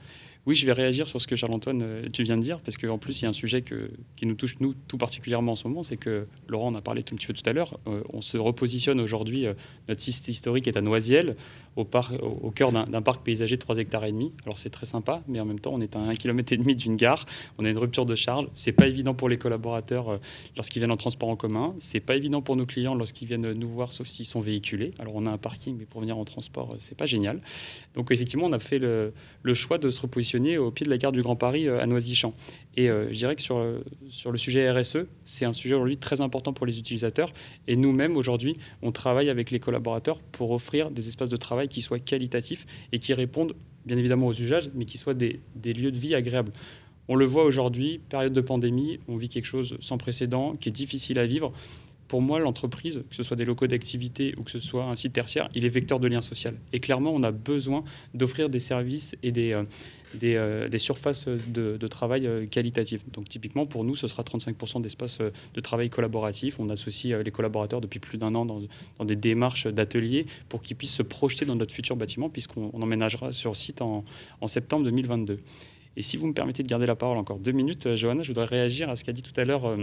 Oui, 0.49 0.55
je 0.55 0.64
vais 0.64 0.72
réagir 0.72 1.07
sur 1.07 1.20
ce 1.20 1.26
que 1.26 1.36
Charles-Antoine, 1.36 1.82
euh, 1.82 2.07
tu 2.11 2.22
viens 2.22 2.38
de 2.38 2.40
dire, 2.40 2.61
parce 2.61 2.78
qu'en 2.78 2.96
plus, 2.96 3.20
il 3.20 3.24
y 3.24 3.26
a 3.26 3.28
un 3.28 3.34
sujet 3.34 3.62
qui 3.62 4.24
nous 4.24 4.34
touche, 4.34 4.57
nous, 4.61 4.72
tout 4.72 4.96
particulièrement 4.96 5.53
en 5.53 5.57
ce 5.57 5.68
moment, 5.68 5.82
c'est 5.82 5.99
que, 5.99 6.24
Laurent 6.49 6.68
en 6.68 6.74
a 6.74 6.80
parlé 6.80 7.03
tout 7.03 7.14
un 7.14 7.18
petit 7.18 7.26
peu 7.26 7.34
tout 7.34 7.42
à 7.44 7.53
l'heure, 7.53 7.78
euh, 7.86 8.03
on 8.14 8.22
se 8.22 8.38
repositionne 8.38 8.99
aujourd'hui, 8.99 9.44
euh, 9.44 9.53
notre 9.90 10.01
site 10.01 10.26
historique 10.26 10.66
est 10.66 10.78
à 10.78 10.80
Noisiel, 10.80 11.36
au, 11.79 12.51
cœur 12.51 12.72
d'un 12.72 13.03
parc 13.03 13.22
paysager 13.22 13.57
de 13.57 13.61
3 13.61 13.79
hectares 13.79 14.05
et 14.05 14.12
demi. 14.12 14.33
Alors 14.45 14.59
c'est 14.59 14.70
très 14.70 14.87
sympa, 14.87 15.16
mais 15.29 15.41
en 15.41 15.45
même 15.45 15.61
temps, 15.61 15.72
on 15.74 15.81
est 15.81 15.95
à 15.97 16.01
1 16.01 16.14
km 16.14 16.57
d'une 16.57 16.97
gare, 16.97 17.24
on 17.59 17.64
a 17.64 17.70
une 17.70 17.79
rupture 17.79 18.07
de 18.07 18.14
charge, 18.14 18.47
c'est 18.55 18.72
pas 18.72 18.87
évident 18.87 19.14
pour 19.14 19.29
les 19.29 19.39
collaborateurs 19.39 20.18
lorsqu'ils 20.57 20.81
viennent 20.81 20.91
en 20.91 20.97
transport 20.97 21.29
en 21.29 21.37
commun, 21.37 21.74
c'est 21.79 22.01
pas 22.01 22.16
évident 22.16 22.43
pour 22.43 22.57
nos 22.57 22.66
clients 22.66 22.95
lorsqu'ils 22.95 23.29
viennent 23.29 23.53
nous 23.53 23.68
voir, 23.68 23.93
sauf 23.93 24.07
s'ils 24.07 24.26
sont 24.26 24.41
véhiculés. 24.41 24.93
Alors 24.99 25.14
on 25.16 25.26
a 25.26 25.31
un 25.31 25.39
parking, 25.39 25.76
mais 25.79 25.87
pour 25.87 26.01
venir 26.01 26.16
en 26.16 26.24
transport, 26.24 26.76
c'est 26.79 26.97
pas 26.97 27.07
génial. 27.07 27.41
Donc 27.95 28.11
effectivement, 28.11 28.47
on 28.47 28.53
a 28.53 28.59
fait 28.59 28.79
le, 28.79 29.12
choix 29.55 29.79
de 29.79 29.91
se 29.91 30.01
repositionner 30.01 30.59
au 30.59 30.70
pied 30.70 30.85
de 30.85 30.91
la 30.91 30.99
gare 30.99 31.12
du 31.12 31.22
Grand 31.22 31.37
Paris 31.37 31.66
euh, 31.66 31.81
à 31.81 31.87
Noisy-Champs. 31.87 32.35
Et 32.76 32.89
euh, 32.89 33.09
je 33.09 33.18
dirais 33.18 33.35
que 33.35 33.43
sur, 33.43 33.57
euh, 33.57 33.81
sur 34.09 34.31
le 34.31 34.39
sujet 34.39 34.70
RSE, 34.70 34.99
c'est 35.24 35.45
un 35.45 35.53
sujet 35.53 35.74
aujourd'hui 35.74 35.97
très 35.97 36.20
important 36.20 36.53
pour 36.53 36.64
les 36.66 36.79
utilisateurs. 36.79 37.31
Et 37.66 37.74
nous-mêmes, 37.74 38.16
aujourd'hui, 38.16 38.57
on 38.83 38.93
travaille 38.93 39.31
avec 39.31 39.51
les 39.51 39.59
collaborateurs 39.59 40.20
pour 40.20 40.53
offrir 40.53 40.91
des 40.91 41.09
espaces 41.09 41.31
de 41.31 41.37
travail 41.37 41.68
qui 41.69 41.83
soient 41.83 41.99
qualitatifs 41.99 42.66
et 42.93 42.99
qui 42.99 43.14
répondent 43.14 43.55
bien 43.87 43.97
évidemment 43.97 44.27
aux 44.27 44.35
usages, 44.35 44.71
mais 44.75 44.85
qui 44.85 44.99
soient 44.99 45.14
des, 45.14 45.41
des 45.55 45.73
lieux 45.73 45.93
de 45.93 45.99
vie 45.99 46.14
agréables. 46.14 46.53
On 47.09 47.14
le 47.16 47.25
voit 47.25 47.45
aujourd'hui, 47.45 48.01
période 48.11 48.35
de 48.35 48.41
pandémie, 48.41 49.01
on 49.09 49.16
vit 49.16 49.29
quelque 49.29 49.47
chose 49.47 49.79
sans 49.81 49.97
précédent, 49.97 50.57
qui 50.61 50.69
est 50.69 50.73
difficile 50.73 51.19
à 51.19 51.27
vivre 51.27 51.53
pour 52.09 52.22
moi, 52.22 52.40
l'entreprise, 52.40 53.04
que 53.09 53.14
ce 53.14 53.22
soit 53.22 53.36
des 53.36 53.44
locaux 53.44 53.66
d'activité 53.66 54.34
ou 54.38 54.42
que 54.42 54.50
ce 54.50 54.61
soit 54.61 54.84
un 54.84 54.96
site 54.96 55.12
tertiaire, 55.12 55.48
il 55.54 55.64
est 55.66 55.68
vecteur 55.68 56.00
de 56.00 56.09
lien 56.09 56.22
social. 56.22 56.54
Et 56.72 56.80
clairement, 56.80 57.12
on 57.14 57.22
a 57.22 57.30
besoin 57.30 57.84
d'offrir 58.14 58.48
des 58.48 58.61
services 58.61 59.14
et 59.22 59.30
des, 59.30 59.52
euh, 59.52 59.62
euh, 60.24 60.68
des, 60.68 60.78
surfaces 60.78 61.28
de, 61.28 61.86
travail 61.86 62.26
euh, 62.26 62.46
qualitatives. 62.46 63.02
Donc 63.12 63.28
typiquement, 63.28 63.66
pour 63.66 63.84
nous, 63.84 63.94
ce 63.94 64.09
sera 64.09 64.22
35% 64.22 64.80
d'espace 64.80 65.18
de 65.18 65.61
travail 65.61 65.90
collaboratif. 65.90 66.59
On 66.59 66.70
associe 66.70 67.22
les 67.22 67.30
collaborateurs 67.30 67.82
depuis 67.82 68.00
plus 68.00 68.16
d'un 68.16 68.34
an 68.34 68.46
dans, 68.46 69.04
des 69.04 69.16
démarches 69.16 69.66
d'ateliers 69.66 70.24
pour 70.48 70.62
qu'ils 70.62 70.76
puissent 70.76 70.94
se 70.94 71.02
projeter 71.02 71.44
dans 71.44 71.56
notre 71.56 71.74
futur 71.74 71.94
bâtiment, 71.94 72.30
puisqu'on 72.30 72.70
emménagera 72.80 73.34
sur 73.34 73.54
site 73.54 73.82
en, 73.82 74.04
en 74.40 74.46
septembre 74.46 74.84
2022. 74.84 75.38
Et 75.98 76.02
si 76.02 76.16
vous 76.16 76.26
me 76.26 76.32
permettez 76.32 76.62
de 76.62 76.68
garder 76.68 76.86
la 76.86 76.96
parole 76.96 77.18
encore 77.18 77.38
deux 77.38 77.52
minutes, 77.52 77.96
Johanna, 77.96 78.22
je 78.22 78.28
voudrais 78.28 78.46
réagir 78.46 78.88
à 78.88 78.96
ce 78.96 79.04
qu'a 79.04 79.12
dit 79.12 79.22
tout 79.22 79.38
à 79.38 79.44
l'heure 79.44 79.76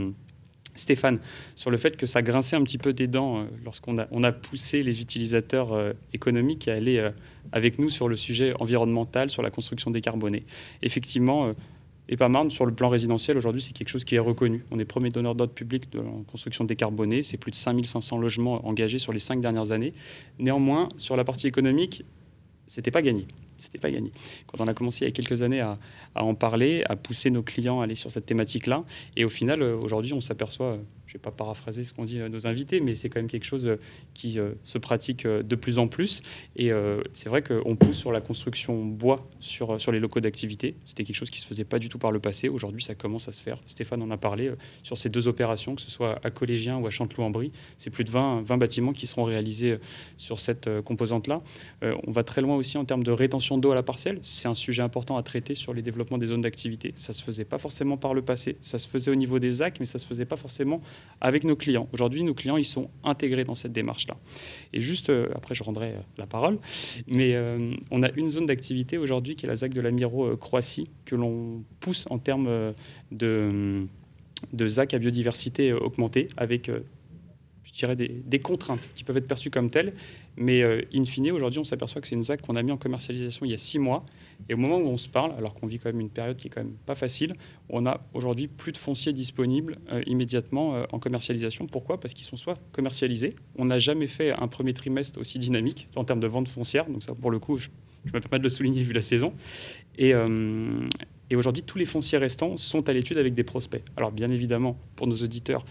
Stéphane, 0.75 1.19
sur 1.55 1.71
le 1.71 1.77
fait 1.77 1.97
que 1.97 2.05
ça 2.05 2.21
grinçait 2.21 2.55
un 2.55 2.63
petit 2.63 2.77
peu 2.77 2.93
des 2.93 3.07
dents 3.07 3.39
euh, 3.39 3.43
lorsqu'on 3.63 3.97
a, 3.97 4.31
poussé 4.31 4.83
les 4.83 5.01
utilisateurs 5.01 5.73
euh, 5.73 5.93
économiques 6.13 6.67
à 6.67 6.73
aller 6.73 6.97
euh, 6.97 7.11
avec 7.51 7.79
nous 7.79 7.89
sur 7.89 8.09
le 8.09 8.15
sujet 8.15 8.53
environnemental, 8.59 9.29
sur 9.29 9.41
la 9.41 9.49
construction 9.49 9.89
décarbonée. 9.89 10.43
Effectivement, 10.81 11.53
EPAMARN, 12.09 12.49
sur 12.49 12.65
le 12.65 12.73
plan 12.73 12.89
résidentiel, 12.89 13.37
aujourd'hui, 13.37 13.61
c'est 13.61 13.73
quelque 13.73 13.89
chose 13.89 14.03
qui 14.03 14.15
est 14.15 14.19
reconnu. 14.19 14.63
On 14.71 14.79
est 14.79 14.85
premier 14.85 15.09
donneur 15.09 15.35
d'ordre 15.35 15.53
public 15.53 15.91
de 15.91 16.01
construction 16.27 16.65
décarbonée. 16.65 17.23
C'est 17.23 17.37
plus 17.37 17.51
de 17.51 17.55
5500 17.55 18.17
logements 18.17 18.67
engagés 18.67 18.97
sur 18.97 19.13
les 19.13 19.19
cinq 19.19 19.41
dernières 19.41 19.71
années. 19.71 19.93
Néanmoins, 20.39 20.89
sur 20.97 21.15
la 21.15 21.23
partie 21.23 21.47
économique, 21.47 22.03
c'était 22.67 22.91
pas 22.91 23.01
gagné 23.01 23.27
c'était 23.57 23.77
pas 23.77 23.91
gagné. 23.91 24.11
Quand 24.47 24.63
on 24.63 24.67
a 24.67 24.73
commencé 24.73 25.05
il 25.05 25.07
y 25.07 25.11
a 25.11 25.13
quelques 25.13 25.41
années 25.41 25.61
à, 25.61 25.77
en 26.15 26.35
parler, 26.35 26.83
à 26.89 26.95
pousser 26.95 27.29
nos 27.29 27.43
clients 27.43 27.81
à 27.81 27.85
aller 27.85 27.95
sur 27.95 28.11
cette 28.11 28.25
thématique-là, 28.25 28.83
et 29.15 29.25
au 29.25 29.29
final, 29.29 29.61
aujourd'hui, 29.63 30.13
on 30.13 30.21
s'aperçoit 30.21 30.77
vais 31.15 31.21
pas 31.21 31.31
paraphraser 31.31 31.83
ce 31.83 31.93
qu'ont 31.93 32.05
dit 32.05 32.19
euh, 32.19 32.29
nos 32.29 32.47
invités, 32.47 32.79
mais 32.79 32.93
c'est 32.93 33.09
quand 33.09 33.19
même 33.19 33.29
quelque 33.29 33.45
chose 33.45 33.67
euh, 33.67 33.77
qui 34.13 34.39
euh, 34.39 34.51
se 34.63 34.77
pratique 34.77 35.25
de 35.25 35.55
plus 35.55 35.79
en 35.79 35.87
plus. 35.87 36.21
Et 36.55 36.71
c'est 37.13 37.29
vrai 37.29 37.41
qu'on 37.41 37.75
pousse 37.75 37.97
sur 37.97 38.11
la 38.11 38.21
construction 38.21 38.83
bois 38.85 39.27
sur, 39.39 39.79
sur 39.79 39.91
les 39.91 39.99
locaux 39.99 40.19
d'activité. 40.19 40.75
C'était 40.85 41.03
quelque 41.03 41.15
chose 41.15 41.29
qui 41.29 41.39
se 41.39 41.47
faisait 41.47 41.63
pas 41.63 41.79
du 41.79 41.89
tout 41.89 41.97
par 41.97 42.11
le 42.11 42.19
passé. 42.19 42.49
Aujourd'hui, 42.49 42.81
ça 42.81 42.95
commence 42.95 43.27
à 43.27 43.31
se 43.31 43.41
faire. 43.41 43.59
Stéphane 43.67 44.01
en 44.01 44.11
a 44.11 44.17
parlé 44.17 44.51
sur 44.83 44.97
ces 44.97 45.09
deux 45.09 45.27
opérations, 45.27 45.75
que 45.75 45.81
ce 45.81 45.91
soit 45.91 46.19
à 46.23 46.31
Collégien 46.31 46.77
ou 46.77 46.87
à 46.87 46.89
Chanteloup-en-Brie. 46.89 47.51
C'est 47.77 47.89
plus 47.89 48.03
de 48.03 48.11
20, 48.11 48.43
20 48.43 48.57
bâtiments 48.57 48.93
qui 48.93 49.07
seront 49.07 49.23
réalisés 49.23 49.77
sur 50.17 50.39
cette 50.39 50.69
composante-là. 50.81 51.41
on 51.81 52.11
va 52.11 52.23
très 52.23 52.41
loin 52.41 52.55
aussi 52.55 52.77
en 52.77 52.85
termes 52.85 53.03
de 53.03 53.11
rétention 53.11 53.57
d'eau 53.57 53.71
à 53.71 53.75
la 53.75 53.83
parcelle. 53.83 54.19
C'est 54.21 54.47
un 54.47 54.53
sujet 54.53 54.81
important 54.81 55.17
à 55.17 55.23
traiter 55.23 55.53
sur 55.53 55.73
les 55.73 55.81
développements 55.81 56.17
des 56.17 56.27
zones 56.27 56.41
d'activité. 56.41 56.93
Ça 56.95 57.13
se 57.13 57.23
faisait 57.23 57.45
pas 57.45 57.57
forcément 57.57 57.97
par 57.97 58.13
le 58.13 58.21
passé. 58.21 58.57
Ça 58.61 58.79
se 58.79 58.87
faisait 58.87 59.11
au 59.11 59.15
niveau 59.15 59.39
des 59.39 59.51
ZAC, 59.51 59.79
mais 59.79 59.85
ça 59.85 59.99
se 59.99 60.05
faisait 60.05 60.25
pas 60.25 60.37
forcément 60.37 60.81
avec 61.21 61.43
nos 61.43 61.55
clients. 61.55 61.87
Aujourd'hui, 61.93 62.23
nos 62.23 62.33
clients, 62.33 62.57
ils 62.57 62.65
sont 62.65 62.89
intégrés 63.03 63.43
dans 63.43 63.55
cette 63.55 63.71
démarche-là. 63.71 64.15
Et 64.73 64.81
juste, 64.81 65.09
euh, 65.09 65.27
après, 65.35 65.55
je 65.55 65.63
rendrai 65.63 65.93
euh, 65.93 65.99
la 66.17 66.27
parole, 66.27 66.59
mais 67.07 67.33
euh, 67.35 67.73
on 67.91 68.03
a 68.03 68.11
une 68.11 68.29
zone 68.29 68.45
d'activité 68.45 68.97
aujourd'hui 68.97 69.35
qui 69.35 69.45
est 69.45 69.49
la 69.49 69.55
ZAC 69.55 69.73
de 69.73 69.81
la 69.81 69.91
Miro-Croatie, 69.91 70.87
que 71.05 71.15
l'on 71.15 71.63
pousse 71.79 72.05
en 72.09 72.19
termes 72.19 72.73
de, 73.11 73.85
de 74.53 74.67
ZAC 74.67 74.93
à 74.93 74.99
biodiversité 74.99 75.73
augmentée, 75.73 76.27
avec 76.37 76.69
je 77.75 77.79
dirais, 77.79 77.95
des, 77.95 78.39
contraintes 78.39 78.89
qui 78.95 79.03
peuvent 79.03 79.17
être 79.17 79.27
perçues 79.27 79.51
comme 79.51 79.69
telles. 79.69 79.93
Mais 80.37 80.63
in 80.93 81.05
fine, 81.05 81.31
aujourd'hui, 81.31 81.59
on 81.59 81.65
s'aperçoit 81.65 82.01
que 82.01 82.07
c'est 82.07 82.15
une 82.15 82.23
ZAC 82.23 82.41
qu'on 82.41 82.55
a 82.55 82.63
mis 82.63 82.71
en 82.71 82.77
commercialisation 82.77 83.45
il 83.45 83.51
y 83.51 83.53
a 83.53 83.57
six 83.57 83.79
mois 83.79 84.05
et 84.49 84.53
au 84.53 84.57
moment 84.57 84.77
où 84.77 84.87
on 84.87 84.97
se 84.97 85.07
parle, 85.07 85.33
alors 85.37 85.53
qu'on 85.53 85.67
vit 85.67 85.79
quand 85.79 85.89
même 85.89 86.01
une 86.01 86.09
période 86.09 86.37
qui 86.37 86.47
est 86.47 86.49
quand 86.49 86.63
même 86.63 86.75
pas 86.85 86.95
facile, 86.95 87.35
on 87.69 87.85
a 87.85 88.01
aujourd'hui 88.13 88.47
plus 88.47 88.71
de 88.71 88.77
fonciers 88.77 89.13
disponibles 89.13 89.77
euh, 89.91 90.01
immédiatement 90.05 90.75
euh, 90.75 90.85
en 90.91 90.99
commercialisation. 90.99 91.67
Pourquoi? 91.67 91.99
Parce 91.99 92.13
qu'ils 92.13 92.25
sont 92.25 92.37
soit 92.37 92.59
commercialisés. 92.71 93.33
On 93.57 93.65
n'a 93.65 93.79
jamais 93.79 94.07
fait 94.07 94.31
un 94.31 94.47
premier 94.47 94.73
trimestre 94.73 95.19
aussi 95.19 95.39
dynamique 95.39 95.87
en 95.95 96.03
termes 96.03 96.19
de 96.19 96.27
vente 96.27 96.47
foncière. 96.47 96.85
Donc 96.87 97.03
ça, 97.03 97.15
pour 97.15 97.31
le 97.31 97.39
coup, 97.39 97.57
je, 97.57 97.69
me 98.13 98.19
permets 98.19 98.39
de 98.39 98.43
le 98.43 98.49
souligner 98.49 98.83
vu 98.83 98.93
la 98.93 99.01
saison. 99.01 99.33
Euh, 99.99 100.87
et 101.29 101.35
aujourd'hui, 101.35 101.63
tous 101.63 101.79
les 101.79 101.85
fonciers 101.85 102.19
restants 102.19 102.57
sont 102.57 102.87
à 102.87 102.93
l'étude 102.93 103.17
avec 103.17 103.33
des 103.33 103.43
prospects. 103.43 103.83
Alors 103.97 104.11
bien 104.11 104.29
évidemment, 104.29 104.77
pour 104.95 105.07
nos 105.07 105.15
auditeurs, 105.15 105.65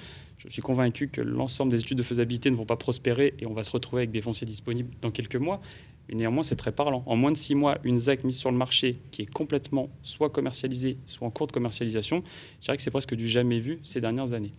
je 0.47 0.53
suis 0.53 0.63
convaincu 0.63 1.09
que 1.09 1.21
l'ensemble 1.21 1.73
des 1.73 1.81
études 1.81 1.99
de 1.99 2.03
faisabilité 2.03 2.51
ne 2.51 2.57
vont 2.57 2.67
pas 2.67 2.77
prospérer 2.77 3.35
et 3.39 3.47
on 3.47 3.55
va 3.55 3.65
se 3.65 3.71
retrouver 3.71 4.03
avec 4.03 4.11
des 4.11 4.21
fonciers 4.21 4.47
disponibles 4.47 4.91
dans 5.01 5.11
quelques 5.11 5.37
mois. 5.37 5.61
Mais 6.09 6.17
néanmoins, 6.17 6.43
c'est 6.43 6.57
très 6.57 6.73
parlant. 6.73 7.03
En 7.07 7.17
moins 7.17 7.33
de 7.33 7.37
six 7.37 7.55
mois, 7.55 7.79
une 7.83 7.99
ZAC 7.99 8.25
mise 8.25 8.37
sur 8.37 8.51
le 8.51 8.59
marché 8.59 8.99
qui 9.11 9.23
est 9.23 9.33
complètement 9.33 9.89
soit 10.03 10.29
commercialisée, 10.29 10.99
soit 11.07 11.27
en 11.27 11.31
cours 11.31 11.47
de 11.47 11.53
commercialisation, 11.53 12.23
je 12.61 12.67
dirais 12.67 12.77
que 12.77 12.83
c'est 12.83 12.91
presque 12.91 13.15
du 13.15 13.27
jamais 13.27 13.59
vu 13.59 13.81
ces 13.83 14.01
dernières 14.01 14.35
années. 14.35 14.53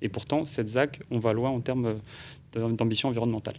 Et 0.00 0.08
pourtant, 0.08 0.44
cette 0.44 0.68
ZAC, 0.68 1.00
on 1.10 1.18
va 1.18 1.32
loin 1.32 1.50
en 1.50 1.60
termes 1.60 1.98
d'ambition 2.52 3.08
environnementale. 3.08 3.56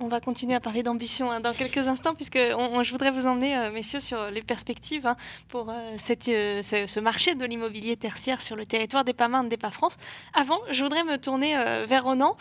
On 0.00 0.08
va 0.08 0.20
continuer 0.20 0.56
à 0.56 0.60
parler 0.60 0.82
d'ambition 0.82 1.30
hein, 1.30 1.38
dans 1.38 1.52
quelques 1.52 1.86
instants, 1.86 2.16
puisque 2.16 2.36
je 2.36 2.90
voudrais 2.90 3.12
vous 3.12 3.28
emmener, 3.28 3.56
euh, 3.56 3.70
messieurs, 3.70 4.00
sur 4.00 4.28
les 4.28 4.42
perspectives 4.42 5.06
hein, 5.06 5.16
pour 5.48 5.70
euh, 5.70 5.96
euh, 6.28 6.62
ce, 6.62 7.00
marché 7.00 7.36
de 7.36 7.44
l'immobilier 7.44 7.96
tertiaire 7.96 8.42
sur 8.42 8.56
le 8.56 8.66
territoire 8.66 9.04
des 9.04 9.12
PAMAN, 9.12 9.44
des 9.44 9.56
PA-France. 9.56 9.96
Avant, 10.34 10.58
je 10.68 10.82
voudrais 10.82 11.04
me 11.04 11.16
tourner 11.16 11.54
vers 11.86 12.04
Ronan, 12.04 12.36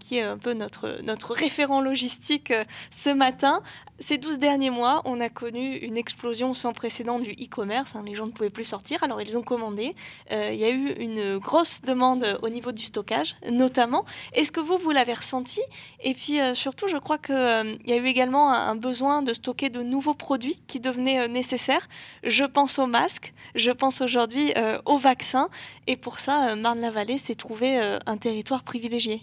qui 0.00 0.16
est 0.16 0.22
un 0.22 0.38
peu 0.38 0.54
notre, 0.54 1.32
référent 1.32 1.80
logistique 1.80 2.52
ce 2.90 3.10
matin. 3.10 3.62
Ces 3.98 4.18
12 4.18 4.38
derniers 4.38 4.68
mois, 4.68 5.00
on 5.06 5.20
a 5.20 5.30
connu 5.30 5.76
une 5.76 5.96
explosion 5.96 6.52
sans 6.52 6.74
précédent 6.74 7.18
du 7.18 7.30
e-commerce. 7.30 7.94
Hein, 7.96 8.02
les 8.04 8.14
gens 8.14 8.26
ne 8.26 8.32
pouvaient 8.32 8.50
plus 8.50 8.64
sortir, 8.64 9.02
alors 9.02 9.22
ils 9.22 9.38
ont 9.38 9.42
commandé. 9.42 9.94
Il 10.30 10.56
y 10.56 10.64
a 10.64 10.70
eu 10.70 10.92
une 10.98 11.38
grosse 11.38 11.82
demande 11.82 12.38
au 12.42 12.48
niveau 12.48 12.72
du 12.72 12.82
stockage, 12.82 13.36
notamment. 13.50 14.04
Est-ce 14.32 14.52
que 14.52 14.60
vous, 14.60 14.78
vous 14.78 14.90
l'avez 14.90 15.14
ressenti? 15.14 15.60
Et 16.02 16.12
puis 16.14 16.40
surtout, 16.56 16.88
je 16.88 16.96
crois 16.96 17.18
qu'il 17.18 17.34
euh, 17.34 17.74
y 17.86 17.92
a 17.92 17.96
eu 17.96 18.06
également 18.06 18.52
un, 18.52 18.74
besoin 18.74 19.22
de 19.22 19.32
stocker 19.32 19.70
de 19.70 19.82
nouveaux 19.82 20.14
produits 20.14 20.60
qui 20.66 20.80
devenaient 20.80 21.28
nécessaires. 21.28 21.88
Je 22.24 22.44
pense 22.44 22.78
aux 22.78 22.86
masques, 22.86 23.32
je 23.54 23.70
pense 23.70 24.00
aujourd'hui 24.00 24.52
aux 24.84 24.98
vaccins. 24.98 25.48
Et 25.86 25.96
pour 25.96 26.18
ça, 26.18 26.56
Marne-la-Vallée 26.56 27.18
s'est 27.18 27.34
trouvé 27.34 27.78
un 28.06 28.16
territoire 28.16 28.64
privilégié. 28.64 29.22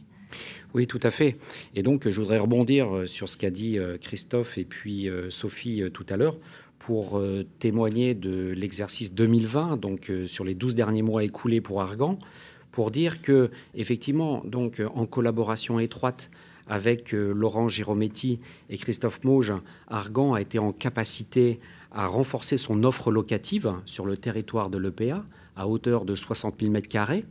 Oui, 0.73 0.87
tout 0.87 0.99
à 1.03 1.09
fait. 1.09 1.37
Et 1.75 1.83
donc, 1.83 2.09
je 2.09 2.19
voudrais 2.19 2.39
rebondir 2.39 2.93
euh, 2.93 3.05
sur 3.05 3.29
ce 3.29 3.37
qu'a 3.37 3.51
dit 3.51 3.77
euh, 3.77 3.97
Christophe 3.97 4.57
et 4.57 4.65
puis 4.65 5.07
euh, 5.07 5.29
Sophie 5.29 5.83
tout 5.93 6.05
à 6.09 6.17
l'heure 6.17 6.37
pour 6.79 7.23
témoigner 7.59 8.13
de 8.13 8.49
l'exercice 8.49 9.13
2020, 9.13 9.77
donc 9.77 10.11
sur 10.25 10.43
les 10.43 10.53
12 10.53 10.75
derniers 10.75 11.01
mois 11.01 11.23
écoulés 11.23 11.61
pour 11.61 11.81
Argan, 11.81 12.19
pour 12.71 12.91
dire 12.91 13.21
que, 13.21 13.51
effectivement, 13.73 14.41
donc, 14.43 14.81
en 14.93 15.05
collaboration 15.05 15.79
étroite 15.79 16.29
avec 16.67 17.11
Laurent 17.11 17.67
Girometti 17.67 18.39
et 18.69 18.77
Christophe 18.77 19.23
Mauge, 19.23 19.53
Argan 19.87 20.33
a 20.33 20.41
été 20.41 20.59
en 20.59 20.71
capacité 20.71 21.59
à 21.91 22.07
renforcer 22.07 22.57
son 22.57 22.83
offre 22.83 23.11
locative 23.11 23.73
sur 23.85 24.05
le 24.05 24.17
territoire 24.17 24.69
de 24.69 24.77
l'EPA 24.77 25.23
à 25.55 25.67
hauteur 25.67 26.05
de 26.05 26.15
60 26.15 26.55
000 26.61 26.73
m2 26.73 27.23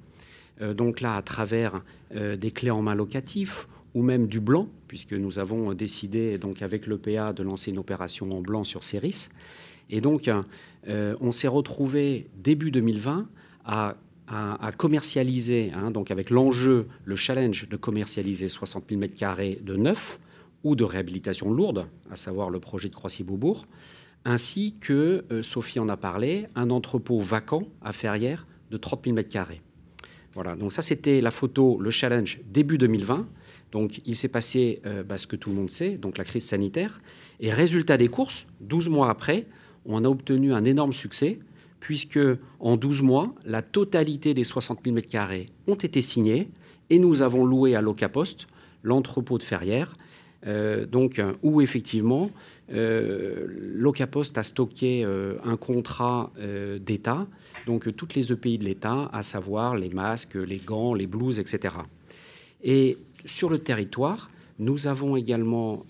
donc 0.75 1.01
là 1.01 1.17
à 1.17 1.23
travers 1.23 1.83
des 2.15 2.51
clés 2.51 2.71
en 2.71 2.83
main 2.83 2.95
locatifs 2.95 3.67
ou 3.95 4.03
même 4.03 4.27
du 4.27 4.41
blanc, 4.41 4.69
puisque 4.89 5.13
nous 5.13 5.39
avons 5.39 5.75
décidé 5.75 6.39
donc 6.39 6.63
avec 6.63 6.87
l'EPA 6.87 7.33
de 7.33 7.43
lancer 7.43 7.71
une 7.71 7.79
opération 7.79 8.31
en 8.33 8.41
blanc 8.41 8.65
sur 8.65 8.85
Céris. 8.85 9.29
Et 9.91 10.01
donc, 10.01 10.31
on 10.87 11.33
s'est 11.33 11.49
retrouvé 11.49 12.29
début 12.37 12.71
2020 12.71 13.27
à 13.65 13.97
à, 14.29 14.73
commercialiser, 14.73 15.73
hein, 15.75 15.91
donc 15.91 16.11
avec 16.11 16.31
l'enjeu, 16.31 16.89
le 17.05 17.17
challenge 17.17 17.69
de 17.69 17.77
commercialiser 17.77 18.49
60 18.49 18.85
000 18.89 19.03
m2 19.03 19.63
de 19.63 19.77
neuf 19.77 20.19
ou 20.65 20.77
de 20.77 20.85
réhabilitation 20.85 21.51
lourde, 21.51 21.87
à 22.11 22.17
savoir 22.17 22.49
le 22.49 22.61
projet 22.61 22.89
de 22.89 22.95
Croissy-Beaubourg, 22.95 23.67
ainsi 24.25 24.77
que, 24.81 25.25
euh, 25.31 25.43
Sophie 25.43 25.81
en 25.81 25.89
a 25.89 25.97
parlé, 25.97 26.47
un 26.55 26.71
entrepôt 26.71 27.19
vacant 27.19 27.65
à 27.83 27.93
Ferrières 27.93 28.47
de 28.71 28.77
30 28.77 29.05
000 29.05 29.17
m2. 29.17 29.45
Voilà, 30.35 30.57
donc 30.57 30.73
ça 30.73 30.81
c'était 30.81 31.21
la 31.21 31.31
photo, 31.31 31.79
le 31.81 31.91
challenge 31.91 32.41
début 32.47 32.79
2020. 32.79 33.27
Donc 33.73 34.01
il 34.07 34.17
s'est 34.17 34.29
passé 34.29 34.81
euh, 34.87 35.03
bah, 35.03 35.19
ce 35.19 35.27
que 35.27 35.37
tout 35.37 35.51
le 35.51 35.57
monde 35.57 35.71
sait, 35.71 35.97
donc 35.97 36.17
la 36.17 36.25
crise 36.25 36.45
sanitaire. 36.45 37.01
Et 37.41 37.53
résultat 37.53 37.97
des 37.97 38.09
courses, 38.09 38.47
12 38.61 38.89
mois 38.89 39.11
après, 39.11 39.47
on 39.85 40.05
a 40.05 40.09
obtenu 40.09 40.53
un 40.53 40.65
énorme 40.65 40.93
succès 40.93 41.41
puisque 41.83 42.21
en 42.61 42.77
12 42.77 43.03
mois, 43.03 43.35
la 43.45 43.61
totalité 43.61 44.35
des 44.35 44.45
60 44.45 44.83
000 44.85 44.99
m2 44.99 45.47
ont 45.67 45.75
été 45.75 46.01
signés 46.01 46.49
et 46.91 47.01
nous 47.01 47.23
avons 47.23 47.45
loué 47.45 47.75
à 47.75 47.81
Locapost 47.81 48.47
l'entrepôt 48.85 49.37
de 49.37 49.43
Ferrières, 49.43 49.93
euh, 50.47 50.87
donc, 50.87 51.21
où 51.43 51.61
effectivement 51.61 52.31
euh, 52.73 53.47
Locapost 53.75 54.39
a 54.39 54.45
stocké 54.45 55.05
euh, 55.05 55.35
un 55.43 55.57
contrat 55.57 56.31
d'État, 56.79 57.27
donc 57.67 57.95
toutes 57.97 58.15
les 58.15 58.31
EPI 58.31 58.59
de 58.59 58.65
l'État, 58.65 59.11
à 59.13 59.23
savoir 59.23 59.75
les 59.75 59.89
masques, 59.89 60.37
les 60.37 60.59
gants, 60.59 60.95
les 60.95 61.09
blouses, 61.09 61.41
etc. 61.41 61.75
Et 62.63 62.97
sur 63.25 63.51
le 63.51 63.59
territoire, 63.59 64.31
nous 64.61 64.87
avons 64.87 65.17
également 65.17 65.85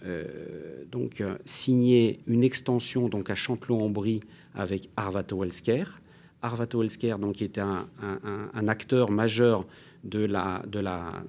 donc 0.90 1.22
signé 1.44 2.20
une 2.26 2.44
extension 2.44 3.10
donc 3.10 3.28
à 3.28 3.34
Chantelot-en-Brie 3.34 4.22
avec 4.54 4.88
Arvato 4.96 5.42
Healthcare. 5.42 6.00
Arvato 6.42 6.82
Healthcare, 6.82 7.18
donc, 7.18 7.36
qui 7.36 7.44
était 7.44 7.60
un, 7.60 8.68
acteur 8.68 9.10
majeur 9.10 9.64
de 10.04 10.24
la, 10.24 10.62
de 10.66 10.80
la, 10.80 11.22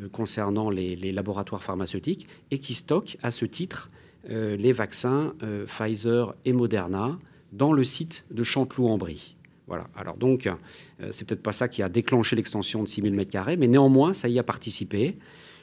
euh, 0.00 0.08
concernant 0.08 0.70
les, 0.70 1.12
laboratoires 1.12 1.62
pharmaceutiques 1.62 2.26
et 2.50 2.58
qui 2.58 2.74
stocke 2.74 3.18
à 3.22 3.30
ce 3.30 3.44
titre 3.44 3.88
euh, 4.30 4.56
les 4.56 4.72
vaccins 4.72 5.34
euh, 5.42 5.66
Pfizer 5.66 6.34
et 6.44 6.52
Moderna 6.52 7.18
dans 7.52 7.72
le 7.72 7.84
site 7.84 8.24
de 8.30 8.42
Chanteloup-en-Brie. 8.42 9.36
Voilà. 9.66 9.88
Alors 9.96 10.16
donc, 10.16 10.48
c'est 11.10 11.26
peut-être 11.26 11.42
pas 11.42 11.52
ça 11.52 11.66
qui 11.66 11.82
a 11.82 11.88
déclenché 11.88 12.36
l'extension 12.36 12.84
de 12.84 12.88
6000 12.88 13.12
m2, 13.14 13.56
mais 13.56 13.66
néanmoins, 13.66 14.14
ça 14.14 14.28
y 14.28 14.38
a 14.38 14.44
participé. 14.44 15.18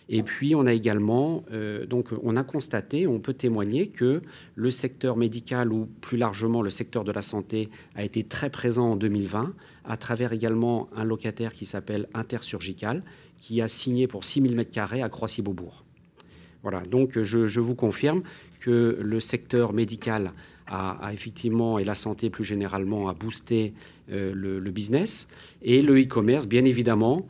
Et 0.10 0.24
puis, 0.24 0.54
on 0.56 0.66
a 0.66 0.74
également, 0.74 1.44
euh, 1.52 1.86
donc, 1.86 2.10
on 2.24 2.36
a 2.36 2.44
constaté, 2.44 3.08
on 3.08 3.20
peut 3.20 3.34
témoigner 3.34 3.88
que 3.88 4.22
le 4.56 4.72
secteur 4.72 5.16
médical 5.16 5.72
ou 5.72 5.88
plus 6.02 6.18
largement 6.18 6.62
le 6.62 6.70
secteur 6.70 7.04
de 7.04 7.12
la 7.12 7.22
santé 7.22 7.70
a 7.96 8.04
été 8.04 8.24
très 8.24 8.50
présent 8.50 8.92
en 8.92 8.96
2020, 8.96 9.54
à 9.86 9.98
travers 9.98 10.34
également 10.34 10.90
un 10.96 11.04
locataire 11.04 11.54
qui 11.54 11.66
s'appelle 11.66 12.08
Intersurgical, 12.14 13.04
qui 13.38 13.62
a 13.62 13.68
signé 13.68 14.08
pour 14.08 14.26
6000 14.26 14.56
m2 14.56 15.04
à 15.04 15.10
Croissy-Beaubourg. 15.10 15.84
Voilà, 16.62 16.82
donc 16.82 17.20
je, 17.22 17.60
vous 17.60 17.76
confirme 17.76 18.24
que 18.62 18.98
le 19.02 19.20
secteur 19.20 19.74
médical 19.74 20.32
a, 20.68 21.12
effectivement, 21.12 21.78
et 21.78 21.84
la 21.84 21.94
santé 21.94 22.30
plus 22.30 22.46
généralement, 22.46 23.10
a 23.10 23.14
boosté 23.14 23.74
euh, 24.12 24.32
le, 24.34 24.72
business. 24.72 25.28
Et 25.62 25.82
le 25.82 26.02
e-commerce, 26.02 26.48
bien 26.48 26.64
évidemment, 26.64 27.28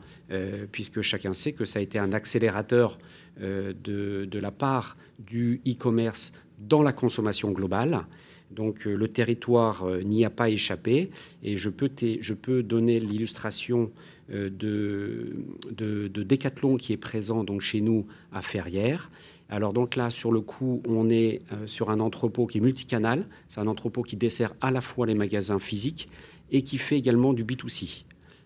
puisque 0.72 1.02
chacun 1.02 1.34
sait 1.34 1.52
que 1.52 1.64
ça 1.64 1.78
a 1.78 1.82
été 1.82 1.98
un 1.98 2.12
accélérateur 2.12 2.98
euh, 3.40 3.72
de, 3.82 4.38
la 4.38 4.52
part 4.52 4.96
du 5.18 5.60
e-commerce 5.66 6.32
dans 6.58 6.82
la 6.82 6.92
consommation 6.92 7.50
globale. 7.50 8.06
Donc 8.52 8.86
euh, 8.86 8.94
le 8.94 9.08
territoire 9.08 9.88
n'y 10.04 10.24
a 10.24 10.30
pas 10.30 10.50
échappé 10.50 11.10
et 11.42 11.56
je 11.56 11.68
peux, 11.68 11.90
je 12.20 12.34
peux 12.34 12.62
donner 12.62 13.00
l'illustration 13.00 13.90
de, 14.28 15.34
de, 15.70 16.08
Decathlon 16.08 16.76
qui 16.76 16.92
est 16.92 16.96
présent 16.96 17.42
donc 17.42 17.60
chez 17.60 17.80
nous 17.80 18.06
à 18.32 18.40
Ferrières. 18.40 19.10
Alors 19.48 19.72
donc 19.72 19.96
là, 19.96 20.10
sur 20.10 20.30
le 20.30 20.40
coup, 20.40 20.80
on 20.88 21.10
est 21.10 21.42
sur 21.66 21.90
un 21.90 22.00
entrepôt 22.00 22.46
qui 22.46 22.58
est 22.58 22.60
multicanal. 22.60 23.26
C'est 23.48 23.60
un 23.60 23.66
entrepôt 23.66 24.02
qui 24.02 24.16
dessert 24.16 24.54
à 24.60 24.70
la 24.70 24.80
fois 24.80 25.06
les 25.06 25.14
magasins 25.14 25.58
physiques 25.58 26.08
et 26.52 26.62
qui 26.62 26.78
fait 26.78 26.96
également 26.96 27.32
du 27.32 27.44
B2C. 27.44 28.04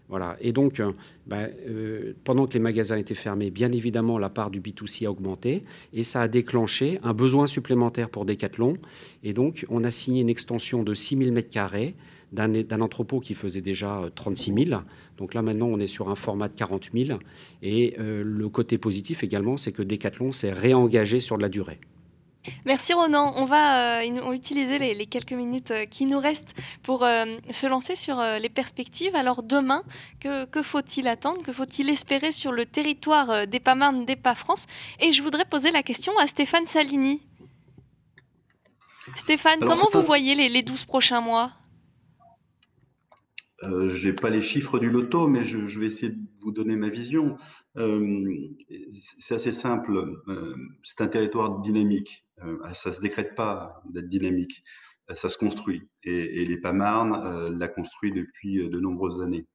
Voilà. 0.09 0.37
Et 0.41 0.53
donc, 0.53 0.81
euh, 0.81 0.93
bah, 1.27 1.49
euh, 1.69 2.15
pendant 2.25 2.47
que 2.47 2.55
les 2.55 2.61
magasins 2.61 2.97
étaient 2.97 3.15
fermés, 3.15 3.51
bien 3.51 3.71
évidemment, 3.73 4.19
la 4.19 4.31
part 4.31 4.51
du 4.51 4.61
B2C 4.61 5.07
a 5.07 5.11
augmenté 5.11 5.65
et 5.93 6.03
ça 6.03 6.23
a 6.23 6.29
déclenché 6.29 6.99
un 7.03 7.13
besoin 7.13 7.47
supplémentaire 7.47 8.09
pour 8.09 8.25
Decathlon. 8.25 8.79
Et 9.23 9.33
donc, 9.33 9.67
on 9.69 9.85
a 9.85 9.91
signé 9.91 10.23
une 10.23 10.31
extension 10.31 10.83
de 10.83 10.95
6 10.95 11.17
000 11.19 11.31
m2 11.37 11.95
d'un 12.33 12.81
entrepôt 12.81 13.21
qui 13.21 13.35
faisait 13.35 13.61
déjà 13.61 14.03
36 14.15 14.51
euh, 14.51 14.65
000. 14.67 14.81
Donc 15.19 15.35
là, 15.35 15.43
maintenant, 15.43 15.67
on 15.67 15.79
est 15.79 15.87
sur 15.87 16.09
un 16.09 16.15
format 16.15 16.49
de 16.49 16.55
40 16.55 16.91
000. 16.95 17.19
Et 17.63 17.97
le 17.99 18.49
côté 18.49 18.79
positif 18.79 19.25
également, 19.25 19.57
c'est 19.57 19.73
que 19.73 19.83
Decathlon 19.83 20.33
s'est 20.33 20.53
réengagé 20.53 21.21
sur 21.21 21.37
de 21.37 21.43
la 21.43 21.49
durée. 21.49 21.81
Merci 22.65 22.93
Ronan. 22.93 23.33
On 23.37 23.45
va 23.45 24.01
euh, 24.01 24.33
utiliser 24.33 24.79
les, 24.79 25.07
quelques 25.07 25.33
minutes 25.33 25.71
euh, 25.71 25.85
qui 25.85 26.07
nous 26.07 26.19
restent 26.19 26.55
pour 26.83 27.05
euh, 27.05 27.25
se 27.51 27.67
lancer 27.67 27.97
sur 27.97 28.21
les 28.41 28.49
perspectives. 28.49 29.15
Alors 29.15 29.43
demain, 29.43 29.83
que, 30.21 30.63
faut-il 30.63 31.09
attendre? 31.09 31.43
Que 31.43 31.53
faut-il 31.53 31.91
espérer 31.91 32.31
sur 32.31 32.53
le 32.53 32.67
territoire 32.67 33.47
d'EPA 33.47 33.75
Marne, 33.75 34.05
d'EPA 34.05 34.35
France 34.35 34.67
Et 35.01 35.13
je 35.13 35.23
voudrais 35.23 35.45
poser 35.45 35.71
la 35.71 35.83
question 35.83 36.13
à 36.19 36.27
Stéphane 36.27 36.67
Salini. 36.67 37.21
Stéphane, 39.17 39.61
comment 39.61 39.89
vous 39.93 40.03
voyez 40.03 40.35
les, 40.35 40.49
les 40.49 40.63
12 40.63 40.85
prochains 40.85 41.21
mois? 41.21 41.53
Je 43.63 44.09
n'ai 44.09 44.13
pas 44.13 44.31
les 44.31 44.43
chiffres 44.43 44.79
du 44.79 44.89
loto, 44.89 45.27
mais 45.27 45.45
je, 45.45 45.59
vais 45.81 45.87
essayer 45.87 46.11
de 46.11 46.19
vous 46.41 46.53
donner 46.53 46.77
ma 46.77 46.89
vision. 46.89 47.37
C'est 49.19 49.35
assez 49.35 49.53
simple. 49.53 50.23
c'est 50.85 51.01
un 51.01 51.09
territoire 51.09 51.61
dynamique. 51.61 52.25
Euh, 52.45 52.75
ça 52.75 52.91
ne 52.91 52.95
se 52.95 53.01
décrète 53.01 53.35
pas 53.35 53.83
d'être 53.91 54.09
dynamique, 54.09 54.63
euh, 55.11 55.15
ça 55.15 55.29
se 55.29 55.37
construit. 55.37 55.83
Et, 56.05 56.45
les 56.45 56.57
PAMARN 56.59 57.15
euh, 57.15 57.51
l'a 57.51 57.69
construit 57.69 58.13
depuis 58.13 58.69
de 58.69 58.81
nombreuses 58.81 59.23
années. 59.23 59.47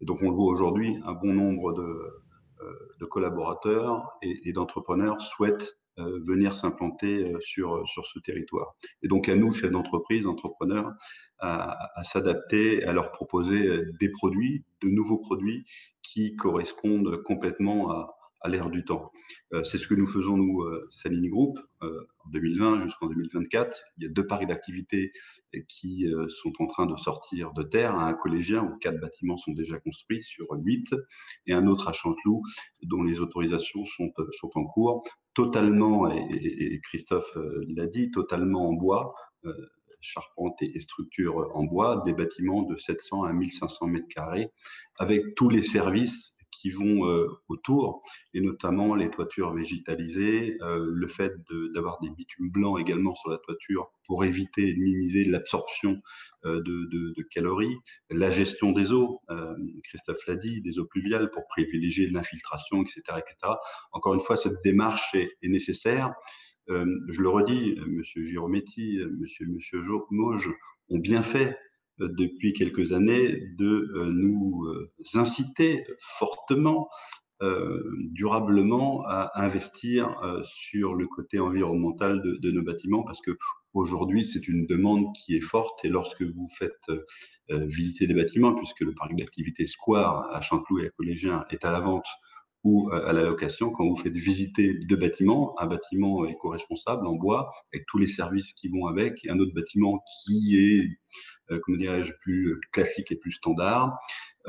Et 0.00 0.04
donc 0.04 0.22
on 0.22 0.30
le 0.30 0.36
voit 0.36 0.52
aujourd'hui, 0.52 0.98
un 1.04 1.14
bon 1.14 1.32
nombre 1.32 1.72
de, 1.72 3.06
collaborateurs 3.06 4.18
et, 4.22 4.52
d'entrepreneurs 4.52 5.20
souhaitent 5.20 5.78
venir 5.96 6.54
s'implanter 6.54 7.32
sur, 7.40 7.88
sur 7.88 8.04
ce 8.06 8.18
territoire. 8.18 8.74
Et 9.02 9.08
donc 9.08 9.28
à 9.28 9.34
nous, 9.34 9.52
chefs 9.54 9.70
d'entreprise, 9.70 10.26
entrepreneurs, 10.26 10.92
à, 11.38 12.02
s'adapter, 12.02 12.84
à 12.84 12.92
leur 12.92 13.12
proposer 13.12 13.80
des 13.98 14.10
produits, 14.10 14.64
de 14.82 14.88
nouveaux 14.88 15.18
produits 15.18 15.64
qui 16.06 16.36
correspondent 16.36 17.22
complètement 17.22 17.90
à, 17.90 18.12
l'ère 18.48 18.70
du 18.70 18.84
temps. 18.84 19.10
Euh, 19.52 19.64
c'est 19.64 19.76
ce 19.76 19.88
que 19.88 19.94
nous 19.94 20.06
faisons, 20.06 20.36
nous, 20.36 20.62
euh, 20.62 20.86
Salini 20.92 21.28
Group, 21.28 21.58
euh, 21.82 22.06
en 22.24 22.30
2020 22.30 22.84
jusqu'en 22.84 23.08
2024. 23.08 23.76
Il 23.98 24.04
y 24.04 24.06
a 24.06 24.10
deux 24.10 24.24
parcs 24.24 24.46
d'activités 24.46 25.12
qui 25.68 26.06
sont 26.42 26.52
en 26.60 26.68
train 26.68 26.86
de 26.86 26.96
sortir 26.96 27.52
de 27.54 27.64
terre. 27.64 27.96
Un 27.98 28.14
collégien 28.14 28.62
où 28.62 28.76
quatre 28.78 29.00
bâtiments 29.00 29.36
sont 29.36 29.50
déjà 29.50 29.80
construits 29.80 30.22
sur 30.22 30.46
huit, 30.52 30.94
et 31.46 31.54
un 31.54 31.66
autre 31.66 31.88
à 31.88 31.92
Chanteloup 31.92 32.42
dont 32.84 33.02
les 33.02 33.18
autorisations 33.18 33.84
sont 33.84 34.12
en 34.54 34.64
cours, 34.64 35.02
totalement, 35.34 36.08
et, 36.08 36.80
Christophe 36.84 37.36
l'a 37.68 37.86
dit, 37.86 38.12
totalement 38.12 38.68
en 38.68 38.74
bois 38.74 39.12
charpente 40.06 40.56
et, 40.60 40.80
structure 40.80 41.50
en 41.54 41.64
bois, 41.64 42.02
des 42.04 42.12
bâtiments 42.12 42.62
de 42.62 42.76
700 42.76 43.24
à 43.24 43.32
1500 43.32 43.86
mètres 43.86 44.08
carrés, 44.08 44.50
avec 44.98 45.34
tous 45.34 45.48
les 45.48 45.62
services 45.62 46.32
qui 46.60 46.70
vont 46.70 47.06
euh, 47.06 47.28
autour, 47.48 48.02
et 48.34 48.40
notamment 48.40 48.94
les 48.94 49.10
toitures 49.10 49.52
végétalisées, 49.52 50.56
euh, 50.62 50.86
le 50.90 51.08
fait 51.08 51.32
d'avoir 51.74 51.98
des 52.00 52.10
bitumes 52.10 52.50
blancs 52.50 52.80
également 52.80 53.14
sur 53.14 53.30
la 53.30 53.38
toiture 53.38 53.90
pour 54.06 54.24
éviter 54.24 54.70
et 54.70 54.76
minimiser 54.76 55.24
l'absorption 55.24 56.00
euh, 56.44 56.62
de, 56.62 57.22
calories, 57.30 57.76
la 58.10 58.30
gestion 58.30 58.72
des 58.72 58.92
eaux, 58.92 59.20
Christophe 59.84 60.26
l'a 60.26 60.36
dit, 60.36 60.60
des 60.62 60.78
eaux 60.78 60.86
pluviales 60.86 61.30
pour 61.30 61.46
privilégier 61.48 62.08
l'infiltration, 62.08 62.82
etc., 62.82 63.02
etc. 63.18 63.54
Encore 63.92 64.14
une 64.14 64.20
fois, 64.20 64.36
cette 64.36 64.62
démarche 64.64 65.14
est, 65.14 65.36
nécessaire. 65.42 66.12
Je 66.68 67.20
le 67.20 67.28
redis, 67.28 67.76
M. 67.78 68.02
Girometti, 68.02 68.98
M. 69.00 69.16
Monsieur, 69.20 69.46
monsieur 69.46 69.82
Mauge 70.10 70.50
ont 70.88 70.98
bien 70.98 71.22
fait 71.22 71.56
depuis 71.98 72.52
quelques 72.52 72.92
années 72.92 73.40
de 73.56 73.90
euh, 73.94 74.10
nous 74.12 74.66
euh, 74.66 74.92
inciter 75.14 75.86
fortement, 76.18 76.88
euh, 77.42 77.82
durablement 78.12 79.04
à 79.06 79.30
investir 79.34 80.16
sur 80.44 80.94
le 80.94 81.06
côté 81.06 81.38
environnemental 81.38 82.22
de, 82.22 82.50
nos 82.50 82.62
bâtiments 82.62 83.02
parce 83.02 83.20
que 83.20 83.36
Aujourd'hui, 83.74 84.24
c'est 84.24 84.48
une 84.48 84.64
demande 84.64 85.14
qui 85.14 85.36
est 85.36 85.42
forte 85.42 85.84
et 85.84 85.90
lorsque 85.90 86.22
vous 86.22 86.48
faites 86.58 86.90
visiter 87.50 88.06
des 88.06 88.14
bâtiments, 88.14 88.54
puisque 88.54 88.80
le 88.80 88.94
parc 88.94 89.14
d'activité 89.14 89.66
Square 89.66 90.34
à 90.34 90.40
Chanteloup 90.40 90.78
et 90.78 90.86
à 90.86 90.90
Collégien 90.96 91.44
est 91.50 91.62
à 91.62 91.72
la 91.72 91.80
vente 91.80 92.06
ou 92.66 92.90
à 92.90 93.12
la 93.12 93.22
location, 93.22 93.70
quand 93.70 93.86
vous 93.86 93.96
faites 93.96 94.16
visiter 94.16 94.74
deux 94.74 94.96
bâtiments, 94.96 95.54
un 95.60 95.66
bâtiment 95.66 96.24
éco-responsable 96.26 97.06
en 97.06 97.14
bois, 97.14 97.52
avec 97.72 97.86
tous 97.86 97.98
les 97.98 98.08
services 98.08 98.52
qui 98.54 98.66
vont 98.68 98.86
avec, 98.86 99.24
et 99.24 99.30
un 99.30 99.38
autre 99.38 99.54
bâtiment 99.54 100.02
qui 100.24 100.58
est, 100.58 100.88
euh, 101.52 101.60
comment 101.62 101.78
dirais-je, 101.78 102.12
plus 102.22 102.60
classique 102.72 103.12
et 103.12 103.16
plus 103.16 103.30
standard, 103.30 103.96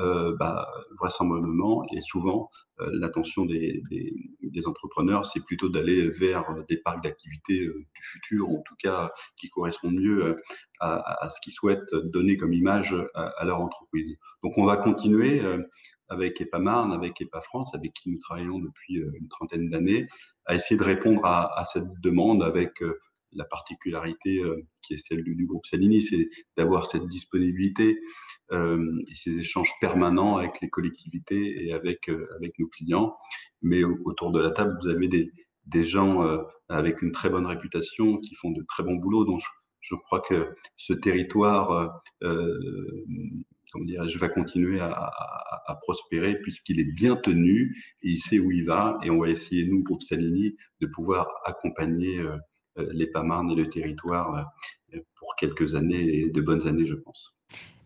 euh, 0.00 0.34
bah, 0.36 0.66
vraisemblablement, 0.98 1.84
et 1.92 2.00
souvent, 2.00 2.50
euh, 2.80 2.90
l'intention 2.94 3.44
des, 3.44 3.82
entrepreneurs, 4.66 5.24
c'est 5.24 5.44
plutôt 5.44 5.68
d'aller 5.68 6.10
vers 6.10 6.44
des 6.68 6.78
parcs 6.78 7.00
d'activité 7.04 7.60
du 7.60 8.02
futur, 8.02 8.50
en 8.50 8.60
tout 8.66 8.74
cas 8.82 9.12
qui 9.36 9.48
correspondent 9.48 10.00
mieux 10.00 10.34
à, 10.80 11.24
à 11.24 11.28
ce 11.28 11.36
qu'ils 11.40 11.52
souhaitent 11.52 11.94
donner 11.94 12.36
comme 12.36 12.52
image 12.52 12.92
à, 13.14 13.28
à, 13.38 13.44
leur 13.44 13.60
entreprise. 13.60 14.16
Donc 14.42 14.58
on 14.58 14.64
va 14.64 14.76
continuer 14.76 15.40
avec 16.08 16.40
EPA-Marne, 16.40 16.92
avec 16.92 17.20
EPA-France, 17.20 17.74
avec 17.74 17.92
qui 17.92 18.10
nous 18.10 18.18
travaillons 18.18 18.58
depuis 18.58 18.98
euh, 18.98 19.10
une 19.20 19.28
trentaine 19.28 19.70
d'années, 19.70 20.06
à 20.46 20.54
essayer 20.54 20.78
de 20.78 20.84
répondre 20.84 21.24
à, 21.24 21.64
cette 21.72 21.88
demande 22.02 22.42
avec 22.42 22.82
euh, 22.82 22.98
la 23.32 23.44
particularité 23.44 24.38
euh, 24.38 24.64
qui 24.82 24.94
est 24.94 25.06
celle 25.06 25.22
du, 25.22 25.46
groupe 25.46 25.66
Salini, 25.66 26.02
c'est 26.02 26.28
d'avoir 26.56 26.86
cette 26.90 27.06
disponibilité 27.06 27.98
et 28.50 29.14
ces 29.14 29.32
échanges 29.32 29.70
permanents 29.78 30.38
avec 30.38 30.62
les 30.62 30.70
collectivités 30.70 31.66
et 31.66 31.74
avec, 31.74 32.08
avec 32.36 32.58
nos 32.58 32.66
clients. 32.68 33.14
Mais 33.60 33.84
autour 33.84 34.32
de 34.32 34.40
la 34.40 34.52
table, 34.52 34.74
vous 34.80 34.88
avez 34.88 35.06
des, 35.06 35.30
des 35.66 35.84
gens 35.84 36.26
avec 36.70 37.02
une 37.02 37.12
très 37.12 37.28
bonne 37.28 37.44
réputation 37.44 38.16
qui 38.16 38.34
font 38.36 38.50
de 38.50 38.62
très 38.66 38.82
bons 38.82 38.94
boulots. 38.94 39.26
Donc, 39.26 39.42
je, 39.82 39.94
crois 39.96 40.22
que 40.22 40.54
ce 40.78 40.94
territoire 40.94 42.00
comment 43.72 43.86
je 44.06 44.18
vais 44.18 44.28
continuer 44.30 44.80
à, 44.80 45.78
prospérer 45.82 46.38
puisqu'il 46.40 46.80
est 46.80 46.92
bien 46.92 47.16
tenu 47.16 47.76
et 48.02 48.10
il 48.10 48.18
sait 48.18 48.38
où 48.38 48.50
il 48.50 48.64
va. 48.64 48.98
Et 49.02 49.10
on 49.10 49.18
va 49.18 49.28
essayer, 49.28 49.64
nous, 49.64 49.82
groupe 49.82 50.02
Salini, 50.02 50.56
de 50.80 50.86
pouvoir 50.86 51.28
accompagner 51.44 52.18
euh, 52.18 52.36
euh, 52.78 52.88
les 52.92 53.06
Pamarnes 53.06 53.50
et 53.50 53.54
le 53.54 53.68
territoire 53.68 54.50
euh, 54.94 55.00
pour 55.16 55.34
quelques 55.36 55.74
années 55.74 56.20
et 56.20 56.30
de 56.30 56.40
bonnes 56.40 56.66
années, 56.66 56.86
je 56.86 56.94
pense. 56.94 57.34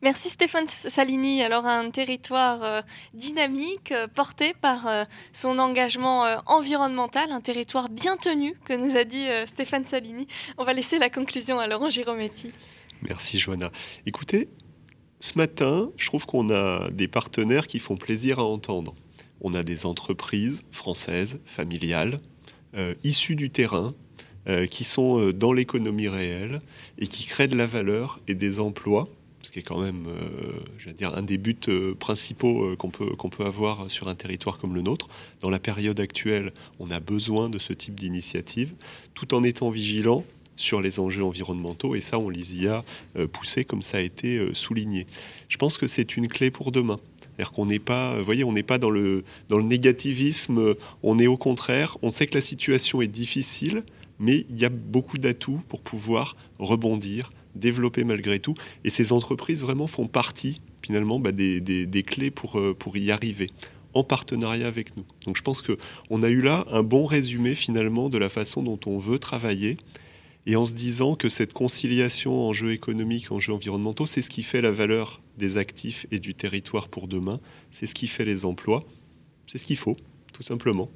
Merci 0.01 0.31
Stéphane 0.31 0.67
Salini. 0.67 1.45
Alors 1.45 1.65
un 1.65 1.89
territoire 1.91 2.83
dynamique 3.15 3.95
porté 4.17 4.53
par 4.53 5.07
son 5.33 5.61
engagement 5.61 6.25
environnemental, 6.47 7.31
un 7.31 7.41
territoire 7.41 7.89
bien 7.89 8.17
tenu 8.17 8.59
que 8.65 8.73
nous 8.73 8.97
a 8.97 9.05
dit 9.05 9.27
Stéphane 9.47 9.85
Salini. 9.85 10.27
On 10.59 10.65
va 10.65 10.73
laisser 10.73 10.99
la 10.99 11.09
conclusion 11.09 11.61
à 11.61 11.69
Laurent 11.69 11.89
Girometti. 11.89 12.53
Merci 13.03 13.39
Joanna. 13.39 13.71
Écoutez, 14.05 14.49
ce 15.23 15.39
matin, 15.39 15.91
je 15.97 16.07
trouve 16.07 16.27
qu'on 16.27 16.51
a 16.51 16.91
des 16.91 17.07
partenaires 17.07 17.69
qui 17.69 17.79
font 17.79 17.97
plaisir 17.97 18.41
à 18.41 18.43
entendre. 18.43 18.93
On 19.41 19.55
a 19.55 19.63
des 19.63 19.87
entreprises 19.87 20.65
françaises, 20.73 21.39
familiales, 21.47 22.19
euh, 22.75 22.95
issues 23.05 23.37
du 23.37 23.49
terrain, 23.49 23.93
euh, 24.49 24.67
qui 24.67 24.83
sont 24.83 25.21
euh, 25.21 25.33
dans 25.33 25.53
l'économie 25.53 26.09
réelle 26.09 26.61
et 26.99 27.07
qui 27.07 27.25
créent 27.27 27.47
de 27.47 27.57
la 27.57 27.67
valeur 27.67 28.21
et 28.27 28.35
des 28.35 28.59
emplois, 28.59 29.09
ce 29.43 29.53
qui 29.53 29.61
est 29.61 29.63
quand 29.63 29.81
même, 29.81 30.07
un 31.01 31.23
des 31.23 31.39
buts 31.39 31.57
principaux 32.01 32.77
qu'on 32.77 32.91
peut, 32.91 33.15
qu'on 33.15 33.29
peut 33.29 33.45
avoir 33.45 33.91
sur 33.91 34.09
un 34.09 34.17
territoire 34.17 34.59
comme 34.59 34.75
le 34.75 34.83
nôtre. 34.83 35.09
Dans 35.41 35.51
la 35.51 35.61
période 35.61 36.01
actuelle, 36.01 36.53
on 36.81 36.91
a 36.91 36.99
besoin 36.99 37.49
de 37.49 37.61
ce 37.61 37.73
type 37.73 37.99
d'initiative, 37.99 38.75
tout 39.15 39.35
en 39.35 39.45
étant 39.45 39.71
vigilant 39.71 40.25
sur 40.57 40.81
les 40.81 41.01
enjeux 41.01 41.25
environnementaux, 41.25 41.95
et 41.95 42.01
ça, 42.01 42.19
on 42.19 42.29
les 42.29 42.63
y 42.63 42.69
a 42.69 42.85
euh, 43.17 43.27
poussés 43.27 43.65
comme 43.65 43.83
ça 43.83 43.99
a 43.99 44.01
été 44.01 44.39
euh, 44.39 44.55
souligné. 44.55 45.07
Je 45.49 45.57
pense 45.57 45.79
que 45.79 45.87
c'est 45.87 46.17
une 46.17 46.29
clé 46.29 46.51
pour 46.51 46.73
demain. 46.73 46.99
C'est-à-dire 47.21 47.53
qu'on 47.53 47.67
n'est 47.67 47.79
pas, 47.79 48.21
voyez, 48.23 48.45
on 48.45 48.53
n'est 48.53 48.63
pas 48.63 48.79
dans 48.79 48.91
le, 48.91 49.25
dans 49.49 49.57
le 49.57 49.63
négativisme, 49.63 50.75
on 51.03 51.19
est 51.19 51.27
au 51.27 51.39
contraire, 51.39 51.97
on 52.03 52.11
sait 52.11 52.27
que 52.27 52.35
la 52.35 52.43
situation 52.43 53.01
est 53.01 53.09
difficile, 53.09 53.85
mais 54.19 54.47
il 54.51 54.59
y 54.61 54.65
a 54.65 54.69
beaucoup 54.69 55.17
d'atouts 55.19 55.63
pour 55.69 55.81
pouvoir 55.81 56.37
rebondir, 56.59 57.31
développer 57.55 58.05
malgré 58.05 58.39
tout, 58.39 58.55
et 58.85 58.91
ces 58.91 59.13
entreprises 59.13 59.63
vraiment 59.63 59.87
font 59.87 60.07
partie 60.07 60.61
finalement 60.83 61.19
bah, 61.19 61.33
des, 61.33 61.61
des, 61.61 62.03
clés 62.03 62.31
pour, 62.31 62.59
euh, 62.59 62.75
pour 62.75 62.97
y 62.97 63.11
arriver 63.11 63.49
en 63.95 64.05
partenariat 64.05 64.67
avec 64.67 64.97
nous. 64.97 65.05
Donc 65.27 65.37
je 65.37 65.43
pense 65.43 65.63
qu'on 65.63 66.23
a 66.23 66.29
eu 66.29 66.41
là 66.41 66.65
un 66.71 66.83
bon 66.83 67.07
résumé 67.07 67.55
finalement 67.55 68.09
de 68.09 68.19
la 68.19 68.29
façon 68.29 68.63
dont 68.63 68.81
on 68.87 68.99
veut 68.99 69.19
travailler 69.19 69.77
et 70.47 70.57
en 70.57 70.65
se 70.65 70.75
disant 70.75 71.15
que 71.15 71.29
cette 71.29 71.53
conciliation 71.53 72.49
enjeux 72.49 72.73
économiques, 72.73 73.31
enjeux 73.31 73.53
environnementaux, 73.53 74.07
c'est 74.07 74.23
ce 74.23 74.31
qui 74.31 74.43
fait 74.43 74.61
la 74.61 74.73
valeur 74.73 75.23
des 75.39 75.57
actifs 75.57 76.07
et 76.11 76.19
du 76.19 76.35
territoire 76.35 76.89
pour 76.89 77.09
demain, 77.09 77.41
c'est 77.71 77.87
ce 77.87 77.95
qui 77.95 78.09
fait 78.09 78.25
les 78.25 78.45
emplois, 78.45 78.85
c'est 79.47 79.59
ce 79.59 79.65
qu'il 79.65 79.77
faut, 79.77 79.97
tout 80.33 80.43
simplement. 80.43 80.91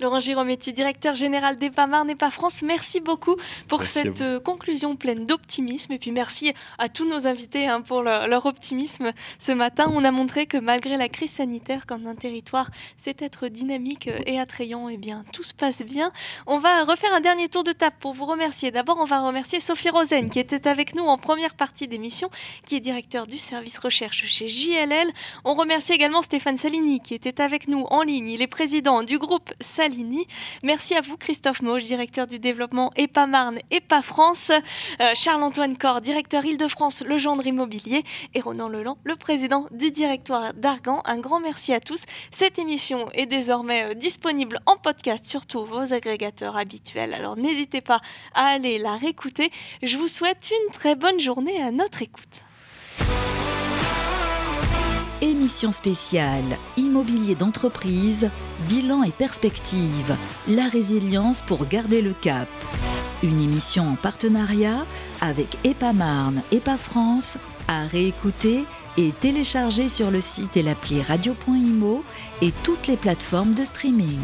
Laurent 0.00 0.18
Girometti, 0.18 0.72
directeur 0.72 1.14
général 1.14 1.56
d'EPAMAR 1.56 2.04
pas 2.18 2.30
France, 2.32 2.62
merci 2.62 3.00
beaucoup 3.00 3.36
pour 3.68 3.84
cette 3.84 4.22
euh, 4.22 4.40
conclusion 4.40 4.96
pleine 4.96 5.24
d'optimisme. 5.24 5.92
Et 5.92 5.98
puis 5.98 6.10
merci 6.10 6.52
à 6.78 6.88
tous 6.88 7.08
nos 7.08 7.28
invités 7.28 7.68
hein, 7.68 7.80
pour 7.80 8.02
leur, 8.02 8.46
optimisme 8.46 9.12
ce 9.38 9.52
matin. 9.52 9.90
On 9.94 10.04
a 10.04 10.10
montré 10.10 10.46
que 10.46 10.56
malgré 10.56 10.96
la 10.96 11.08
crise 11.08 11.30
sanitaire, 11.30 11.86
quand 11.86 12.06
un 12.06 12.16
territoire 12.16 12.70
sait 12.96 13.14
être 13.20 13.46
dynamique 13.46 14.10
et 14.26 14.40
attrayant, 14.40 14.88
eh 14.88 14.96
bien 14.96 15.24
tout 15.32 15.44
se 15.44 15.54
passe 15.54 15.82
bien. 15.82 16.10
On 16.46 16.58
va 16.58 16.84
refaire 16.84 17.14
un 17.14 17.20
dernier 17.20 17.48
tour 17.48 17.62
de 17.62 17.72
table 17.72 17.96
pour 18.00 18.12
vous 18.14 18.26
remercier. 18.26 18.72
D'abord, 18.72 18.98
on 18.98 19.04
va 19.04 19.20
remercier 19.20 19.60
Sophie 19.60 19.90
Rosen 19.90 20.28
qui 20.28 20.40
était 20.40 20.66
avec 20.66 20.96
nous 20.96 21.04
en 21.04 21.18
première 21.18 21.54
partie 21.54 21.86
d'émission, 21.86 22.30
qui 22.66 22.74
est 22.76 22.80
directeur 22.80 23.28
du 23.28 23.38
service 23.38 23.78
recherche 23.78 24.24
chez 24.26 24.48
JLL. 24.48 25.12
On 25.44 25.54
remercie 25.54 25.92
également 25.92 26.22
Stéphane 26.22 26.56
Salini 26.56 27.00
qui 27.00 27.14
était 27.14 27.40
avec 27.40 27.68
nous 27.68 27.86
en 27.90 28.02
ligne. 28.02 28.28
Il 28.28 28.42
est 28.42 28.48
président 28.48 29.04
du 29.04 29.18
groupe 29.18 29.54
Salini 29.60 29.83
Merci 30.62 30.94
à 30.94 31.02
vous, 31.02 31.18
Christophe 31.18 31.60
Mauge, 31.60 31.84
directeur 31.84 32.26
du 32.26 32.38
développement 32.38 32.90
EPA 32.96 33.26
Marne, 33.26 33.58
EPA 33.70 34.00
France, 34.00 34.50
euh, 34.50 35.12
Charles-Antoine 35.14 35.76
Corr, 35.76 36.00
directeur 36.00 36.44
Île-de-France 36.44 37.02
Legendre 37.02 37.46
Immobilier, 37.46 38.02
et 38.34 38.40
Ronan 38.40 38.68
Leland, 38.68 38.96
le 39.04 39.16
président 39.16 39.66
du 39.72 39.90
directoire 39.90 40.54
d'Argan. 40.54 41.02
Un 41.04 41.18
grand 41.18 41.40
merci 41.40 41.74
à 41.74 41.80
tous. 41.80 42.04
Cette 42.30 42.58
émission 42.58 43.10
est 43.12 43.26
désormais 43.26 43.90
euh, 43.90 43.94
disponible 43.94 44.58
en 44.64 44.76
podcast 44.76 45.26
sur 45.26 45.44
tous 45.44 45.64
vos 45.66 45.92
agrégateurs 45.92 46.56
habituels, 46.56 47.12
alors 47.12 47.36
n'hésitez 47.36 47.82
pas 47.82 48.00
à 48.34 48.46
aller 48.46 48.78
la 48.78 48.96
réécouter. 48.96 49.50
Je 49.82 49.98
vous 49.98 50.08
souhaite 50.08 50.50
une 50.50 50.72
très 50.72 50.94
bonne 50.94 51.20
journée 51.20 51.60
à 51.62 51.70
notre 51.70 52.00
écoute. 52.00 52.43
Émission 55.24 55.72
spéciale 55.72 56.58
Immobilier 56.76 57.34
d'entreprise, 57.34 58.28
bilan 58.68 59.02
et 59.02 59.10
perspective, 59.10 60.14
la 60.46 60.68
résilience 60.68 61.40
pour 61.40 61.66
garder 61.66 62.02
le 62.02 62.12
cap. 62.12 62.48
Une 63.22 63.40
émission 63.40 63.88
en 63.88 63.94
partenariat 63.94 64.84
avec 65.22 65.56
EPA 65.64 65.94
Marne, 65.94 66.42
EPA 66.52 66.76
France, 66.76 67.38
à 67.68 67.86
réécouter 67.86 68.66
et 68.98 69.12
télécharger 69.12 69.88
sur 69.88 70.10
le 70.10 70.20
site 70.20 70.58
et 70.58 70.62
l'appli 70.62 71.00
radio.imo 71.00 72.04
et 72.42 72.52
toutes 72.62 72.86
les 72.86 72.98
plateformes 72.98 73.54
de 73.54 73.64
streaming. 73.64 74.20